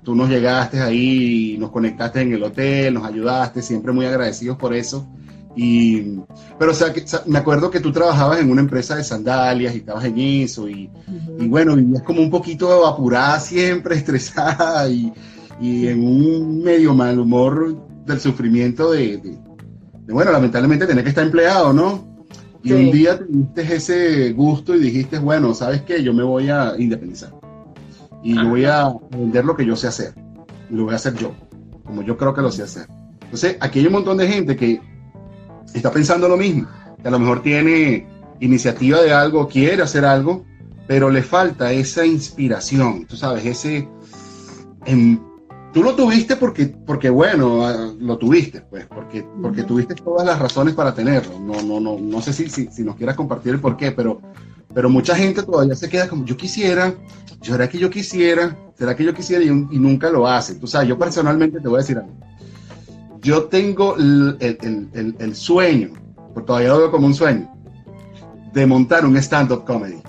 tú 0.03 0.15
nos 0.15 0.29
llegaste 0.29 0.81
ahí 0.81 1.53
y 1.53 1.57
nos 1.57 1.71
conectaste 1.71 2.21
en 2.21 2.33
el 2.33 2.43
hotel, 2.43 2.93
nos 2.93 3.05
ayudaste, 3.05 3.61
siempre 3.61 3.93
muy 3.93 4.05
agradecidos 4.05 4.57
por 4.57 4.73
eso. 4.73 5.07
Y, 5.55 6.19
pero, 6.57 6.71
o 6.71 6.73
sea, 6.73 6.93
que, 6.93 7.03
me 7.25 7.39
acuerdo 7.39 7.71
que 7.71 7.79
tú 7.79 7.91
trabajabas 7.91 8.39
en 8.39 8.51
una 8.51 8.61
empresa 8.61 8.95
de 8.95 9.03
sandalias 9.03 9.73
y 9.73 9.77
estabas 9.79 10.05
en 10.05 10.17
eso 10.17 10.69
y, 10.69 10.89
y 11.39 11.47
bueno, 11.47 11.75
vivías 11.75 12.03
como 12.03 12.21
un 12.21 12.29
poquito 12.29 12.85
apurada 12.85 13.39
siempre, 13.39 13.95
estresada 13.97 14.89
y, 14.89 15.11
y 15.61 15.87
en 15.87 16.03
un 16.03 16.63
medio 16.63 16.95
mal 16.95 17.19
humor 17.19 17.77
del 18.05 18.19
sufrimiento 18.19 18.91
de, 18.91 19.21
bueno, 20.09 20.31
lamentablemente 20.31 20.87
tener 20.87 21.03
que 21.03 21.11
estar 21.11 21.23
empleado, 21.23 21.71
¿no? 21.71 22.25
Y 22.63 22.73
un 22.73 22.91
día 22.91 23.17
tuviste 23.19 23.75
ese 23.75 24.33
gusto 24.33 24.75
y 24.75 24.79
dijiste, 24.79 25.19
bueno, 25.19 25.53
¿sabes 25.53 25.83
qué? 25.83 26.03
Yo 26.03 26.13
me 26.13 26.23
voy 26.23 26.49
a 26.49 26.73
independizar. 26.77 27.31
Y 28.23 28.37
voy 28.43 28.65
a 28.65 28.91
vender 29.11 29.45
lo 29.45 29.55
que 29.55 29.65
yo 29.65 29.75
sé 29.75 29.87
hacer. 29.87 30.13
Y 30.69 30.75
lo 30.75 30.85
voy 30.85 30.93
a 30.93 30.97
hacer 30.97 31.15
yo, 31.15 31.31
como 31.83 32.01
yo 32.01 32.17
creo 32.17 32.33
que 32.33 32.41
lo 32.41 32.51
sé 32.51 32.63
hacer. 32.63 32.87
Entonces, 33.23 33.57
aquí 33.59 33.79
hay 33.79 33.87
un 33.87 33.93
montón 33.93 34.17
de 34.17 34.27
gente 34.27 34.55
que 34.55 34.81
está 35.73 35.91
pensando 35.91 36.27
lo 36.27 36.37
mismo, 36.37 36.67
que 37.01 37.07
a 37.07 37.11
lo 37.11 37.19
mejor 37.19 37.41
tiene 37.41 38.07
iniciativa 38.39 39.01
de 39.01 39.13
algo, 39.13 39.47
quiere 39.47 39.83
hacer 39.83 40.05
algo, 40.05 40.43
pero 40.87 41.09
le 41.09 41.21
falta 41.21 41.71
esa 41.71 42.05
inspiración, 42.05 43.05
tú 43.05 43.15
sabes, 43.15 43.45
ese 43.45 43.87
em, 44.85 45.19
tú 45.73 45.83
lo 45.83 45.95
tuviste 45.95 46.35
porque, 46.35 46.65
porque 46.65 47.09
bueno, 47.09 47.65
ah, 47.65 47.93
lo 47.99 48.17
tuviste, 48.17 48.61
pues, 48.61 48.85
porque, 48.87 49.25
porque 49.41 49.63
tuviste 49.63 49.95
todas 49.95 50.25
las 50.25 50.39
razones 50.39 50.73
para 50.73 50.93
tenerlo. 50.93 51.39
No, 51.39 51.61
no, 51.61 51.79
no, 51.79 51.97
no 51.99 52.21
sé 52.21 52.33
si, 52.33 52.49
si, 52.49 52.67
si, 52.67 52.83
nos 52.83 52.95
quieras 52.95 53.15
compartir 53.15 53.53
el 53.53 53.59
por 53.59 53.77
qué, 53.77 53.91
pero, 53.91 54.21
pero 54.73 54.89
mucha 54.89 55.15
gente 55.15 55.43
todavía 55.43 55.75
se 55.75 55.89
queda 55.89 56.07
como, 56.07 56.25
yo 56.25 56.35
quisiera, 56.37 56.93
¿será 57.41 57.69
que 57.69 57.77
yo 57.77 57.89
quisiera? 57.89 58.57
¿Será 58.77 58.95
que 58.95 59.03
yo 59.03 59.13
quisiera? 59.13 59.43
Y, 59.43 59.47
y 59.47 59.79
nunca 59.79 60.09
lo 60.09 60.27
hace. 60.27 60.55
Tú 60.55 60.67
sabes, 60.67 60.89
yo 60.89 60.97
personalmente 60.97 61.59
te 61.59 61.67
voy 61.67 61.77
a 61.77 61.81
decir 61.81 61.97
algo. 61.97 62.11
Yo 63.21 63.43
tengo 63.45 63.95
el, 63.97 64.37
el, 64.39 64.89
el, 64.93 65.15
el 65.19 65.35
sueño, 65.35 65.91
porque 66.33 66.47
todavía 66.47 66.69
lo 66.69 66.79
veo 66.79 66.91
como 66.91 67.05
un 67.05 67.13
sueño, 67.13 67.47
de 68.51 68.65
montar 68.65 69.05
un 69.05 69.15
stand-up 69.17 69.63
comedy. 69.63 70.01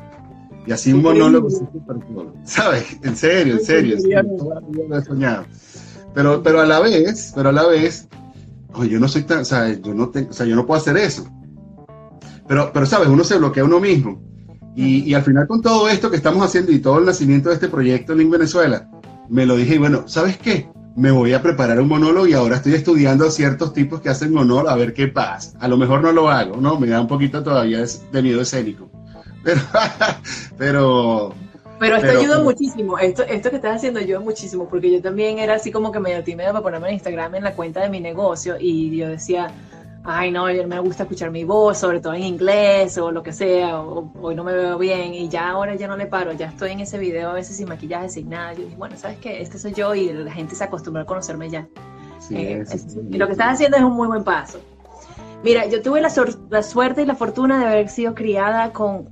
Y 0.66 0.72
así 0.72 0.92
un 0.92 1.03
monólogo 1.03 1.48
¿sabes? 2.44 2.98
En 3.03 3.16
serio, 3.16 3.55
en 3.55 3.64
serio. 3.64 3.96
lo 4.88 4.96
he 4.96 5.05
soñado. 5.05 5.44
Pero, 6.14 6.42
pero 6.42 6.61
a 6.61 6.66
la 6.66 6.81
vez, 6.81 7.33
pero 7.35 7.48
a 7.48 7.53
la 7.53 7.66
vez, 7.66 8.09
oye, 8.75 8.90
yo 8.90 9.01
no 9.01 9.09
soy 9.09 9.22
tan, 9.22 9.40
o 9.40 9.44
sea, 9.44 9.72
yo 9.72 9.94
no 9.94 10.05
o 10.05 10.33
sea, 10.33 10.46
yo 10.46 10.55
no 10.55 10.66
puedo 10.66 10.81
hacer 10.81 10.96
eso. 10.96 11.27
Pero, 12.46 12.70
pero 12.72 12.87
sabes, 12.87 13.09
uno 13.09 13.25
se 13.25 13.38
bloquea 13.38 13.62
a 13.62 13.66
uno 13.66 13.81
mismo. 13.81 14.20
Y, 14.75 15.11
y, 15.11 15.14
al 15.14 15.22
final 15.22 15.46
con 15.46 15.61
todo 15.61 15.88
esto 15.88 16.11
que 16.11 16.16
estamos 16.16 16.42
haciendo 16.42 16.72
y 16.72 16.79
todo 16.79 16.98
el 16.98 17.05
nacimiento 17.05 17.51
de 17.51 17.57
este 17.57 17.68
proyecto 17.68 18.14
en 18.14 18.31
Venezuela, 18.31 18.88
me 19.29 19.44
lo 19.44 19.57
dije 19.57 19.75
y 19.75 19.79
bueno, 19.79 20.05
¿sabes 20.07 20.38
qué? 20.38 20.68
Me 20.96 21.11
voy 21.11 21.33
a 21.33 21.42
preparar 21.42 21.81
un 21.81 21.88
monólogo 21.88 22.27
y 22.27 22.35
ahora 22.35 22.57
estoy 22.57 22.75
estudiando 22.75 23.27
a 23.27 23.31
ciertos 23.31 23.72
tipos 23.72 24.01
que 24.01 24.11
hacen 24.11 24.37
honor 24.37 24.68
a 24.68 24.77
ver 24.77 24.92
qué 24.94 25.09
pasa. 25.09 25.59
A 25.59 25.68
lo 25.68 25.77
mejor 25.77 26.03
no 26.03 26.12
lo 26.12 26.31
hago, 26.31 26.57
¿no? 26.57 26.78
Me 26.78 26.87
da 26.87 27.01
un 27.01 27.07
poquito 27.07 27.43
todavía 27.43 27.82
de 28.12 28.22
miedo 28.22 28.43
escénico. 28.43 28.91
Pero, 30.59 31.34
pero, 31.80 31.97
esto 31.97 32.20
ayuda 32.20 32.38
muchísimo. 32.38 32.97
Esto, 32.99 33.24
esto 33.24 33.51
que 33.51 33.57
estás 33.57 33.76
haciendo 33.76 33.99
ayuda 33.99 34.20
muchísimo, 34.20 34.68
porque 34.68 34.93
yo 34.93 35.03
también 35.03 35.40
era 35.40 35.55
así 35.55 35.72
como 35.72 35.90
que 35.90 35.99
medio 35.99 36.22
tímida 36.22 36.53
para 36.53 36.62
ponerme 36.62 36.88
en 36.88 36.95
Instagram 36.95 37.34
en 37.34 37.43
la 37.43 37.55
cuenta 37.55 37.80
de 37.80 37.88
mi 37.88 37.99
negocio 37.99 38.57
y 38.61 38.97
yo 38.97 39.09
decía, 39.09 39.51
ay 40.05 40.30
no, 40.30 40.45
me 40.45 40.78
gusta 40.80 41.05
escuchar 41.05 41.30
mi 41.30 41.43
voz, 41.43 41.78
sobre 41.78 42.01
todo 42.01 42.14
en 42.14 42.22
inglés 42.22 42.99
o 42.99 43.11
lo 43.11 43.22
que 43.22 43.32
sea, 43.32 43.80
o, 43.80 44.12
hoy 44.20 44.34
no 44.34 44.45
me 44.45 44.53
veo 44.53 44.78
bien 44.78 45.14
y 45.14 45.28
ya 45.28 45.51
ahora 45.51 45.74
ya 45.74 45.88
no 45.88 45.97
le 45.97 46.07
paro, 46.07 46.32
ya 46.32 46.47
estoy 46.47 46.72
en 46.72 46.80
ese 46.80 46.99
video 46.99 47.30
a 47.30 47.34
veces 47.34 47.57
sin 47.57 47.68
maquillaje, 47.68 48.09
sin 48.09 48.28
nada. 48.28 48.53
Yo 48.53 48.62
dije, 48.62 48.76
bueno, 48.76 48.97
¿sabes 48.97 49.18
qué? 49.18 49.43
Este 49.43 49.59
soy 49.59 49.72
yo 49.72 49.95
y 49.95 50.12
la 50.12 50.32
gente 50.32 50.55
se 50.55 50.64
acostumbra 50.64 51.03
a 51.03 51.07
conocerme 51.07 51.51
ya. 51.51 51.66
Eh, 52.30 52.64
y 53.11 53.18
lo 53.18 53.26
que 53.26 53.32
estás 53.32 53.55
haciendo 53.55 53.76
es 53.76 53.82
un 53.82 53.95
muy 53.95 54.07
buen 54.07 54.22
paso. 54.22 54.61
Mira, 55.43 55.66
yo 55.66 55.82
tuve 55.82 56.01
la, 56.01 56.12
la 56.51 56.62
suerte 56.62 57.03
y 57.03 57.07
la 57.07 57.14
fortuna 57.14 57.59
de 57.59 57.66
haber 57.66 57.88
sido 57.88 58.14
criada 58.14 58.72
con 58.72 59.09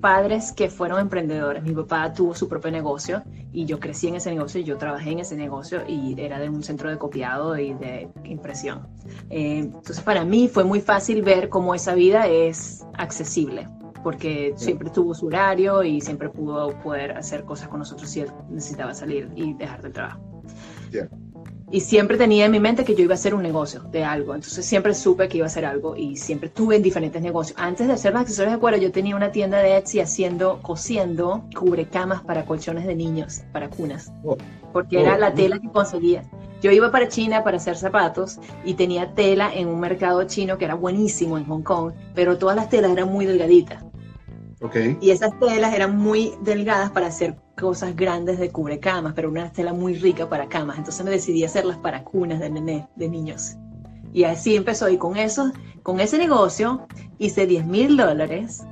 padres 0.00 0.52
que 0.52 0.70
fueron 0.70 1.00
emprendedores. 1.00 1.62
Mi 1.62 1.72
papá 1.72 2.12
tuvo 2.12 2.34
su 2.34 2.48
propio 2.48 2.70
negocio 2.70 3.22
y 3.52 3.64
yo 3.64 3.80
crecí 3.80 4.08
en 4.08 4.16
ese 4.16 4.30
negocio, 4.30 4.60
y 4.60 4.64
yo 4.64 4.76
trabajé 4.76 5.10
en 5.10 5.20
ese 5.20 5.36
negocio 5.36 5.82
y 5.86 6.20
era 6.20 6.38
de 6.38 6.48
un 6.48 6.62
centro 6.62 6.90
de 6.90 6.98
copiado 6.98 7.56
y 7.58 7.74
de 7.74 8.08
impresión. 8.24 8.86
Eh, 9.30 9.58
entonces 9.58 10.00
para 10.00 10.24
mí 10.24 10.48
fue 10.48 10.64
muy 10.64 10.80
fácil 10.80 11.22
ver 11.22 11.48
cómo 11.48 11.74
esa 11.74 11.94
vida 11.94 12.26
es 12.26 12.84
accesible 12.94 13.68
porque 14.02 14.54
siempre 14.56 14.90
tuvo 14.90 15.12
su 15.12 15.26
horario 15.26 15.82
y 15.82 16.00
siempre 16.00 16.28
pudo 16.28 16.78
poder 16.80 17.12
hacer 17.12 17.44
cosas 17.44 17.68
con 17.68 17.80
nosotros 17.80 18.08
si 18.08 18.20
él 18.20 18.30
necesitaba 18.48 18.94
salir 18.94 19.28
y 19.34 19.54
dejar 19.54 19.82
del 19.82 19.92
trabajo. 19.92 20.20
Y 21.70 21.80
siempre 21.80 22.16
tenía 22.16 22.46
en 22.46 22.52
mi 22.52 22.60
mente 22.60 22.82
que 22.82 22.94
yo 22.94 23.04
iba 23.04 23.12
a 23.12 23.16
hacer 23.16 23.34
un 23.34 23.42
negocio 23.42 23.82
de 23.82 24.02
algo. 24.02 24.34
Entonces 24.34 24.64
siempre 24.64 24.94
supe 24.94 25.28
que 25.28 25.36
iba 25.36 25.46
a 25.46 25.48
hacer 25.48 25.66
algo 25.66 25.96
y 25.96 26.16
siempre 26.16 26.48
tuve 26.48 26.76
en 26.76 26.82
diferentes 26.82 27.20
negocios. 27.20 27.58
Antes 27.60 27.86
de 27.86 27.92
hacer 27.92 28.14
los 28.14 28.22
accesorios 28.22 28.54
de 28.54 28.58
cuero, 28.58 28.78
yo 28.78 28.90
tenía 28.90 29.14
una 29.14 29.32
tienda 29.32 29.58
de 29.58 29.76
Etsy 29.76 30.00
haciendo, 30.00 30.60
cosiendo 30.62 31.44
cubrecamas 31.54 32.22
para 32.22 32.46
colchones 32.46 32.86
de 32.86 32.94
niños, 32.94 33.42
para 33.52 33.68
cunas. 33.68 34.10
Oh. 34.24 34.38
Porque 34.72 35.00
era 35.00 35.16
oh, 35.16 35.18
la 35.18 35.34
tela 35.34 35.58
que 35.58 35.68
conseguía. 35.68 36.22
Yo 36.62 36.72
iba 36.72 36.90
para 36.90 37.08
China 37.08 37.44
para 37.44 37.58
hacer 37.58 37.76
zapatos 37.76 38.38
y 38.64 38.74
tenía 38.74 39.14
tela 39.14 39.52
en 39.54 39.68
un 39.68 39.78
mercado 39.78 40.24
chino 40.24 40.56
que 40.56 40.64
era 40.64 40.74
buenísimo 40.74 41.36
en 41.36 41.44
Hong 41.44 41.62
Kong, 41.62 41.92
pero 42.14 42.38
todas 42.38 42.56
las 42.56 42.70
telas 42.70 42.90
eran 42.92 43.12
muy 43.12 43.26
delgaditas. 43.26 43.84
Y 45.00 45.10
esas 45.10 45.38
telas 45.38 45.72
eran 45.72 45.96
muy 45.96 46.34
delgadas 46.42 46.90
para 46.90 47.06
hacer 47.06 47.36
cosas 47.56 47.94
grandes 47.94 48.38
de 48.38 48.50
cubrecamas, 48.50 49.12
pero 49.14 49.28
una 49.28 49.52
tela 49.52 49.72
muy 49.72 49.94
rica 49.94 50.28
para 50.28 50.48
camas. 50.48 50.78
Entonces 50.78 51.04
me 51.04 51.12
decidí 51.12 51.44
hacerlas 51.44 51.78
para 51.78 52.02
cunas 52.02 52.40
de 52.40 52.50
nené, 52.50 52.88
de 52.96 53.08
niños. 53.08 53.56
Y 54.12 54.24
así 54.24 54.56
empezó. 54.56 54.88
Y 54.88 54.98
con 54.98 55.16
eso, 55.16 55.52
con 55.82 56.00
ese 56.00 56.18
negocio, 56.18 56.88
hice 57.18 57.46
10 57.46 57.66
mil 57.66 57.96
dólares. 57.96 58.64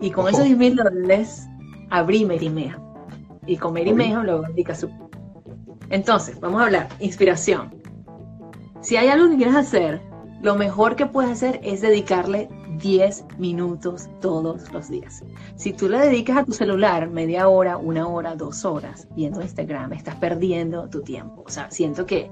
Y 0.00 0.10
con 0.10 0.28
esos 0.28 0.44
10 0.44 0.58
mil 0.58 0.76
dólares 0.76 1.46
abrí 1.90 2.24
Merimeja. 2.24 2.80
Y 3.46 3.56
con 3.56 3.74
Merimeja 3.74 4.22
luego 4.24 4.48
indica 4.48 4.74
su. 4.74 4.90
Entonces, 5.90 6.40
vamos 6.40 6.60
a 6.60 6.64
hablar. 6.64 6.88
Inspiración. 6.98 7.80
Si 8.80 8.96
hay 8.96 9.08
algo 9.08 9.28
que 9.28 9.36
quieres 9.36 9.56
hacer, 9.56 10.00
lo 10.42 10.56
mejor 10.56 10.96
que 10.96 11.06
puedes 11.06 11.30
hacer 11.30 11.60
es 11.62 11.82
dedicarle 11.82 12.48
10 12.82 13.24
minutos 13.38 14.08
todos 14.20 14.72
los 14.72 14.88
días. 14.88 15.22
Si 15.56 15.72
tú 15.72 15.88
le 15.88 15.98
dedicas 15.98 16.38
a 16.38 16.44
tu 16.44 16.52
celular 16.52 17.08
media 17.10 17.48
hora, 17.48 17.76
una 17.76 18.06
hora, 18.08 18.34
dos 18.34 18.64
horas 18.64 19.08
viendo 19.14 19.40
Instagram, 19.40 19.92
estás 19.92 20.16
perdiendo 20.16 20.88
tu 20.88 21.02
tiempo. 21.02 21.44
O 21.46 21.50
sea, 21.50 21.70
siento 21.70 22.06
que 22.06 22.30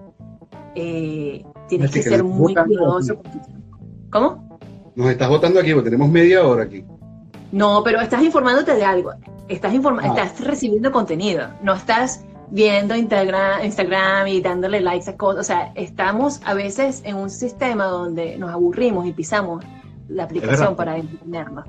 eh, 0.75 1.45
tienes 1.69 1.91
que, 1.91 2.03
ser 2.03 2.25
muy 2.25 2.55
cuidadoso 2.55 3.17
con 3.17 3.33
tu 3.33 3.39
tiempo. 3.41 3.79
¿Cómo? 4.11 4.59
Nos 4.95 5.11
estás 5.11 5.29
votando 5.29 5.61
aquí, 5.61 5.73
porque 5.73 5.91
tenemos 5.91 6.09
media 6.11 6.45
hora 6.45 6.65
aquí. 6.65 6.85
No, 7.53 7.83
pero 7.85 8.01
estás 8.01 8.23
informándote 8.23 8.75
de 8.75 8.85
algo. 8.85 9.13
Estás, 9.49 9.73
ah. 9.75 10.01
estás 10.07 10.45
recibiendo 10.45 10.93
contenido. 10.93 11.49
No 11.63 11.75
estás 11.75 12.25
viendo 12.51 12.95
Instagram, 12.95 13.65
Instagram 13.65 14.29
y 14.29 14.41
dándole 14.41 14.81
likes 14.81 15.11
a 15.11 15.17
cosas. 15.17 15.41
O 15.41 15.45
sea, 15.45 15.73
estamos 15.75 16.41
a 16.45 16.55
veces 16.55 17.03
en 17.05 17.17
un 17.17 17.31
sistema 17.31 17.87
donde 17.87 18.37
nos 18.39 18.51
aburrimos 18.51 19.07
y 19.07 19.13
pisamos 19.13 19.65
la 20.09 20.25
aplicación 20.25 20.77
para 20.77 20.97
entretenernos. 20.97 21.65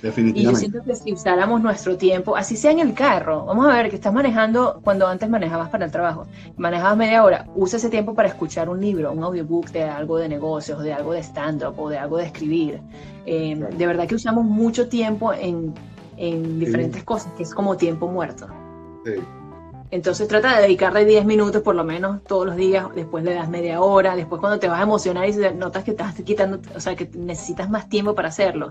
Definitivamente. 0.00 0.40
Y 0.40 0.44
yo 0.44 0.54
siento 0.54 0.82
que 0.84 0.94
si 0.94 1.12
usáramos 1.12 1.60
nuestro 1.60 1.96
tiempo, 1.96 2.36
así 2.36 2.56
sea 2.56 2.70
en 2.70 2.78
el 2.78 2.94
carro, 2.94 3.44
vamos 3.44 3.66
a 3.66 3.74
ver 3.74 3.90
que 3.90 3.96
estás 3.96 4.12
manejando 4.12 4.80
cuando 4.82 5.06
antes 5.06 5.28
manejabas 5.28 5.70
para 5.70 5.84
el 5.84 5.90
trabajo, 5.90 6.26
manejabas 6.56 6.96
media 6.96 7.24
hora, 7.24 7.46
usa 7.56 7.78
ese 7.78 7.90
tiempo 7.90 8.14
para 8.14 8.28
escuchar 8.28 8.68
un 8.68 8.80
libro, 8.80 9.12
un 9.12 9.24
audiobook 9.24 9.70
de 9.70 9.82
algo 9.82 10.18
de 10.18 10.28
negocios, 10.28 10.82
de 10.82 10.92
algo 10.92 11.12
de 11.12 11.22
stand-up 11.22 11.78
o 11.78 11.88
de 11.88 11.98
algo 11.98 12.18
de 12.18 12.26
escribir. 12.26 12.80
Eh, 13.26 13.56
de 13.76 13.86
verdad 13.86 14.06
que 14.06 14.14
usamos 14.14 14.44
mucho 14.44 14.88
tiempo 14.88 15.32
en, 15.32 15.74
en 16.16 16.58
diferentes 16.60 17.02
cosas, 17.02 17.32
que 17.36 17.42
es 17.42 17.54
como 17.54 17.76
tiempo 17.76 18.08
muerto. 18.08 18.46
Sí. 19.04 19.14
Entonces 19.92 20.26
trata 20.26 20.56
de 20.56 20.62
dedicarle 20.62 21.04
10 21.04 21.26
minutos 21.26 21.60
por 21.60 21.74
lo 21.74 21.84
menos 21.84 22.24
todos 22.24 22.46
los 22.46 22.56
días, 22.56 22.86
después 22.94 23.24
le 23.24 23.34
das 23.34 23.50
media 23.50 23.82
hora, 23.82 24.16
después 24.16 24.40
cuando 24.40 24.58
te 24.58 24.66
vas 24.66 24.80
a 24.80 24.84
emocionar 24.84 25.28
y 25.28 25.34
notas 25.54 25.84
que 25.84 25.90
estás 25.90 26.14
quitando, 26.14 26.60
o 26.74 26.80
sea, 26.80 26.96
que 26.96 27.10
necesitas 27.14 27.68
más 27.68 27.90
tiempo 27.90 28.14
para 28.14 28.28
hacerlo, 28.28 28.70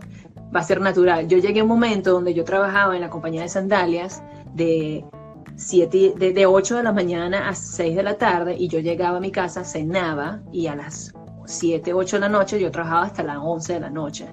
va 0.54 0.62
a 0.62 0.64
ser 0.64 0.82
natural. 0.82 1.28
Yo 1.28 1.38
llegué 1.38 1.60
a 1.60 1.64
un 1.64 1.70
momento 1.70 2.12
donde 2.12 2.34
yo 2.34 2.44
trabajaba 2.44 2.96
en 2.96 3.02
la 3.02 3.12
compañía 3.12 3.44
de 3.44 3.50
sandalias 3.50 4.24
de, 4.56 5.06
7, 5.58 6.16
de, 6.18 6.46
8 6.48 6.78
de 6.78 6.84
la 6.84 6.92
mañana 6.92 7.50
a 7.50 7.54
6 7.54 7.96
de 7.96 8.02
la 8.02 8.18
tarde 8.18 8.56
y 8.58 8.68
yo 8.68 8.80
llegaba 8.80 9.18
a 9.18 9.22
mi 9.22 9.32
casa, 9.32 9.64
cenaba 9.64 10.42
y 10.52 10.66
a 10.66 10.76
las 10.76 11.14
7, 11.46 11.94
8 11.94 12.16
de 12.16 12.20
la 12.20 12.30
noche 12.30 12.60
yo 12.60 12.72
trabajaba 12.72 13.04
hasta 13.04 13.22
las 13.22 13.38
11 13.38 13.74
de 13.74 13.80
la 13.80 13.92
noche. 13.92 14.26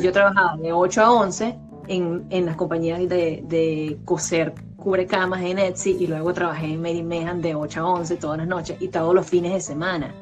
Yo 0.00 0.12
trabajaba 0.12 0.56
de 0.58 0.72
8 0.72 1.02
a 1.02 1.10
11 1.10 1.58
en, 1.88 2.26
en 2.30 2.46
las 2.46 2.54
compañías 2.54 3.00
de, 3.00 3.42
de 3.48 3.98
coser 4.04 4.54
cubre 4.88 5.06
camas 5.06 5.42
en 5.42 5.58
Etsy 5.58 5.98
y 6.00 6.06
luego 6.06 6.32
trabajé 6.32 6.64
en 6.64 6.80
Mary 6.80 7.02
Mehan 7.02 7.42
de 7.42 7.54
8 7.54 7.80
a 7.80 7.92
11 7.92 8.16
todas 8.16 8.38
las 8.38 8.48
noches 8.48 8.80
y 8.80 8.88
todos 8.88 9.14
los 9.14 9.26
fines 9.26 9.52
de 9.52 9.60
semana. 9.60 10.14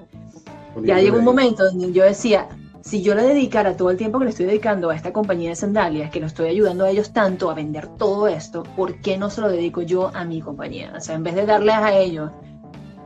Ya 0.83 0.99
llegó 0.99 1.19
un 1.19 1.25
momento 1.25 1.63
donde 1.67 1.93
yo 1.93 2.03
decía, 2.03 2.49
si 2.81 3.01
yo 3.01 3.15
le 3.15 3.23
dedicara 3.23 3.77
todo 3.77 3.91
el 3.91 3.97
tiempo 3.97 4.19
que 4.19 4.25
le 4.25 4.33
estoy 4.33 4.47
dedicando 4.47 4.91
a 4.91 4.97
esta 4.97 5.13
compañía 5.13 5.51
de 5.51 5.55
sandalias, 5.55 6.11
que 6.11 6.19
lo 6.19 6.27
estoy 6.27 6.49
ayudando 6.49 6.85
a 6.85 6.91
ellos 6.91 7.13
tanto 7.13 7.49
a 7.49 7.55
vender 7.55 7.87
todo 7.97 8.27
esto, 8.27 8.65
¿por 8.75 9.01
qué 9.01 9.17
no 9.17 9.31
se 9.31 9.41
lo 9.41 9.49
dedico 9.49 9.83
yo 9.83 10.11
a 10.13 10.25
mi 10.25 10.41
compañía? 10.41 10.93
O 10.97 11.01
sea, 11.01 11.15
en 11.15 11.23
vez 11.23 11.37
de 11.37 11.47
darles 11.47 11.77
a 11.77 11.97
ellos 11.97 12.33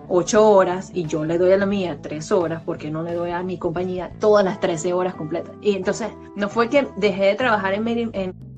ocho 0.09 0.51
horas 0.51 0.91
y 0.95 1.05
yo 1.05 1.27
le 1.27 1.37
doy 1.37 1.53
a 1.53 1.59
la 1.59 1.67
mía 1.67 1.99
tres 2.01 2.33
horas, 2.33 2.63
¿por 2.63 2.79
qué 2.79 2.91
no 2.91 3.03
le 3.03 3.13
doy 3.13 3.33
a 3.33 3.43
mi 3.43 3.59
compañía 3.59 4.11
todas 4.19 4.47
las 4.47 4.61
13 4.61 4.95
horas 4.95 5.15
completas? 5.15 5.55
Y 5.61 5.77
entonces, 5.77 6.09
no 6.37 6.49
fue 6.49 6.71
que 6.71 6.89
dejé 6.97 7.27
de 7.27 7.35
trabajar 7.35 7.75
en, 7.75 7.87
en 8.15 8.50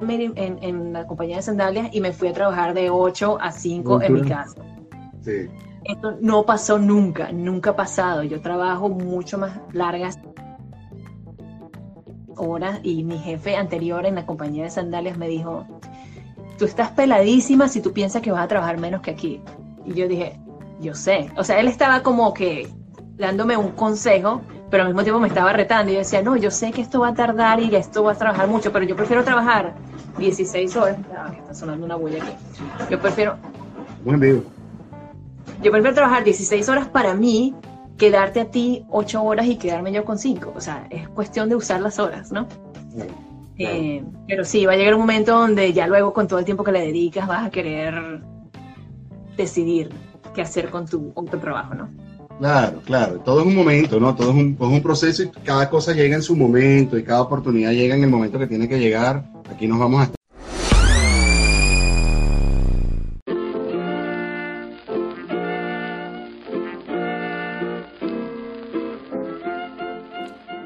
en, 0.00 0.92
la 0.92 1.06
compañía 1.06 1.36
de 1.36 1.42
sandalias 1.42 1.88
y 1.92 2.00
me 2.00 2.12
fui 2.12 2.28
a 2.28 2.32
trabajar 2.32 2.74
de 2.74 2.90
8 2.90 3.38
a 3.40 3.52
5 3.52 4.02
en 4.02 4.12
mi 4.12 4.22
casa. 4.22 4.62
Esto 5.84 6.16
no 6.20 6.44
pasó 6.44 6.78
nunca, 6.78 7.32
nunca 7.32 7.70
ha 7.70 7.76
pasado. 7.76 8.22
Yo 8.22 8.40
trabajo 8.40 8.88
mucho 8.88 9.38
más 9.38 9.58
largas 9.72 10.18
horas 12.36 12.80
y 12.82 13.04
mi 13.04 13.18
jefe 13.18 13.56
anterior 13.56 14.06
en 14.06 14.14
la 14.14 14.26
compañía 14.26 14.64
de 14.64 14.70
sandalias 14.70 15.18
me 15.18 15.28
dijo, 15.28 15.66
tú 16.58 16.64
estás 16.64 16.90
peladísima 16.90 17.68
si 17.68 17.80
tú 17.80 17.92
piensas 17.92 18.22
que 18.22 18.30
vas 18.30 18.44
a 18.44 18.48
trabajar 18.48 18.78
menos 18.78 19.00
que 19.00 19.10
aquí. 19.10 19.42
Y 19.84 19.94
yo 19.94 20.08
dije, 20.08 20.38
yo 20.80 20.94
sé. 20.94 21.30
O 21.36 21.44
sea, 21.44 21.60
él 21.60 21.68
estaba 21.68 22.02
como 22.02 22.32
que 22.34 22.68
dándome 23.16 23.56
un 23.56 23.72
consejo, 23.72 24.42
pero 24.70 24.84
al 24.84 24.88
mismo 24.88 25.02
tiempo 25.02 25.20
me 25.20 25.28
estaba 25.28 25.52
retando 25.52 25.90
y 25.90 25.94
yo 25.94 26.00
decía, 26.00 26.22
no, 26.22 26.36
yo 26.36 26.50
sé 26.50 26.72
que 26.72 26.80
esto 26.82 27.00
va 27.00 27.08
a 27.08 27.14
tardar 27.14 27.60
y 27.60 27.74
esto 27.74 28.04
va 28.04 28.12
a 28.12 28.14
trabajar 28.14 28.48
mucho, 28.48 28.72
pero 28.72 28.84
yo 28.84 28.96
prefiero 28.96 29.24
trabajar 29.24 29.74
16 30.18 30.76
horas. 30.76 30.98
Ah, 31.16 31.32
está 31.36 31.54
sonando 31.54 31.86
una 31.86 31.96
bulla 31.96 32.22
aquí. 32.22 32.32
Yo 32.90 33.00
prefiero. 33.00 33.36
Buen 34.04 34.20
video. 34.20 34.42
Yo 35.62 35.70
prefiero 35.70 35.94
trabajar 35.94 36.24
16 36.24 36.68
horas 36.68 36.88
para 36.88 37.14
mí 37.14 37.54
que 37.98 38.10
darte 38.10 38.40
a 38.40 38.50
ti 38.50 38.86
8 38.90 39.22
horas 39.22 39.46
y 39.46 39.56
quedarme 39.56 39.92
yo 39.92 40.04
con 40.04 40.18
5. 40.18 40.54
O 40.56 40.60
sea, 40.60 40.86
es 40.90 41.08
cuestión 41.10 41.48
de 41.48 41.56
usar 41.56 41.80
las 41.80 41.98
horas, 41.98 42.32
¿no? 42.32 42.46
Eh, 43.58 44.02
pero 44.26 44.44
sí, 44.44 44.64
va 44.64 44.72
a 44.72 44.76
llegar 44.76 44.94
un 44.94 45.00
momento 45.00 45.38
donde 45.38 45.72
ya 45.74 45.86
luego 45.86 46.14
con 46.14 46.26
todo 46.26 46.38
el 46.38 46.46
tiempo 46.46 46.64
que 46.64 46.72
le 46.72 46.80
dedicas 46.80 47.28
vas 47.28 47.46
a 47.46 47.50
querer 47.50 48.22
decidir 49.36 49.90
qué 50.34 50.40
hacer 50.40 50.70
con 50.70 50.86
tu, 50.86 51.12
con 51.12 51.26
tu 51.26 51.38
trabajo, 51.38 51.74
¿no? 51.74 51.90
Claro, 52.40 52.80
claro. 52.86 53.20
Todo 53.20 53.40
es 53.40 53.46
un 53.46 53.54
momento, 53.54 54.00
¿no? 54.00 54.14
Todo 54.14 54.30
es 54.30 54.34
un, 54.34 54.56
es 54.58 54.66
un, 54.66 54.80
proceso 54.80 55.22
y 55.22 55.28
cada 55.44 55.68
cosa 55.68 55.92
llega 55.92 56.16
en 56.16 56.22
su 56.22 56.34
momento 56.34 56.96
y 56.96 57.04
cada 57.04 57.20
oportunidad 57.20 57.72
llega 57.72 57.94
en 57.94 58.02
el 58.02 58.08
momento 58.08 58.38
que 58.38 58.46
tiene 58.46 58.66
que 58.66 58.78
llegar. 58.78 59.30
Aquí 59.52 59.68
nos 59.68 59.78
vamos 59.78 60.08
a... 60.08 60.10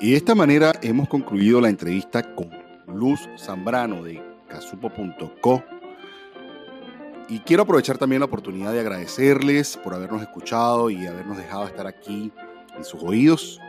Y 0.01 0.11
de 0.13 0.17
esta 0.17 0.37
manera 0.37 0.71
hemos 0.81 1.09
concluido 1.09 1.61
la 1.61 1.71
entrevista 1.71 2.23
con 2.37 2.51
Luz 2.87 3.29
Zambrano 3.37 4.05
de 4.05 4.23
casupo.co 4.49 5.65
y 7.29 7.41
quiero 7.41 7.63
aprovechar 7.63 7.99
también 7.99 8.21
la 8.21 8.27
oportunidad 8.27 8.73
de 8.73 8.81
agradecerles 8.81 9.79
por 9.79 9.95
habernos 9.95 10.23
escuchado 10.23 10.91
y 10.91 11.07
habernos 11.07 11.39
dejado 11.39 11.67
estar 11.67 11.87
aquí 11.87 12.31
en 12.77 12.85
sus 12.85 13.03
oídos. 13.03 13.61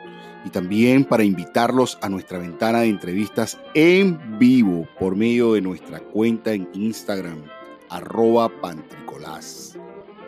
Y 0.43 0.49
también 0.49 1.05
para 1.05 1.23
invitarlos 1.23 1.97
a 2.01 2.09
nuestra 2.09 2.37
ventana 2.37 2.81
de 2.81 2.89
entrevistas 2.89 3.57
en 3.73 4.37
vivo 4.37 4.87
por 4.99 5.15
medio 5.15 5.53
de 5.53 5.61
nuestra 5.61 5.99
cuenta 5.99 6.53
en 6.53 6.69
Instagram, 6.73 7.43
arroba 7.89 8.49
pantricolás. 8.61 9.77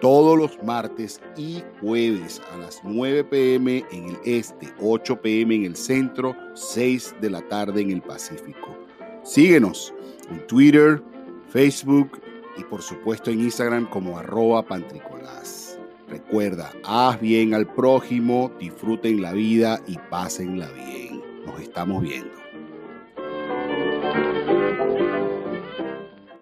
Todos 0.01 0.37
los 0.37 0.63
martes 0.63 1.19
y 1.35 1.63
jueves 1.81 2.41
a 2.53 2.57
las 2.57 2.81
9 2.83 3.23
pm 3.25 3.83
en 3.91 4.09
el 4.09 4.17
este, 4.25 4.73
8 4.79 5.21
pm 5.21 5.55
en 5.55 5.63
el 5.65 5.75
centro, 5.75 6.35
6 6.53 7.15
de 7.19 7.29
la 7.29 7.41
tarde 7.41 7.81
en 7.81 7.91
el 7.91 8.01
Pacífico. 8.01 8.75
Síguenos 9.23 9.93
en 10.29 10.45
Twitter, 10.47 11.03
Facebook, 11.49 12.19
y 12.57 12.63
por 12.63 12.81
supuesto 12.81 13.31
en 13.31 13.41
Instagram 13.41 13.89
como 13.89 14.17
arroba 14.17 14.63
pantricolás. 14.63 15.79
Recuerda, 16.07 16.71
haz 16.85 17.19
bien 17.19 17.53
al 17.53 17.67
prójimo, 17.67 18.51
disfruten 18.59 19.21
la 19.21 19.33
vida 19.33 19.81
y 19.87 19.97
pásenla 20.09 20.69
bien. 20.71 21.21
Nos 21.45 21.59
estamos 21.59 22.01
viendo. 22.01 22.36